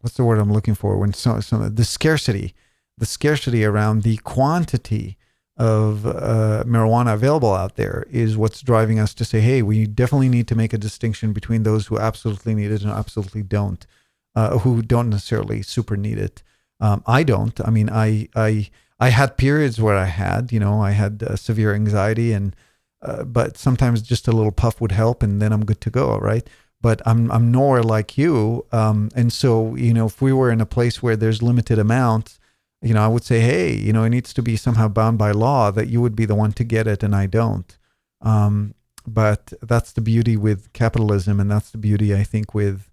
what's 0.00 0.16
the 0.16 0.24
word 0.24 0.38
I'm 0.38 0.52
looking 0.52 0.74
for 0.74 0.96
when 0.98 1.12
so, 1.12 1.40
so 1.40 1.68
the 1.68 1.84
scarcity, 1.84 2.54
the 2.98 3.06
scarcity 3.06 3.64
around 3.64 4.02
the 4.02 4.16
quantity 4.18 5.16
of 5.56 6.06
uh, 6.06 6.64
marijuana 6.66 7.12
available 7.12 7.52
out 7.52 7.76
there 7.76 8.06
is 8.10 8.36
what's 8.36 8.62
driving 8.62 8.98
us 8.98 9.12
to 9.12 9.24
say, 9.26 9.40
hey, 9.40 9.60
we 9.60 9.86
definitely 9.86 10.30
need 10.30 10.48
to 10.48 10.54
make 10.54 10.72
a 10.72 10.78
distinction 10.78 11.34
between 11.34 11.64
those 11.64 11.88
who 11.88 11.98
absolutely 11.98 12.54
need 12.54 12.70
it 12.70 12.82
and 12.82 12.90
absolutely 12.90 13.42
don't, 13.42 13.86
uh, 14.34 14.58
who 14.58 14.80
don't 14.80 15.10
necessarily 15.10 15.60
super 15.60 15.98
need 15.98 16.16
it. 16.18 16.42
Um, 16.80 17.02
I 17.06 17.24
don't. 17.24 17.60
I 17.66 17.70
mean, 17.70 17.90
I 17.90 18.28
I 18.34 18.70
I 18.98 19.10
had 19.10 19.36
periods 19.36 19.80
where 19.80 19.96
I 19.96 20.06
had, 20.06 20.50
you 20.50 20.60
know, 20.60 20.80
I 20.80 20.92
had 20.92 21.22
uh, 21.22 21.36
severe 21.36 21.74
anxiety, 21.74 22.32
and 22.32 22.56
uh, 23.02 23.24
but 23.24 23.56
sometimes 23.56 24.02
just 24.02 24.28
a 24.28 24.32
little 24.32 24.52
puff 24.52 24.80
would 24.80 24.92
help, 24.92 25.22
and 25.22 25.40
then 25.40 25.52
I'm 25.52 25.64
good 25.64 25.80
to 25.82 25.90
go, 25.90 26.18
right? 26.18 26.46
But 26.80 27.02
I'm 27.06 27.30
I'm 27.30 27.50
nowhere 27.50 27.82
like 27.82 28.16
you, 28.16 28.66
um, 28.72 29.10
and 29.14 29.32
so 29.32 29.74
you 29.76 29.92
know, 29.94 30.06
if 30.06 30.22
we 30.22 30.32
were 30.32 30.50
in 30.50 30.60
a 30.60 30.66
place 30.66 31.02
where 31.02 31.16
there's 31.16 31.42
limited 31.42 31.78
amounts 31.78 32.40
you 32.82 32.94
know, 32.94 33.02
I 33.02 33.08
would 33.08 33.24
say, 33.24 33.40
hey, 33.40 33.74
you 33.74 33.92
know, 33.92 34.04
it 34.04 34.10
needs 34.10 34.32
to 34.34 34.42
be 34.42 34.56
somehow 34.56 34.88
bound 34.88 35.18
by 35.18 35.32
law 35.32 35.70
that 35.70 35.88
you 35.88 36.00
would 36.00 36.16
be 36.16 36.24
the 36.24 36.34
one 36.34 36.52
to 36.52 36.64
get 36.64 36.86
it 36.86 37.02
and 37.02 37.14
I 37.14 37.26
don't. 37.26 37.76
Um, 38.22 38.74
but 39.06 39.52
that's 39.62 39.92
the 39.92 40.00
beauty 40.00 40.36
with 40.36 40.72
capitalism, 40.72 41.40
and 41.40 41.50
that's 41.50 41.70
the 41.70 41.78
beauty, 41.78 42.14
I 42.14 42.22
think, 42.22 42.54
with 42.54 42.90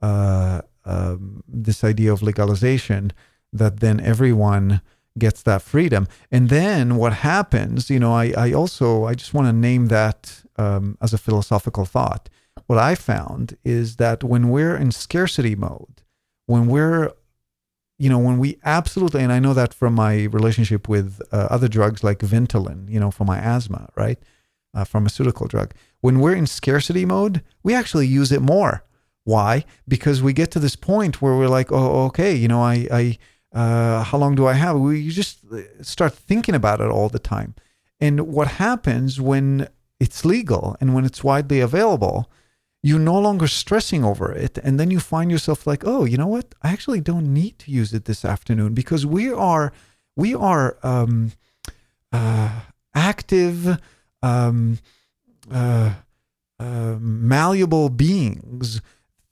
uh, 0.00 0.62
um, 0.84 1.42
this 1.46 1.84
idea 1.84 2.12
of 2.12 2.22
legalization 2.22 3.12
that 3.52 3.80
then 3.80 4.00
everyone 4.00 4.80
gets 5.20 5.42
that 5.42 5.62
freedom. 5.62 6.08
And 6.32 6.48
then 6.48 6.96
what 6.96 7.12
happens, 7.12 7.88
you 7.88 8.00
know, 8.00 8.12
I, 8.12 8.32
I 8.36 8.52
also, 8.52 9.04
I 9.04 9.14
just 9.14 9.32
want 9.32 9.46
to 9.46 9.52
name 9.52 9.86
that 9.86 10.42
um, 10.56 10.98
as 11.00 11.14
a 11.14 11.18
philosophical 11.18 11.84
thought. 11.84 12.28
What 12.66 12.78
I 12.78 12.94
found 12.96 13.56
is 13.64 13.96
that 13.96 14.24
when 14.24 14.50
we're 14.50 14.76
in 14.76 14.90
scarcity 14.90 15.54
mode, 15.54 16.02
when 16.46 16.66
we're 16.66 17.12
you 17.98 18.08
know, 18.08 18.18
when 18.18 18.38
we 18.38 18.58
absolutely, 18.64 19.22
and 19.22 19.30
I 19.30 19.40
know 19.40 19.52
that 19.52 19.74
from 19.74 19.92
my 19.94 20.24
relationship 20.24 20.88
with 20.88 21.20
uh, 21.32 21.48
other 21.50 21.68
drugs 21.68 22.02
like 22.02 22.20
Ventolin, 22.20 22.88
you 22.88 22.98
know, 22.98 23.10
for 23.10 23.26
my 23.26 23.38
asthma, 23.38 23.90
right? 23.94 24.18
uh, 24.74 24.84
pharmaceutical 24.84 25.46
drug. 25.46 25.72
When 26.00 26.20
we're 26.20 26.34
in 26.34 26.46
scarcity 26.46 27.04
mode, 27.04 27.42
we 27.62 27.74
actually 27.74 28.06
use 28.06 28.32
it 28.32 28.42
more. 28.42 28.84
Why? 29.24 29.64
Because 29.86 30.22
we 30.22 30.32
get 30.32 30.50
to 30.52 30.58
this 30.58 30.76
point 30.76 31.20
where 31.20 31.36
we're 31.36 31.48
like, 31.48 31.70
oh, 31.70 32.04
okay, 32.06 32.34
you 32.34 32.48
know, 32.48 32.62
I, 32.62 32.88
I, 32.90 33.18
uh, 33.52 34.04
how 34.04 34.18
long 34.18 34.34
do 34.34 34.46
I 34.46 34.54
have? 34.54 34.76
You 34.76 35.10
just 35.10 35.44
start 35.82 36.14
thinking 36.14 36.54
about 36.54 36.80
it 36.80 36.88
all 36.88 37.08
the 37.08 37.18
time. 37.18 37.54
And 37.98 38.28
what 38.28 38.48
happens 38.48 39.20
when 39.20 39.68
it's 39.98 40.24
legal 40.24 40.76
and 40.80 40.94
when 40.94 41.04
it's 41.04 41.22
widely 41.22 41.60
available, 41.60 42.30
you're 42.82 42.98
no 42.98 43.18
longer 43.18 43.46
stressing 43.46 44.04
over 44.04 44.32
it. 44.32 44.56
And 44.58 44.80
then 44.80 44.90
you 44.90 45.00
find 45.00 45.30
yourself 45.30 45.66
like, 45.66 45.82
oh, 45.86 46.04
you 46.04 46.16
know 46.16 46.26
what? 46.26 46.54
I 46.62 46.72
actually 46.72 47.00
don't 47.00 47.32
need 47.32 47.58
to 47.60 47.70
use 47.70 47.92
it 47.92 48.06
this 48.06 48.24
afternoon 48.24 48.72
because 48.72 49.04
we 49.04 49.30
are, 49.30 49.72
we 50.16 50.34
are 50.34 50.78
um, 50.82 51.32
uh, 52.12 52.60
active, 52.94 53.78
um, 54.22 54.78
uh, 55.50 55.94
uh, 56.58 56.96
malleable 57.00 57.90
beings 57.90 58.80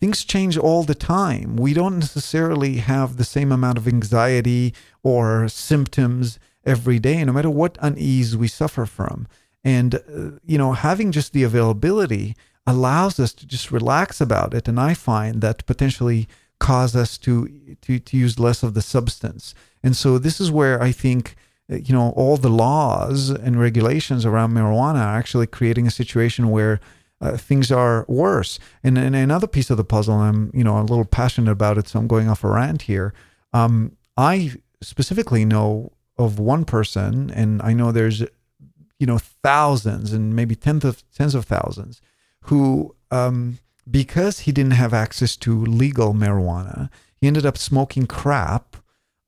things 0.01 0.24
change 0.24 0.57
all 0.57 0.84
the 0.84 0.94
time. 0.94 1.57
We 1.57 1.74
don't 1.74 1.99
necessarily 1.99 2.76
have 2.76 3.16
the 3.16 3.24
same 3.24 3.51
amount 3.53 3.78
of 3.78 3.88
anxiety 3.88 4.74
or 5.03 5.49
symptoms 5.49 6.38
every 6.64 6.99
day, 6.99 7.24
no 7.24 7.32
matter 7.32 7.51
what 7.51 7.78
unease 7.80 8.36
we 8.36 8.49
suffer 8.49 8.86
from. 8.86 9.26
And, 9.64 9.96
uh, 9.96 10.38
you 10.44 10.59
know, 10.59 10.72
having 10.72 11.12
just 11.12 11.32
the 11.32 11.42
availability 11.42 12.36
allows 12.66 13.18
us 13.18 13.32
to 13.32 13.46
just 13.46 13.72
relax 13.72 14.20
about 14.20 14.55
it. 14.55 14.68
And 14.68 14.78
I 14.78 14.94
find 14.94 15.40
that 15.40 15.66
potentially 15.66 16.28
cause 16.61 16.94
us 16.94 17.18
to, 17.18 17.49
to, 17.82 17.99
to 17.99 18.16
use 18.16 18.38
less 18.38 18.62
of 18.62 18.74
the 18.74 18.82
substance. 18.82 19.55
And 19.82 19.96
so 19.96 20.18
this 20.18 20.40
is 20.40 20.51
where 20.51 20.82
I 20.82 20.92
think, 20.92 21.34
uh, 21.72 21.76
you 21.76 21.94
know, 21.94 22.11
all 22.11 22.36
the 22.36 22.51
laws 22.51 23.30
and 23.30 23.59
regulations 23.59 24.26
around 24.26 24.53
marijuana 24.53 25.01
are 25.01 25.18
actually 25.18 25.46
creating 25.46 25.86
a 25.86 25.92
situation 25.92 26.51
where 26.51 26.80
uh, 27.20 27.36
things 27.36 27.72
are 27.72 28.04
worse. 28.08 28.58
And, 28.82 28.96
and 28.96 29.16
another 29.16 29.46
piece 29.46 29.70
of 29.70 29.76
the 29.76 29.84
puzzle, 29.84 30.14
I'm 30.14 30.50
you 30.54 30.64
know 30.64 30.78
a 30.78 30.82
little 30.82 31.04
passionate 31.04 31.50
about 31.50 31.78
it, 31.78 31.88
so 31.88 31.98
I'm 31.98 32.06
going 32.06 32.28
off 32.28 32.44
a 32.44 32.48
rant 32.48 32.82
here. 32.82 33.12
Um, 33.52 33.96
I 34.16 34.52
specifically 34.80 35.44
know 35.44 35.92
of 36.16 36.38
one 36.38 36.64
person, 36.64 37.30
and 37.30 37.60
I 37.62 37.72
know 37.72 37.92
there's 37.92 38.20
you 38.20 39.06
know 39.06 39.18
thousands 39.18 40.12
and 40.12 40.34
maybe 40.34 40.54
tens 40.54 40.84
of 40.84 41.02
tens 41.12 41.34
of 41.34 41.44
thousands 41.44 42.00
who 42.44 42.94
um, 43.10 43.58
because 43.90 44.40
he 44.40 44.52
didn't 44.52 44.72
have 44.72 44.94
access 44.94 45.36
to 45.36 45.64
legal 45.64 46.14
marijuana, 46.14 46.90
he 47.20 47.26
ended 47.26 47.46
up 47.46 47.58
smoking 47.58 48.06
crap. 48.06 48.76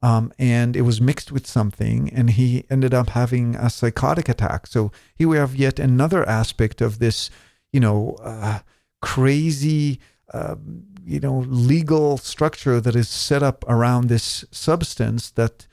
Um, 0.02 0.32
and 0.38 0.76
it 0.76 0.80
was 0.80 0.98
mixed 0.98 1.30
with 1.30 1.46
something, 1.46 2.08
and 2.14 2.30
he 2.30 2.64
ended 2.70 2.94
up 2.94 3.10
having 3.10 3.54
a 3.56 3.68
psychotic 3.68 4.30
attack. 4.30 4.66
So 4.66 4.92
here 5.14 5.28
we 5.28 5.36
have 5.36 5.54
yet 5.54 5.78
another 5.78 6.26
aspect 6.26 6.80
of 6.80 7.00
this 7.00 7.28
you 7.72 7.80
know, 7.80 8.16
uh, 8.22 8.60
crazy, 9.00 10.00
uh, 10.32 10.56
you 11.04 11.20
know, 11.20 11.38
legal 11.48 12.18
structure 12.18 12.80
that 12.80 12.94
is 12.94 13.08
set 13.08 13.42
up 13.42 13.64
around 13.68 14.08
this 14.08 14.44
substance 14.50 15.30
that 15.30 15.66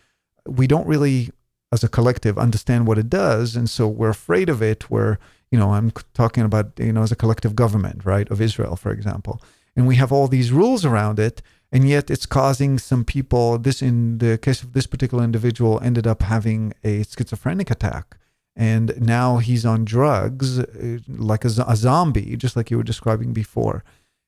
we 0.48 0.68
don't 0.68 0.88
really, 0.88 1.30
as 1.72 1.84
a 1.84 1.90
collective, 1.90 2.38
understand 2.38 2.88
what 2.88 2.98
it 2.98 3.10
does, 3.10 3.56
and 3.56 3.70
so 3.70 3.88
we're 3.88 4.10
afraid 4.10 4.50
of 4.50 4.62
it. 4.62 4.90
We're, 4.90 5.18
you 5.52 5.60
know, 5.60 5.74
I'm 5.74 5.92
talking 6.14 6.44
about, 6.44 6.72
you 6.78 6.94
know, 6.94 7.04
as 7.04 7.12
a 7.12 7.16
collective 7.16 7.56
government, 7.56 8.06
right, 8.06 8.30
of 8.32 8.42
Israel, 8.42 8.76
for 8.76 8.92
example, 8.92 9.42
and 9.76 9.88
we 9.88 9.96
have 9.96 10.12
all 10.12 10.28
these 10.28 10.52
rules 10.52 10.86
around 10.86 11.20
it, 11.20 11.42
and 11.72 11.88
yet 11.88 12.10
it's 12.10 12.26
causing 12.26 12.80
some 12.80 13.04
people. 13.04 13.58
This, 13.58 13.82
in 13.82 14.20
the 14.20 14.38
case 14.38 14.64
of 14.64 14.74
this 14.74 14.88
particular 14.88 15.24
individual, 15.24 15.80
ended 15.82 16.08
up 16.08 16.22
having 16.22 16.74
a 16.84 17.04
schizophrenic 17.04 17.70
attack 17.70 18.18
and 18.58 19.00
now 19.00 19.38
he's 19.38 19.66
on 19.66 19.86
drugs 19.86 20.60
uh, 20.60 20.98
like 21.08 21.46
a, 21.46 21.50
a, 21.68 21.76
zombie 21.76 22.36
just 22.36 22.56
like 22.56 22.72
you 22.72 22.78
were 22.78 22.84
describing 22.84 23.32
before. 23.32 23.84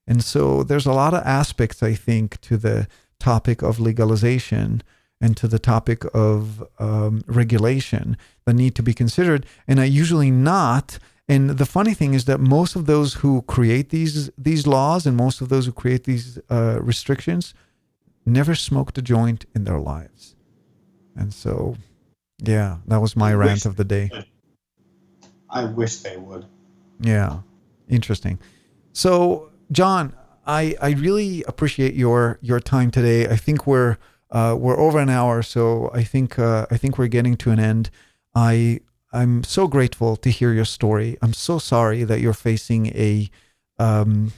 And 0.07 0.23
so 0.23 0.63
there's 0.63 0.85
a 0.85 0.93
lot 0.93 1.13
of 1.13 1.25
aspects 1.25 1.81
i 1.83 1.93
think 1.93 2.39
to 2.41 2.55
the 2.55 2.87
topic 3.19 3.61
of 3.63 3.79
legalization 3.79 4.83
and 5.19 5.35
to 5.35 5.47
the 5.47 5.59
topic 5.59 6.03
of 6.13 6.63
um, 6.77 7.23
regulation 7.25 8.15
that 8.45 8.53
need 8.53 8.75
to 8.75 8.83
be 8.83 8.93
considered. 8.93 9.45
And 9.67 9.79
i 9.79 9.85
usually 9.85 10.31
not. 10.31 10.99
And 11.27 11.49
the 11.49 11.65
funny 11.65 11.93
thing 11.95 12.13
is 12.13 12.25
that 12.25 12.39
most 12.39 12.75
of 12.75 12.85
those 12.85 13.15
who 13.15 13.41
create 13.41 13.89
these 13.89 14.29
these 14.37 14.67
laws 14.67 15.07
and 15.07 15.17
most 15.17 15.41
of 15.41 15.49
those 15.49 15.65
who 15.65 15.71
create 15.71 16.03
these 16.03 16.39
uh, 16.49 16.77
restrictions 16.81 17.55
never 18.25 18.53
smoked 18.53 18.97
a 18.99 19.01
joint 19.01 19.45
in 19.55 19.63
their 19.63 19.79
lives. 19.79 20.35
And 21.15 21.33
so 21.33 21.75
yeah, 22.43 22.77
that 22.87 23.01
was 23.01 23.15
my 23.15 23.31
I 23.31 23.35
rant 23.35 23.65
of 23.65 23.75
the 23.75 23.83
day. 23.83 24.09
I 25.49 25.65
wish 25.65 25.97
they 25.97 26.17
would. 26.17 26.45
Yeah, 26.99 27.39
interesting. 27.87 28.39
So, 28.93 29.51
John, 29.71 30.13
I 30.45 30.75
I 30.81 30.91
really 30.91 31.43
appreciate 31.43 31.95
your 31.95 32.39
your 32.41 32.59
time 32.59 32.91
today. 32.91 33.27
I 33.27 33.35
think 33.35 33.65
we're 33.67 33.97
uh, 34.31 34.55
we're 34.57 34.77
over 34.79 34.99
an 34.99 35.09
hour, 35.09 35.41
so 35.41 35.89
I 35.93 36.03
think 36.03 36.37
uh, 36.37 36.67
I 36.71 36.77
think 36.77 36.97
we're 36.97 37.07
getting 37.07 37.35
to 37.37 37.51
an 37.51 37.59
end. 37.59 37.89
I 38.35 38.81
I'm 39.11 39.43
so 39.43 39.67
grateful 39.67 40.15
to 40.17 40.29
hear 40.29 40.53
your 40.53 40.65
story. 40.65 41.17
I'm 41.21 41.33
so 41.33 41.57
sorry 41.57 42.03
that 42.03 42.19
you're 42.19 42.33
facing 42.33 42.87
a 42.87 43.29
um, 43.79 44.33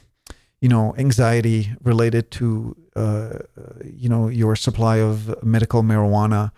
you 0.62 0.70
know 0.70 0.96
anxiety 0.98 1.72
related 1.84 2.32
to 2.32 2.76
uh, 2.96 3.40
you 3.84 4.10
know 4.10 4.28
your 4.28 4.56
supply 4.56 4.98
of 4.98 5.44
medical 5.44 5.84
marijuana 5.84 6.52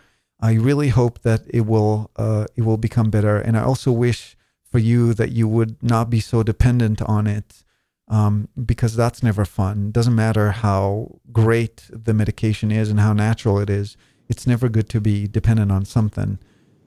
I 0.44 0.54
really 0.56 0.90
hope 0.90 1.22
that 1.22 1.42
it 1.48 1.66
will 1.66 2.12
uh, 2.18 2.46
it 2.58 2.64
will 2.64 2.78
become 2.88 3.10
better, 3.10 3.38
and 3.38 3.56
I 3.58 3.64
also 3.64 3.92
wish 3.94 4.36
for 4.70 4.80
you 4.80 5.14
that 5.14 5.32
you 5.32 5.48
would 5.48 5.82
not 5.82 6.10
be 6.10 6.20
so 6.20 6.44
dependent 6.44 7.02
on 7.04 7.28
it, 7.28 7.64
um, 8.10 8.50
because 8.66 8.94
that's 8.98 9.24
never 9.24 9.46
fun. 9.46 9.88
It 9.88 9.94
doesn't 9.94 10.16
matter 10.16 10.52
how 10.52 11.20
great 11.32 11.84
the 11.90 12.14
medication 12.14 12.72
is 12.72 12.90
and 12.90 13.00
how 13.00 13.14
natural 13.14 13.58
it 13.60 13.70
is. 13.70 13.96
It's 14.28 14.46
never 14.46 14.68
good 14.68 14.90
to 14.90 15.00
be 15.00 15.28
dependent 15.28 15.72
on 15.72 15.86
something. 15.86 16.40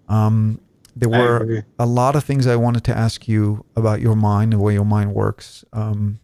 Um, 0.09 0.61
there 0.95 1.09
were 1.09 1.65
a 1.79 1.87
lot 1.87 2.15
of 2.17 2.25
things 2.25 2.47
I 2.47 2.57
wanted 2.57 2.85
to 2.85 2.97
ask 2.97 3.27
you 3.27 3.65
about 3.75 4.01
your 4.01 4.17
mind, 4.17 4.53
the 4.53 4.59
way 4.59 4.75
your 4.75 4.85
mind 4.85 5.15
works. 5.15 5.65
Um, 5.73 6.19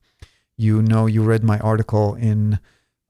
you 0.57 0.83
know, 0.83 1.07
you 1.07 1.23
read 1.23 1.43
my 1.45 1.59
article 1.61 2.15
in 2.15 2.59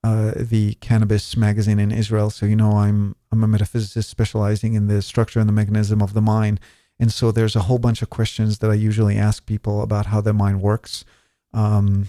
uh, 0.05 0.33
the 0.37 0.75
cannabis 0.75 1.37
magazine 1.37 1.79
in 1.79 1.93
Israel. 1.93 2.31
So 2.31 2.47
you 2.47 2.57
know 2.57 2.73
I'm 2.73 3.15
I'm 3.31 3.45
a 3.45 3.47
metaphysicist 3.47 4.05
specializing 4.05 4.75
in 4.75 4.89
the 4.89 5.01
structure 5.01 5.41
and 5.41 5.49
the 5.49 5.53
mechanism 5.53 6.03
of 6.03 6.15
the 6.15 6.21
mind. 6.21 6.61
And 6.99 7.13
so 7.13 7.33
there's 7.33 7.57
a 7.57 7.61
whole 7.61 7.79
bunch 7.79 8.03
of 8.03 8.11
questions 8.11 8.59
that 8.59 8.71
I 8.71 8.75
usually 8.75 9.17
ask 9.17 9.47
people 9.47 9.83
about 9.83 10.07
how 10.07 10.21
their 10.21 10.35
mind 10.35 10.61
works, 10.61 11.05
um, 11.53 12.09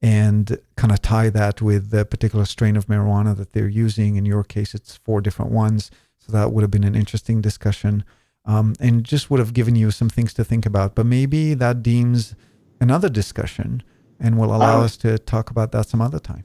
and 0.00 0.58
kind 0.76 0.92
of 0.92 1.02
tie 1.02 1.30
that 1.30 1.60
with 1.60 1.90
the 1.90 2.04
particular 2.04 2.44
strain 2.44 2.76
of 2.76 2.86
marijuana 2.86 3.36
that 3.36 3.52
they're 3.52 3.68
using. 3.68 4.16
In 4.16 4.24
your 4.24 4.44
case, 4.44 4.74
it's 4.74 4.96
four 4.96 5.20
different 5.20 5.52
ones. 5.52 5.90
So 6.18 6.32
that 6.32 6.52
would 6.52 6.62
have 6.62 6.70
been 6.70 6.84
an 6.84 6.94
interesting 6.94 7.40
discussion, 7.40 8.04
um, 8.44 8.74
and 8.80 9.04
just 9.04 9.30
would 9.30 9.40
have 9.40 9.54
given 9.54 9.76
you 9.76 9.90
some 9.90 10.08
things 10.08 10.32
to 10.34 10.44
think 10.44 10.66
about. 10.66 10.94
But 10.94 11.06
maybe 11.06 11.54
that 11.54 11.82
deems 11.82 12.34
another 12.80 13.08
discussion, 13.08 13.82
and 14.20 14.38
will 14.38 14.54
allow 14.54 14.78
um, 14.78 14.84
us 14.84 14.96
to 14.98 15.18
talk 15.18 15.50
about 15.50 15.72
that 15.72 15.88
some 15.88 16.00
other 16.00 16.18
time 16.18 16.44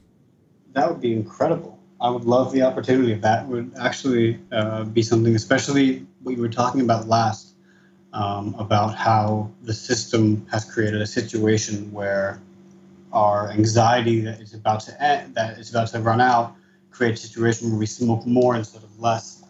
that 0.73 0.89
would 0.89 1.01
be 1.01 1.13
incredible. 1.13 1.79
I 2.01 2.09
would 2.09 2.25
love 2.25 2.51
the 2.51 2.63
opportunity. 2.63 3.13
That 3.13 3.47
would 3.47 3.71
actually 3.79 4.39
uh, 4.51 4.83
be 4.83 5.01
something, 5.01 5.35
especially 5.35 6.05
what 6.21 6.35
you 6.35 6.41
were 6.41 6.49
talking 6.49 6.81
about 6.81 7.07
last, 7.07 7.53
um, 8.11 8.55
about 8.59 8.95
how 8.95 9.51
the 9.61 9.73
system 9.73 10.45
has 10.51 10.65
created 10.65 11.01
a 11.01 11.07
situation 11.07 11.91
where 11.91 12.41
our 13.13 13.51
anxiety 13.51 14.21
that 14.21 14.41
is 14.41 14.53
about 14.53 14.81
to 14.81 15.03
end, 15.03 15.35
that 15.35 15.57
is 15.59 15.69
about 15.69 15.87
to 15.89 15.99
run 15.99 16.19
out, 16.19 16.55
creates 16.91 17.23
a 17.23 17.27
situation 17.27 17.69
where 17.69 17.79
we 17.79 17.85
smoke 17.85 18.25
more 18.25 18.55
instead 18.55 18.83
of 18.83 18.99
less. 18.99 19.43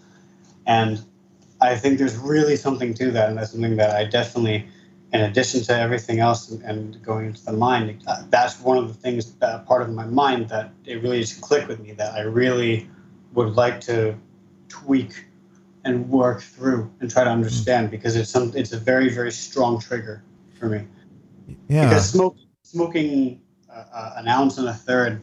And 0.67 1.01
I 1.61 1.76
think 1.78 1.97
there's 1.97 2.17
really 2.17 2.55
something 2.55 2.93
to 2.95 3.11
that, 3.11 3.30
and 3.30 3.38
that's 3.38 3.51
something 3.51 3.78
that 3.78 3.95
I 3.95 4.03
definitely 4.05 4.67
in 5.14 5.22
addition 5.22 5.61
to 5.61 5.78
everything 5.78 6.20
else 6.20 6.49
and, 6.49 6.61
and 6.64 7.01
going 7.03 7.28
into 7.28 7.45
the 7.45 7.53
mind, 7.53 8.03
uh, 8.07 8.24
that's 8.30 8.59
one 8.59 8.80
of 8.80 8.88
the 8.88 8.95
things 8.95 9.34
that 9.36 9.66
part 9.68 9.84
of 9.84 9.91
my 9.91 10.05
mind 10.05 10.49
that 10.49 10.72
it 10.86 11.03
really 11.03 11.22
just 11.22 11.39
clicked 11.39 11.68
with 11.68 11.80
me 11.80 11.91
that 11.93 12.16
I 12.16 12.22
really 12.22 12.89
would 13.34 13.55
like 13.55 13.80
to 13.82 14.16
tweak 14.70 15.26
and 15.86 16.09
work 16.09 16.41
through 16.41 16.91
and 16.99 17.11
try 17.11 17.24
to 17.24 17.30
mm-hmm. 17.30 17.38
understand 17.38 17.91
because 17.91 18.16
it's 18.16 18.30
some 18.30 18.51
it's 18.55 18.72
a 18.72 18.80
very 18.80 19.09
very 19.09 19.32
strong 19.32 19.80
trigger 19.80 20.24
for 20.57 20.68
me. 20.68 20.88
Yeah. 21.68 21.89
Because 21.89 22.09
smoke, 22.09 22.38
smoking 22.64 23.41
uh, 23.70 23.84
uh, 23.93 24.14
an 24.18 24.28
ounce 24.28 24.57
and 24.57 24.68
a 24.68 24.74
third 24.74 25.22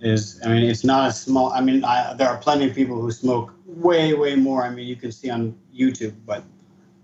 is 0.00 0.40
I 0.44 0.48
mean 0.48 0.64
it's 0.64 0.84
not 0.84 1.08
a 1.08 1.12
small. 1.12 1.52
I 1.52 1.60
mean 1.60 1.84
I, 1.84 2.14
there 2.14 2.28
are 2.28 2.38
plenty 2.38 2.68
of 2.70 2.74
people 2.74 2.98
who 2.98 3.10
smoke 3.10 3.52
way 3.66 4.14
way 4.14 4.34
more. 4.34 4.64
I 4.64 4.70
mean 4.70 4.86
you 4.86 4.96
can 4.96 5.12
see 5.12 5.28
on 5.28 5.54
YouTube, 5.76 6.14
but 6.24 6.42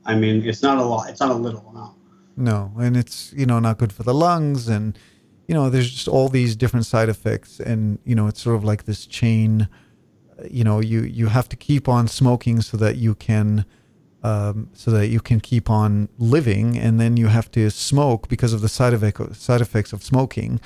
I 0.05 0.15
mean, 0.15 0.45
it's 0.47 0.63
not 0.63 0.79
a 0.79 0.85
lot. 0.85 1.11
It's 1.11 1.21
not 1.21 1.31
a 1.31 1.35
little 1.35 1.67
amount. 1.69 1.97
No, 2.37 2.73
and 2.79 2.97
it's 2.97 3.33
you 3.37 3.47
know 3.47 3.59
not 3.59 3.79
good 3.79 3.93
for 3.93 4.03
the 4.03 4.15
lungs, 4.15 4.69
and 4.69 4.99
you 5.47 5.55
know 5.55 5.69
there's 5.69 5.91
just 5.91 6.09
all 6.09 6.29
these 6.29 6.57
different 6.57 6.87
side 6.87 7.09
effects, 7.09 7.61
and 7.61 7.99
you 8.05 8.15
know 8.15 8.27
it's 8.29 8.41
sort 8.41 8.57
of 8.57 8.65
like 8.65 8.85
this 8.85 9.07
chain. 9.07 9.69
You 10.51 10.65
know, 10.65 10.81
you 10.81 11.03
you 11.03 11.27
have 11.27 11.49
to 11.51 11.57
keep 11.57 11.89
on 11.89 12.09
smoking 12.09 12.63
so 12.63 12.77
that 12.79 12.97
you 12.97 13.15
can 13.15 13.67
um, 14.23 14.69
so 14.75 14.91
that 14.91 15.07
you 15.09 15.21
can 15.21 15.41
keep 15.41 15.71
on 15.71 16.09
living, 16.19 16.77
and 16.79 17.01
then 17.01 17.17
you 17.17 17.29
have 17.29 17.51
to 17.53 17.71
smoke 17.71 18.29
because 18.29 18.53
of 18.53 18.61
the 18.61 18.69
side 18.69 18.93
effect 18.93 19.37
side 19.37 19.61
effects 19.61 19.93
of 19.93 20.03
smoking. 20.03 20.61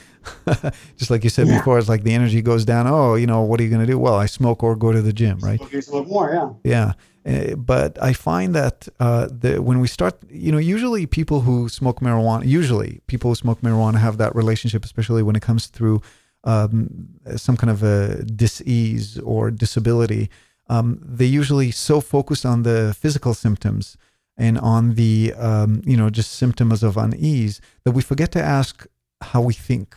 Just 0.96 1.11
like 1.11 1.22
you 1.24 1.30
said 1.30 1.46
Yeah. 1.46 1.59
before, 1.59 1.78
it's 1.78 1.88
like 1.88 2.02
the 2.02 2.12
energy 2.14 2.42
goes 2.42 2.64
down. 2.64 2.86
Oh, 2.86 3.14
you 3.14 3.26
know, 3.26 3.42
what 3.42 3.61
are 3.61 3.62
you 3.62 3.70
going 3.70 3.80
to 3.86 3.92
do? 3.92 3.98
Well, 3.98 4.14
I 4.14 4.26
smoke 4.26 4.62
or 4.62 4.74
go 4.76 4.90
to 4.92 5.02
the 5.02 5.12
gym, 5.12 5.38
right? 5.40 5.61
Okay, 5.61 5.80
so 5.80 5.92
a 5.92 5.94
little 5.98 6.11
more, 6.12 6.57
yeah. 6.64 6.72
Yeah. 6.72 6.92
Uh, 7.26 7.55
but 7.57 7.96
I 8.02 8.12
find 8.12 8.55
that 8.55 8.86
uh, 9.00 9.28
the, 9.30 9.62
when 9.62 9.80
we 9.80 9.88
start, 9.88 10.14
you 10.28 10.52
know, 10.52 10.59
usually 10.59 11.07
people 11.07 11.40
who 11.40 11.68
smoke 11.68 12.00
marijuana, 12.00 12.44
usually 12.46 13.00
people 13.07 13.30
who 13.30 13.34
smoke 13.34 13.61
marijuana 13.62 13.98
have 13.98 14.18
that 14.18 14.34
relationship, 14.34 14.84
especially 14.84 15.22
when 15.22 15.34
it 15.36 15.42
comes 15.42 15.66
through 15.68 16.02
um, 16.44 17.09
some 17.36 17.57
kind 17.57 17.70
of 17.70 17.82
a 17.82 18.22
disease 18.24 19.18
or 19.20 19.50
disability. 19.50 20.28
Um, 20.68 21.00
they 21.02 21.26
usually 21.26 21.70
so 21.70 22.00
focused 22.00 22.46
on 22.46 22.62
the 22.62 22.96
physical 22.98 23.34
symptoms 23.34 23.96
and 24.36 24.58
on 24.58 24.94
the, 24.94 25.32
um, 25.36 25.82
you 25.84 25.96
know, 25.96 26.10
just 26.10 26.32
symptoms 26.32 26.82
of 26.82 26.96
unease 26.96 27.60
that 27.84 27.92
we 27.92 28.02
forget 28.02 28.32
to 28.32 28.42
ask 28.42 28.86
how 29.20 29.42
we 29.42 29.54
think 29.54 29.94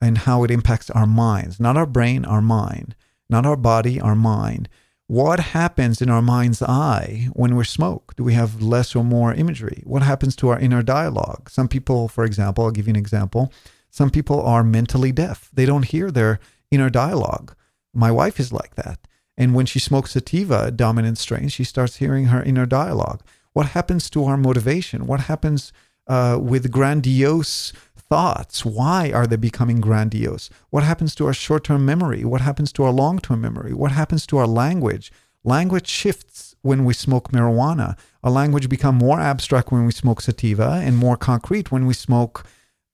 and 0.00 0.18
how 0.18 0.44
it 0.44 0.50
impacts 0.50 0.90
our 0.90 1.06
minds, 1.06 1.58
not 1.58 1.76
our 1.76 1.86
brain, 1.86 2.24
our 2.24 2.42
mind, 2.42 2.94
not 3.30 3.46
our 3.46 3.56
body, 3.56 4.00
our 4.00 4.14
mind 4.14 4.68
what 5.06 5.38
happens 5.38 6.00
in 6.00 6.08
our 6.08 6.22
mind's 6.22 6.62
eye 6.62 7.28
when 7.34 7.56
we 7.56 7.64
smoke? 7.64 8.14
Do 8.16 8.24
we 8.24 8.32
have 8.34 8.62
less 8.62 8.96
or 8.96 9.04
more 9.04 9.34
imagery? 9.34 9.82
What 9.84 10.02
happens 10.02 10.34
to 10.36 10.48
our 10.48 10.58
inner 10.58 10.82
dialogue? 10.82 11.50
Some 11.50 11.68
people, 11.68 12.08
for 12.08 12.24
example, 12.24 12.64
I'll 12.64 12.70
give 12.70 12.86
you 12.86 12.92
an 12.92 12.96
example. 12.96 13.52
Some 13.90 14.10
people 14.10 14.40
are 14.40 14.64
mentally 14.64 15.12
deaf. 15.12 15.50
They 15.52 15.66
don't 15.66 15.84
hear 15.84 16.10
their 16.10 16.40
inner 16.70 16.88
dialogue. 16.88 17.54
My 17.92 18.10
wife 18.10 18.40
is 18.40 18.50
like 18.50 18.76
that. 18.76 18.98
And 19.36 19.54
when 19.54 19.66
she 19.66 19.78
smokes 19.78 20.12
sativa 20.12 20.70
dominant 20.70 21.18
strain, 21.18 21.48
she 21.48 21.64
starts 21.64 21.96
hearing 21.96 22.26
her 22.26 22.42
inner 22.42 22.66
dialogue. 22.66 23.22
What 23.52 23.66
happens 23.66 24.10
to 24.10 24.24
our 24.24 24.36
motivation? 24.36 25.06
What 25.06 25.20
happens 25.20 25.72
uh, 26.06 26.38
with 26.40 26.70
grandiose 26.70 27.72
thoughts? 27.96 28.64
Why 28.64 29.10
are 29.12 29.26
they 29.26 29.36
becoming 29.36 29.80
grandiose? 29.80 30.50
What 30.70 30.84
happens 30.84 31.14
to 31.16 31.26
our 31.26 31.32
short 31.32 31.64
term 31.64 31.84
memory? 31.84 32.24
What 32.24 32.40
happens 32.40 32.72
to 32.72 32.84
our 32.84 32.92
long 32.92 33.18
term 33.18 33.40
memory? 33.40 33.72
What 33.72 33.92
happens 33.92 34.26
to 34.28 34.38
our 34.38 34.46
language? 34.46 35.12
Language 35.44 35.88
shifts 35.88 36.56
when 36.62 36.84
we 36.84 36.94
smoke 36.94 37.30
marijuana. 37.30 37.96
Our 38.22 38.30
language 38.30 38.68
become 38.68 38.94
more 38.96 39.20
abstract 39.20 39.70
when 39.70 39.84
we 39.84 39.92
smoke 39.92 40.20
sativa 40.20 40.80
and 40.82 40.96
more 40.96 41.16
concrete 41.16 41.70
when 41.70 41.86
we 41.86 41.94
smoke 41.94 42.46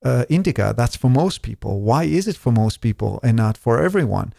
uh, 0.04 0.24
indica. 0.28 0.74
That's 0.76 0.96
for 0.96 1.08
most 1.08 1.42
people. 1.42 1.80
Why 1.82 2.04
is 2.04 2.26
it 2.26 2.36
for 2.36 2.50
most 2.50 2.80
people 2.80 3.20
and 3.22 3.36
not 3.36 3.56
for 3.56 3.80
everyone? 3.80 4.32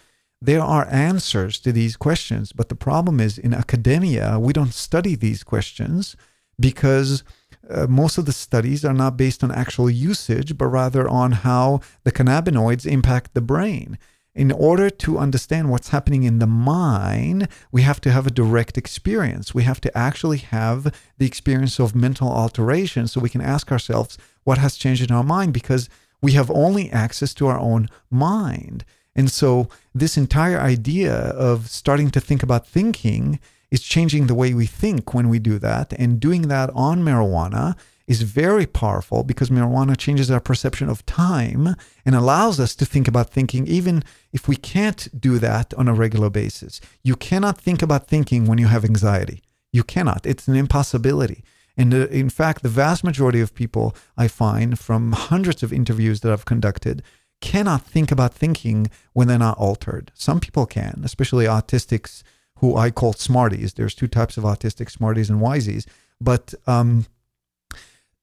There 0.43 0.61
are 0.61 0.87
answers 0.89 1.59
to 1.59 1.71
these 1.71 1.95
questions, 1.95 2.51
but 2.51 2.69
the 2.69 2.75
problem 2.75 3.19
is 3.19 3.37
in 3.37 3.53
academia, 3.53 4.39
we 4.39 4.53
don't 4.53 4.73
study 4.73 5.15
these 5.15 5.43
questions 5.43 6.15
because 6.59 7.23
uh, 7.69 7.85
most 7.87 8.17
of 8.17 8.25
the 8.25 8.33
studies 8.33 8.83
are 8.83 8.93
not 8.93 9.17
based 9.17 9.43
on 9.43 9.51
actual 9.51 9.87
usage, 9.89 10.57
but 10.57 10.65
rather 10.65 11.07
on 11.07 11.31
how 11.31 11.81
the 12.03 12.11
cannabinoids 12.11 12.87
impact 12.87 13.35
the 13.35 13.41
brain. 13.41 13.99
In 14.33 14.51
order 14.51 14.89
to 14.89 15.19
understand 15.19 15.69
what's 15.69 15.89
happening 15.89 16.23
in 16.23 16.39
the 16.39 16.47
mind, 16.47 17.47
we 17.71 17.83
have 17.83 18.01
to 18.01 18.11
have 18.11 18.25
a 18.25 18.31
direct 18.31 18.77
experience. 18.79 19.53
We 19.53 19.63
have 19.63 19.81
to 19.81 19.95
actually 19.95 20.37
have 20.37 20.91
the 21.17 21.27
experience 21.27 21.79
of 21.79 21.93
mental 21.93 22.31
alteration 22.31 23.07
so 23.07 23.19
we 23.21 23.29
can 23.29 23.41
ask 23.41 23.71
ourselves 23.71 24.17
what 24.43 24.57
has 24.57 24.77
changed 24.77 25.03
in 25.03 25.15
our 25.15 25.23
mind 25.23 25.53
because 25.53 25.87
we 26.21 26.31
have 26.31 26.49
only 26.49 26.89
access 26.89 27.33
to 27.35 27.47
our 27.47 27.59
own 27.59 27.89
mind. 28.09 28.85
And 29.15 29.29
so, 29.29 29.67
this 29.93 30.17
entire 30.17 30.59
idea 30.59 31.13
of 31.13 31.69
starting 31.69 32.11
to 32.11 32.21
think 32.21 32.43
about 32.43 32.67
thinking 32.67 33.39
is 33.69 33.81
changing 33.81 34.27
the 34.27 34.35
way 34.35 34.53
we 34.53 34.65
think 34.65 35.13
when 35.13 35.29
we 35.29 35.39
do 35.39 35.57
that. 35.59 35.93
And 35.93 36.19
doing 36.19 36.43
that 36.43 36.69
on 36.73 37.03
marijuana 37.03 37.75
is 38.07 38.23
very 38.23 38.65
powerful 38.65 39.23
because 39.23 39.49
marijuana 39.49 39.97
changes 39.97 40.29
our 40.29 40.41
perception 40.41 40.89
of 40.89 41.05
time 41.05 41.75
and 42.05 42.15
allows 42.15 42.59
us 42.59 42.75
to 42.75 42.85
think 42.85 43.07
about 43.07 43.29
thinking, 43.29 43.65
even 43.67 44.03
if 44.33 44.47
we 44.47 44.55
can't 44.55 45.07
do 45.19 45.39
that 45.39 45.73
on 45.75 45.87
a 45.87 45.93
regular 45.93 46.29
basis. 46.29 46.81
You 47.03 47.15
cannot 47.15 47.57
think 47.57 47.81
about 47.81 48.07
thinking 48.07 48.45
when 48.45 48.57
you 48.57 48.67
have 48.67 48.83
anxiety. 48.83 49.41
You 49.71 49.83
cannot, 49.83 50.25
it's 50.25 50.47
an 50.49 50.55
impossibility. 50.55 51.43
And 51.77 51.93
uh, 51.93 52.07
in 52.07 52.29
fact, 52.29 52.63
the 52.63 52.69
vast 52.69 53.03
majority 53.03 53.39
of 53.39 53.55
people 53.55 53.95
I 54.17 54.27
find 54.27 54.77
from 54.77 55.13
hundreds 55.13 55.63
of 55.63 55.71
interviews 55.71 56.19
that 56.19 56.31
I've 56.33 56.45
conducted 56.45 57.01
cannot 57.41 57.85
think 57.85 58.11
about 58.11 58.33
thinking 58.33 58.89
when 59.13 59.27
they're 59.27 59.37
not 59.37 59.57
altered. 59.57 60.11
Some 60.13 60.39
people 60.39 60.65
can, 60.65 61.01
especially 61.03 61.45
autistics 61.45 62.23
who 62.59 62.77
I 62.77 62.91
call 62.91 63.13
smarties. 63.13 63.73
There's 63.73 63.95
two 63.95 64.07
types 64.07 64.37
of 64.37 64.43
autistic 64.43 64.89
smarties 64.89 65.29
and 65.29 65.41
wisies, 65.41 65.87
but 66.21 66.53
um, 66.67 67.07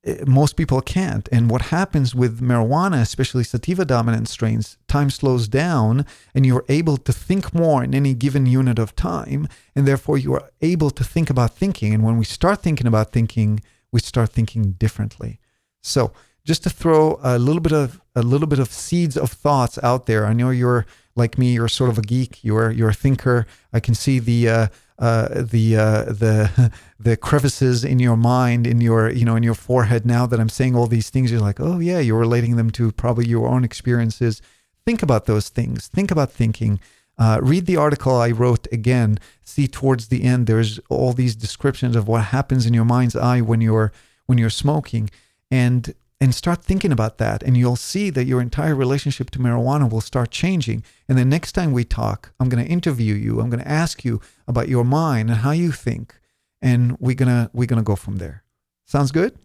eh, 0.04 0.22
most 0.26 0.56
people 0.56 0.80
can't. 0.80 1.28
And 1.32 1.50
what 1.50 1.62
happens 1.62 2.14
with 2.14 2.40
marijuana, 2.40 3.02
especially 3.02 3.42
sativa 3.42 3.84
dominant 3.84 4.28
strains, 4.28 4.78
time 4.86 5.10
slows 5.10 5.48
down 5.48 6.06
and 6.34 6.46
you're 6.46 6.64
able 6.68 6.96
to 6.98 7.12
think 7.12 7.52
more 7.52 7.82
in 7.82 7.94
any 7.94 8.14
given 8.14 8.46
unit 8.46 8.78
of 8.78 8.94
time. 8.94 9.48
And 9.74 9.86
therefore, 9.88 10.18
you 10.18 10.32
are 10.34 10.48
able 10.62 10.90
to 10.90 11.02
think 11.02 11.28
about 11.28 11.56
thinking. 11.56 11.92
And 11.92 12.04
when 12.04 12.16
we 12.16 12.24
start 12.24 12.62
thinking 12.62 12.86
about 12.86 13.10
thinking, 13.10 13.60
we 13.90 13.98
start 13.98 14.30
thinking 14.30 14.72
differently. 14.72 15.40
So, 15.82 16.12
just 16.48 16.62
to 16.62 16.70
throw 16.70 17.20
a 17.22 17.38
little 17.38 17.60
bit 17.60 17.74
of 17.74 18.00
a 18.16 18.22
little 18.22 18.46
bit 18.46 18.58
of 18.58 18.72
seeds 18.72 19.18
of 19.18 19.30
thoughts 19.30 19.78
out 19.82 20.06
there. 20.06 20.24
I 20.24 20.32
know 20.32 20.48
you're 20.48 20.86
like 21.14 21.36
me. 21.36 21.52
You're 21.52 21.68
sort 21.68 21.90
of 21.90 21.98
a 21.98 22.02
geek. 22.02 22.42
You're 22.42 22.70
you're 22.70 22.88
a 22.88 22.94
thinker. 22.94 23.46
I 23.70 23.80
can 23.80 23.94
see 23.94 24.18
the 24.18 24.48
uh, 24.48 24.66
uh, 24.98 25.42
the 25.42 25.76
uh, 25.76 26.04
the 26.04 26.72
the 26.98 27.18
crevices 27.18 27.84
in 27.84 27.98
your 27.98 28.16
mind, 28.16 28.66
in 28.66 28.80
your 28.80 29.10
you 29.10 29.26
know 29.26 29.36
in 29.36 29.42
your 29.42 29.52
forehead. 29.54 30.06
Now 30.06 30.24
that 30.24 30.40
I'm 30.40 30.48
saying 30.48 30.74
all 30.74 30.86
these 30.86 31.10
things, 31.10 31.30
you're 31.30 31.42
like, 31.42 31.60
oh 31.60 31.80
yeah, 31.80 31.98
you're 31.98 32.18
relating 32.18 32.56
them 32.56 32.70
to 32.70 32.92
probably 32.92 33.26
your 33.28 33.46
own 33.46 33.62
experiences. 33.62 34.40
Think 34.86 35.02
about 35.02 35.26
those 35.26 35.50
things. 35.50 35.86
Think 35.86 36.10
about 36.10 36.32
thinking. 36.32 36.80
Uh, 37.18 37.40
read 37.42 37.66
the 37.66 37.76
article 37.76 38.16
I 38.16 38.30
wrote 38.30 38.66
again. 38.72 39.18
See 39.44 39.68
towards 39.68 40.08
the 40.08 40.22
end, 40.24 40.46
there's 40.46 40.80
all 40.88 41.12
these 41.12 41.36
descriptions 41.36 41.94
of 41.94 42.08
what 42.08 42.24
happens 42.36 42.64
in 42.64 42.72
your 42.72 42.86
mind's 42.86 43.16
eye 43.16 43.42
when 43.42 43.60
you're 43.60 43.92
when 44.24 44.38
you're 44.38 44.48
smoking, 44.64 45.10
and 45.50 45.94
and 46.20 46.34
start 46.34 46.64
thinking 46.64 46.90
about 46.92 47.18
that 47.18 47.42
and 47.42 47.56
you'll 47.56 47.76
see 47.76 48.10
that 48.10 48.24
your 48.24 48.40
entire 48.40 48.74
relationship 48.74 49.30
to 49.30 49.38
marijuana 49.38 49.90
will 49.90 50.00
start 50.00 50.30
changing 50.30 50.82
and 51.08 51.16
the 51.16 51.24
next 51.24 51.52
time 51.52 51.72
we 51.72 51.84
talk 51.84 52.32
i'm 52.40 52.48
going 52.48 52.64
to 52.64 52.70
interview 52.70 53.14
you 53.14 53.40
i'm 53.40 53.50
going 53.50 53.62
to 53.62 53.68
ask 53.68 54.04
you 54.04 54.20
about 54.46 54.68
your 54.68 54.84
mind 54.84 55.30
and 55.30 55.38
how 55.40 55.50
you 55.52 55.70
think 55.72 56.18
and 56.60 56.98
we're 56.98 57.14
going 57.14 57.28
to 57.28 57.50
we're 57.52 57.66
going 57.66 57.78
to 57.78 57.84
go 57.84 57.96
from 57.96 58.16
there 58.16 58.42
sounds 58.86 59.12
good 59.12 59.36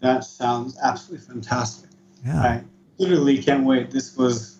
That 0.00 0.24
sounds 0.24 0.76
absolutely 0.82 1.26
fantastic. 1.26 1.90
yeah 2.24 2.42
I 2.42 2.64
literally 2.98 3.42
can't 3.42 3.64
wait. 3.64 3.90
This 3.90 4.16
was, 4.16 4.58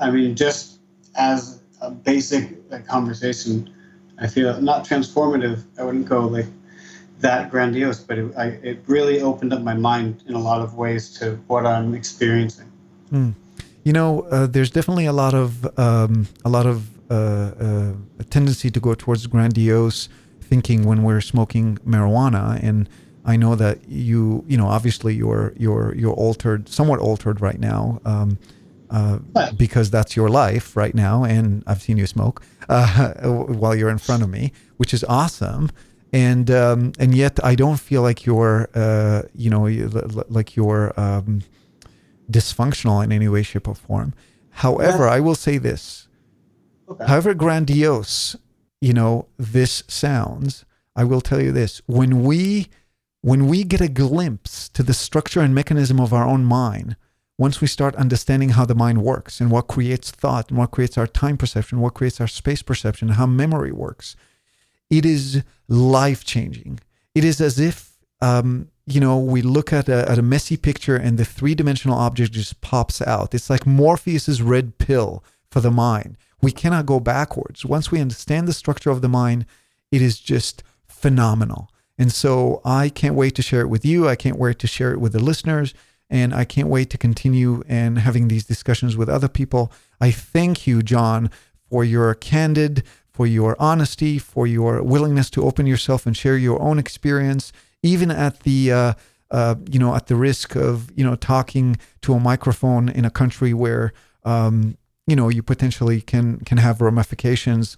I 0.00 0.10
mean, 0.10 0.34
just 0.34 0.80
as 1.14 1.60
a 1.80 1.90
basic 1.90 2.58
like, 2.70 2.86
conversation, 2.86 3.70
I 4.18 4.26
feel 4.26 4.60
not 4.60 4.84
transformative. 4.84 5.62
I 5.78 5.84
wouldn't 5.84 6.08
go 6.08 6.26
like 6.26 6.46
that 7.20 7.50
grandiose, 7.50 8.00
but 8.00 8.18
it, 8.18 8.32
I, 8.36 8.46
it 8.62 8.82
really 8.86 9.20
opened 9.20 9.52
up 9.52 9.62
my 9.62 9.74
mind 9.74 10.22
in 10.26 10.34
a 10.34 10.38
lot 10.38 10.60
of 10.60 10.74
ways 10.74 11.10
to 11.18 11.36
what 11.46 11.66
I'm 11.66 11.94
experiencing. 11.94 12.70
you 13.84 13.92
know 13.92 14.20
uh, 14.30 14.46
there's 14.46 14.70
definitely 14.70 15.06
a 15.06 15.12
lot 15.12 15.34
of 15.34 15.78
um, 15.78 16.28
a 16.44 16.48
lot 16.48 16.66
of 16.66 17.10
uh, 17.10 17.14
uh, 17.14 17.92
a 18.18 18.24
tendency 18.24 18.70
to 18.70 18.80
go 18.80 18.94
towards 18.94 19.26
grandiose 19.26 20.08
thinking 20.42 20.84
when 20.84 21.02
we're 21.02 21.22
smoking 21.22 21.78
marijuana. 21.86 22.62
And 22.62 22.88
I 23.24 23.36
know 23.36 23.54
that 23.54 23.88
you 23.88 24.44
you 24.46 24.56
know 24.56 24.66
obviously 24.66 25.14
you're 25.14 25.54
you're 25.56 25.94
you're 25.94 26.12
altered 26.12 26.68
somewhat 26.68 27.00
altered 27.00 27.40
right 27.40 27.58
now 27.58 28.00
um, 28.04 28.38
uh, 28.90 29.18
because 29.56 29.90
that's 29.90 30.16
your 30.16 30.28
life 30.28 30.76
right 30.76 30.94
now. 30.94 31.24
And 31.24 31.64
I've 31.66 31.80
seen 31.80 31.96
you 31.96 32.06
smoke 32.06 32.42
uh, 32.68 33.14
while 33.60 33.74
you're 33.74 33.90
in 33.90 33.98
front 33.98 34.22
of 34.22 34.28
me 34.28 34.52
which 34.78 34.94
is 34.94 35.04
awesome 35.04 35.70
and 36.12 36.50
um, 36.50 36.92
and 36.98 37.14
yet 37.14 37.42
I 37.44 37.54
don't 37.54 37.78
feel 37.78 38.02
like 38.02 38.24
you're 38.24 38.68
uh, 38.74 39.22
you 39.34 39.50
know 39.50 39.64
like 40.28 40.56
you're 40.56 40.98
um, 40.98 41.42
dysfunctional 42.30 43.02
in 43.04 43.12
any 43.12 43.28
way, 43.28 43.42
shape, 43.42 43.68
or 43.68 43.74
form. 43.74 44.14
However, 44.50 45.08
I 45.08 45.20
will 45.20 45.34
say 45.34 45.58
this: 45.58 46.08
Okay. 46.88 47.04
however 47.06 47.34
grandiose 47.34 48.36
you 48.80 48.92
know 48.92 49.26
this 49.36 49.82
sounds, 49.88 50.64
I 50.96 51.04
will 51.04 51.20
tell 51.20 51.40
you 51.42 51.52
this: 51.52 51.82
when 51.86 52.22
we 52.22 52.68
when 53.20 53.46
we 53.48 53.64
get 53.64 53.80
a 53.80 53.88
glimpse 53.88 54.68
to 54.70 54.82
the 54.82 54.94
structure 54.94 55.40
and 55.40 55.54
mechanism 55.54 56.00
of 56.00 56.12
our 56.12 56.26
own 56.26 56.44
mind, 56.44 56.96
once 57.36 57.60
we 57.60 57.66
start 57.66 57.94
understanding 57.96 58.50
how 58.50 58.64
the 58.64 58.74
mind 58.74 59.02
works 59.02 59.40
and 59.40 59.50
what 59.50 59.66
creates 59.68 60.10
thought 60.10 60.48
and 60.48 60.58
what 60.58 60.70
creates 60.70 60.96
our 60.96 61.06
time 61.06 61.36
perception, 61.36 61.80
what 61.80 61.94
creates 61.94 62.20
our 62.20 62.26
space 62.26 62.62
perception, 62.62 63.08
how 63.10 63.26
memory 63.26 63.72
works, 63.72 64.16
it 64.90 65.04
is 65.04 65.42
life 65.68 66.24
changing. 66.24 66.80
It 67.14 67.24
is 67.24 67.40
as 67.40 67.58
if, 67.58 67.96
um, 68.20 68.68
you 68.86 69.00
know, 69.00 69.18
we 69.18 69.42
look 69.42 69.72
at 69.72 69.88
a, 69.88 70.10
at 70.10 70.18
a 70.18 70.22
messy 70.22 70.56
picture 70.56 70.96
and 70.96 71.18
the 71.18 71.24
three 71.24 71.54
dimensional 71.54 71.98
object 71.98 72.32
just 72.32 72.60
pops 72.60 73.02
out. 73.02 73.34
It's 73.34 73.50
like 73.50 73.66
Morpheus's 73.66 74.40
red 74.40 74.78
pill 74.78 75.22
for 75.50 75.60
the 75.60 75.70
mind. 75.70 76.16
We 76.40 76.52
cannot 76.52 76.86
go 76.86 77.00
backwards. 77.00 77.64
Once 77.64 77.90
we 77.90 78.00
understand 78.00 78.46
the 78.46 78.52
structure 78.52 78.90
of 78.90 79.02
the 79.02 79.08
mind, 79.08 79.44
it 79.90 80.00
is 80.00 80.20
just 80.20 80.62
phenomenal. 80.86 81.70
And 81.98 82.12
so 82.12 82.60
I 82.64 82.88
can't 82.88 83.16
wait 83.16 83.34
to 83.34 83.42
share 83.42 83.62
it 83.62 83.68
with 83.68 83.84
you. 83.84 84.08
I 84.08 84.14
can't 84.14 84.38
wait 84.38 84.58
to 84.60 84.66
share 84.66 84.92
it 84.92 85.00
with 85.00 85.12
the 85.12 85.18
listeners. 85.22 85.74
And 86.08 86.32
I 86.32 86.44
can't 86.44 86.68
wait 86.68 86.88
to 86.90 86.98
continue 86.98 87.62
and 87.68 87.98
having 87.98 88.28
these 88.28 88.46
discussions 88.46 88.96
with 88.96 89.08
other 89.08 89.28
people. 89.28 89.72
I 90.00 90.10
thank 90.10 90.66
you, 90.66 90.80
John, 90.82 91.30
for 91.68 91.84
your 91.84 92.14
candid, 92.14 92.84
for 93.18 93.26
your 93.26 93.56
honesty, 93.58 94.16
for 94.16 94.46
your 94.46 94.80
willingness 94.80 95.28
to 95.28 95.42
open 95.42 95.66
yourself 95.66 96.06
and 96.06 96.16
share 96.16 96.36
your 96.36 96.62
own 96.62 96.78
experience, 96.78 97.52
even 97.82 98.12
at 98.12 98.38
the 98.44 98.70
uh, 98.70 98.92
uh, 99.32 99.56
you 99.68 99.80
know 99.80 99.92
at 99.96 100.06
the 100.06 100.14
risk 100.14 100.54
of 100.54 100.92
you 100.96 101.04
know 101.04 101.16
talking 101.16 101.76
to 102.00 102.14
a 102.14 102.20
microphone 102.20 102.88
in 102.88 103.04
a 103.04 103.10
country 103.10 103.52
where 103.52 103.92
um, 104.22 104.78
you 105.08 105.16
know 105.16 105.28
you 105.28 105.42
potentially 105.42 106.00
can 106.00 106.38
can 106.44 106.58
have 106.58 106.80
ramifications. 106.80 107.76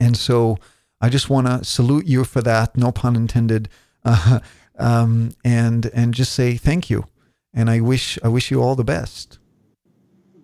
And 0.00 0.16
so 0.16 0.56
I 1.02 1.10
just 1.10 1.28
want 1.28 1.48
to 1.48 1.62
salute 1.62 2.06
you 2.06 2.24
for 2.24 2.40
that, 2.40 2.78
no 2.78 2.92
pun 2.92 3.14
intended, 3.14 3.68
uh, 4.06 4.40
um, 4.78 5.32
and 5.44 5.90
and 5.92 6.14
just 6.14 6.32
say 6.32 6.56
thank 6.56 6.88
you. 6.88 7.04
And 7.52 7.68
I 7.68 7.80
wish 7.80 8.18
I 8.24 8.28
wish 8.28 8.50
you 8.50 8.62
all 8.62 8.74
the 8.74 8.84
best. 8.84 9.38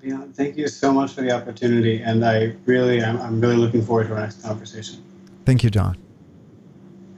Yeah, 0.02 0.24
thank 0.32 0.56
you 0.56 0.66
so 0.66 0.92
much 0.92 1.12
for 1.12 1.20
the 1.20 1.30
opportunity, 1.30 2.02
and 2.02 2.24
I 2.24 2.56
really 2.66 3.04
I'm, 3.04 3.20
I'm 3.20 3.40
really 3.40 3.56
looking 3.56 3.84
forward 3.84 4.08
to 4.08 4.14
our 4.14 4.20
next 4.20 4.42
conversation. 4.42 5.00
Thank 5.44 5.62
you, 5.62 5.70
John. 5.70 5.96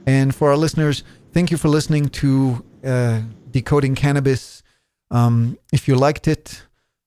And 0.05 0.35
for 0.35 0.51
our 0.51 0.57
listeners, 0.57 1.03
thank 1.33 1.49
you 1.49 1.57
for 1.57 1.67
listening 1.67 2.09
to 2.09 2.63
uh, 2.83 3.21
Decoding 3.49 3.95
Cannabis. 3.95 4.61
Um, 5.09 5.57
if 5.73 5.87
you 5.87 5.95
liked 5.95 6.27
it, 6.27 6.61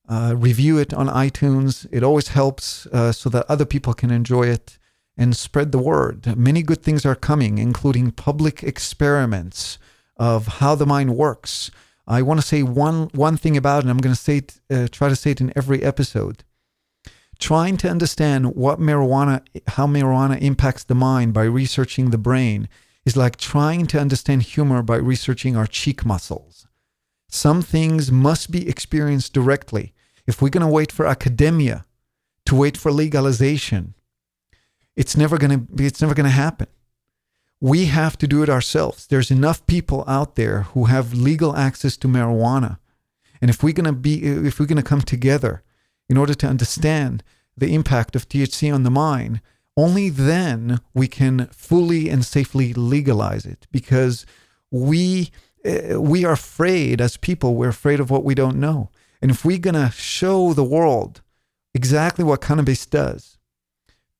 uh, 0.09 0.35
review 0.37 0.79
it 0.79 0.93
on 0.93 1.07
iTunes. 1.07 1.87
It 1.93 2.03
always 2.03 2.29
helps 2.29 2.87
uh, 2.87 3.13
so 3.13 3.31
that 3.31 3.47
other 3.49 3.65
people 3.65 3.95
can 3.95 4.11
enjoy 4.11 4.49
it 4.49 4.79
and 5.17 5.37
spread 5.37 5.71
the 5.71 5.79
word. 5.79 6.37
Many 6.37 6.63
good 6.63 6.83
things 6.83 7.07
are 7.07 7.15
coming, 7.15 7.59
including 7.59 8.11
public 8.11 8.65
experiments 8.65 9.79
of 10.17 10.47
how 10.59 10.75
the 10.75 10.87
mind 10.87 11.17
works. 11.17 11.71
I 12.09 12.23
want 12.23 12.41
to 12.41 12.47
say 12.47 12.63
one 12.63 13.11
one 13.13 13.37
thing 13.37 13.57
about 13.57 13.79
it. 13.79 13.83
And 13.83 13.91
I'm 13.91 13.99
going 13.99 14.15
to 14.15 14.21
say 14.21 14.39
it, 14.39 14.61
uh, 14.71 14.89
try 14.91 15.09
to 15.09 15.17
say 15.17 15.33
it 15.33 15.41
in 15.41 15.53
every 15.55 15.83
episode. 15.83 16.43
Trying 17.39 17.77
to 17.79 17.89
understand 17.89 18.57
what 18.57 18.81
marijuana, 18.81 19.43
how 19.69 19.87
marijuana 19.87 20.41
impacts 20.41 20.83
the 20.83 20.95
mind 20.95 21.35
by 21.35 21.45
researching 21.45 22.11
the 22.11 22.19
brain 22.19 22.69
is 23.05 23.17
like 23.17 23.37
trying 23.37 23.87
to 23.87 24.01
understand 24.01 24.43
humor 24.43 24.83
by 24.83 24.97
researching 24.97 25.57
our 25.57 25.67
cheek 25.67 26.05
muscles. 26.05 26.67
Some 27.29 27.63
things 27.63 28.11
must 28.11 28.51
be 28.51 28.69
experienced 28.69 29.35
directly. 29.35 29.95
If 30.27 30.43
we're 30.43 30.49
going 30.49 30.67
to 30.67 30.73
wait 30.73 30.91
for 30.91 31.07
academia 31.07 31.85
to 32.47 32.57
wait 32.57 32.77
for 32.77 32.91
legalization, 32.91 33.95
it's 34.97 35.17
never 35.17 35.39
going 35.39 35.67
to 35.67 35.85
it's 35.85 36.01
never 36.01 36.15
going 36.15 36.25
to 36.25 36.31
happen. 36.31 36.69
We 37.61 37.87
have 37.87 38.17
to 38.19 38.29
do 38.29 38.43
it 38.43 38.49
ourselves. 38.49 39.07
There's 39.07 39.31
enough 39.31 39.67
people 39.67 40.05
out 40.07 40.37
there 40.37 40.63
who 40.75 40.85
have 40.85 41.13
legal 41.13 41.57
access 41.57 41.97
to 41.99 42.09
marijuana. 42.09 42.79
And 43.41 43.51
if 43.51 43.63
we're 43.63 43.73
going 43.73 43.87
to 43.87 43.93
be 43.93 44.25
if 44.25 44.59
we're 44.59 44.67
going 44.67 44.77
to 44.77 44.83
come 44.83 45.03
together 45.03 45.63
in 46.09 46.17
order 46.17 46.35
to 46.35 46.47
understand 46.47 47.23
the 47.57 47.75
impact 47.75 48.15
of 48.15 48.29
THC 48.29 48.73
on 48.73 48.85
the 48.85 48.91
mind, 48.91 49.41
only 49.79 50.09
then 50.09 50.81
we 50.93 51.07
can 51.07 51.47
fully 51.53 52.09
and 52.09 52.25
safely 52.25 52.73
legalize 52.75 53.47
it 53.47 53.69
because 53.71 54.27
we 54.71 55.31
uh, 55.65 56.01
we 56.01 56.25
are 56.25 56.33
afraid 56.33 57.01
as 57.01 57.17
people 57.17 57.55
we're 57.55 57.69
afraid 57.69 58.01
of 58.01 58.11
what 58.11 58.25
we 58.25 58.35
don't 58.35 58.59
know 58.59 58.91
and 59.23 59.31
if 59.31 59.45
we're 59.45 59.59
going 59.59 59.75
to 59.75 59.91
show 59.93 60.53
the 60.53 60.65
world 60.65 61.23
exactly 61.75 62.25
what 62.25 62.41
cannabis 62.41 62.85
does 62.87 63.38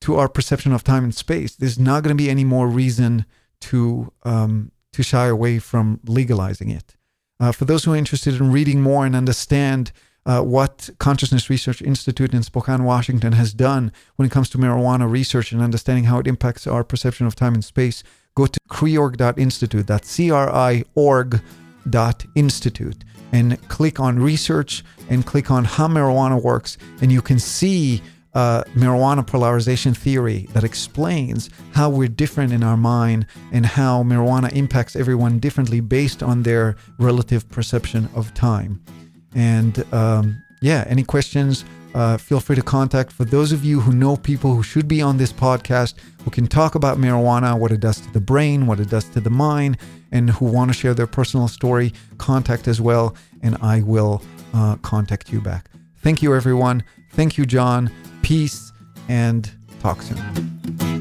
to 0.01 0.15
our 0.15 0.29
perception 0.29 0.71
of 0.71 0.83
time 0.83 1.03
and 1.03 1.13
space, 1.13 1.55
there's 1.55 1.79
not 1.79 2.03
going 2.03 2.15
to 2.15 2.21
be 2.23 2.29
any 2.29 2.43
more 2.43 2.67
reason 2.67 3.25
to 3.61 4.11
um, 4.23 4.71
to 4.93 5.03
shy 5.03 5.27
away 5.27 5.59
from 5.59 5.99
legalizing 6.05 6.69
it. 6.69 6.95
Uh, 7.39 7.51
for 7.51 7.65
those 7.65 7.83
who 7.83 7.93
are 7.93 7.97
interested 7.97 8.35
in 8.35 8.51
reading 8.51 8.81
more 8.81 9.05
and 9.05 9.15
understand 9.15 9.91
uh, 10.25 10.41
what 10.41 10.89
Consciousness 10.99 11.49
Research 11.49 11.81
Institute 11.81 12.33
in 12.33 12.43
Spokane, 12.43 12.83
Washington 12.83 13.33
has 13.33 13.53
done 13.53 13.91
when 14.15 14.25
it 14.25 14.31
comes 14.31 14.49
to 14.49 14.57
marijuana 14.57 15.09
research 15.09 15.51
and 15.51 15.61
understanding 15.61 16.05
how 16.05 16.19
it 16.19 16.27
impacts 16.27 16.67
our 16.67 16.83
perception 16.83 17.25
of 17.25 17.35
time 17.35 17.53
and 17.53 17.63
space, 17.63 18.03
go 18.35 18.45
to 18.45 18.59
criorg.institute. 18.69 19.87
That's 19.87 20.09
C-R-I 20.09 20.83
org 20.95 21.41
dot 21.89 22.25
institute 22.35 23.03
and 23.31 23.59
click 23.69 23.99
on 23.99 24.19
research 24.19 24.83
and 25.09 25.25
click 25.25 25.49
on 25.49 25.63
how 25.63 25.87
marijuana 25.87 26.41
works 26.41 26.77
and 27.01 27.11
you 27.11 27.21
can 27.21 27.39
see 27.39 28.01
uh, 28.33 28.63
marijuana 28.75 29.25
polarization 29.25 29.93
theory 29.93 30.47
that 30.53 30.63
explains 30.63 31.49
how 31.73 31.89
we're 31.89 32.07
different 32.07 32.53
in 32.53 32.63
our 32.63 32.77
mind 32.77 33.25
and 33.51 33.65
how 33.65 34.03
marijuana 34.03 34.51
impacts 34.53 34.95
everyone 34.95 35.39
differently 35.39 35.79
based 35.79 36.21
on 36.21 36.43
their 36.43 36.75
relative 36.99 37.49
perception 37.49 38.07
of 38.15 38.33
time. 38.33 38.81
And 39.35 39.83
um, 39.93 40.41
yeah, 40.61 40.85
any 40.87 41.03
questions? 41.03 41.65
Uh, 41.95 42.17
feel 42.17 42.39
free 42.39 42.55
to 42.55 42.61
contact. 42.61 43.11
For 43.11 43.25
those 43.25 43.51
of 43.51 43.65
you 43.65 43.79
who 43.79 43.91
know 43.91 44.15
people 44.15 44.53
who 44.53 44.61
should 44.61 44.87
be 44.87 45.01
on 45.01 45.17
this 45.17 45.33
podcast, 45.33 45.95
who 46.23 46.29
can 46.29 46.45
talk 46.45 46.75
about 46.75 46.99
marijuana, 46.99 47.57
what 47.57 47.71
it 47.71 47.79
does 47.79 47.99
to 48.01 48.13
the 48.13 48.21
brain, 48.21 48.67
what 48.67 48.79
it 48.79 48.89
does 48.89 49.05
to 49.05 49.19
the 49.19 49.31
mind, 49.31 49.77
and 50.11 50.29
who 50.29 50.45
want 50.45 50.69
to 50.69 50.73
share 50.73 50.93
their 50.93 51.07
personal 51.07 51.47
story, 51.47 51.93
contact 52.19 52.67
as 52.67 52.79
well, 52.79 53.15
and 53.41 53.57
I 53.61 53.81
will 53.81 54.21
uh, 54.53 54.75
contact 54.77 55.31
you 55.33 55.41
back. 55.41 55.69
Thank 55.97 56.21
you, 56.21 56.35
everyone. 56.35 56.83
Thank 57.11 57.37
you, 57.37 57.45
John. 57.45 57.91
Peace 58.21 58.71
and 59.07 59.51
talk 59.81 60.01
soon. 60.01 60.98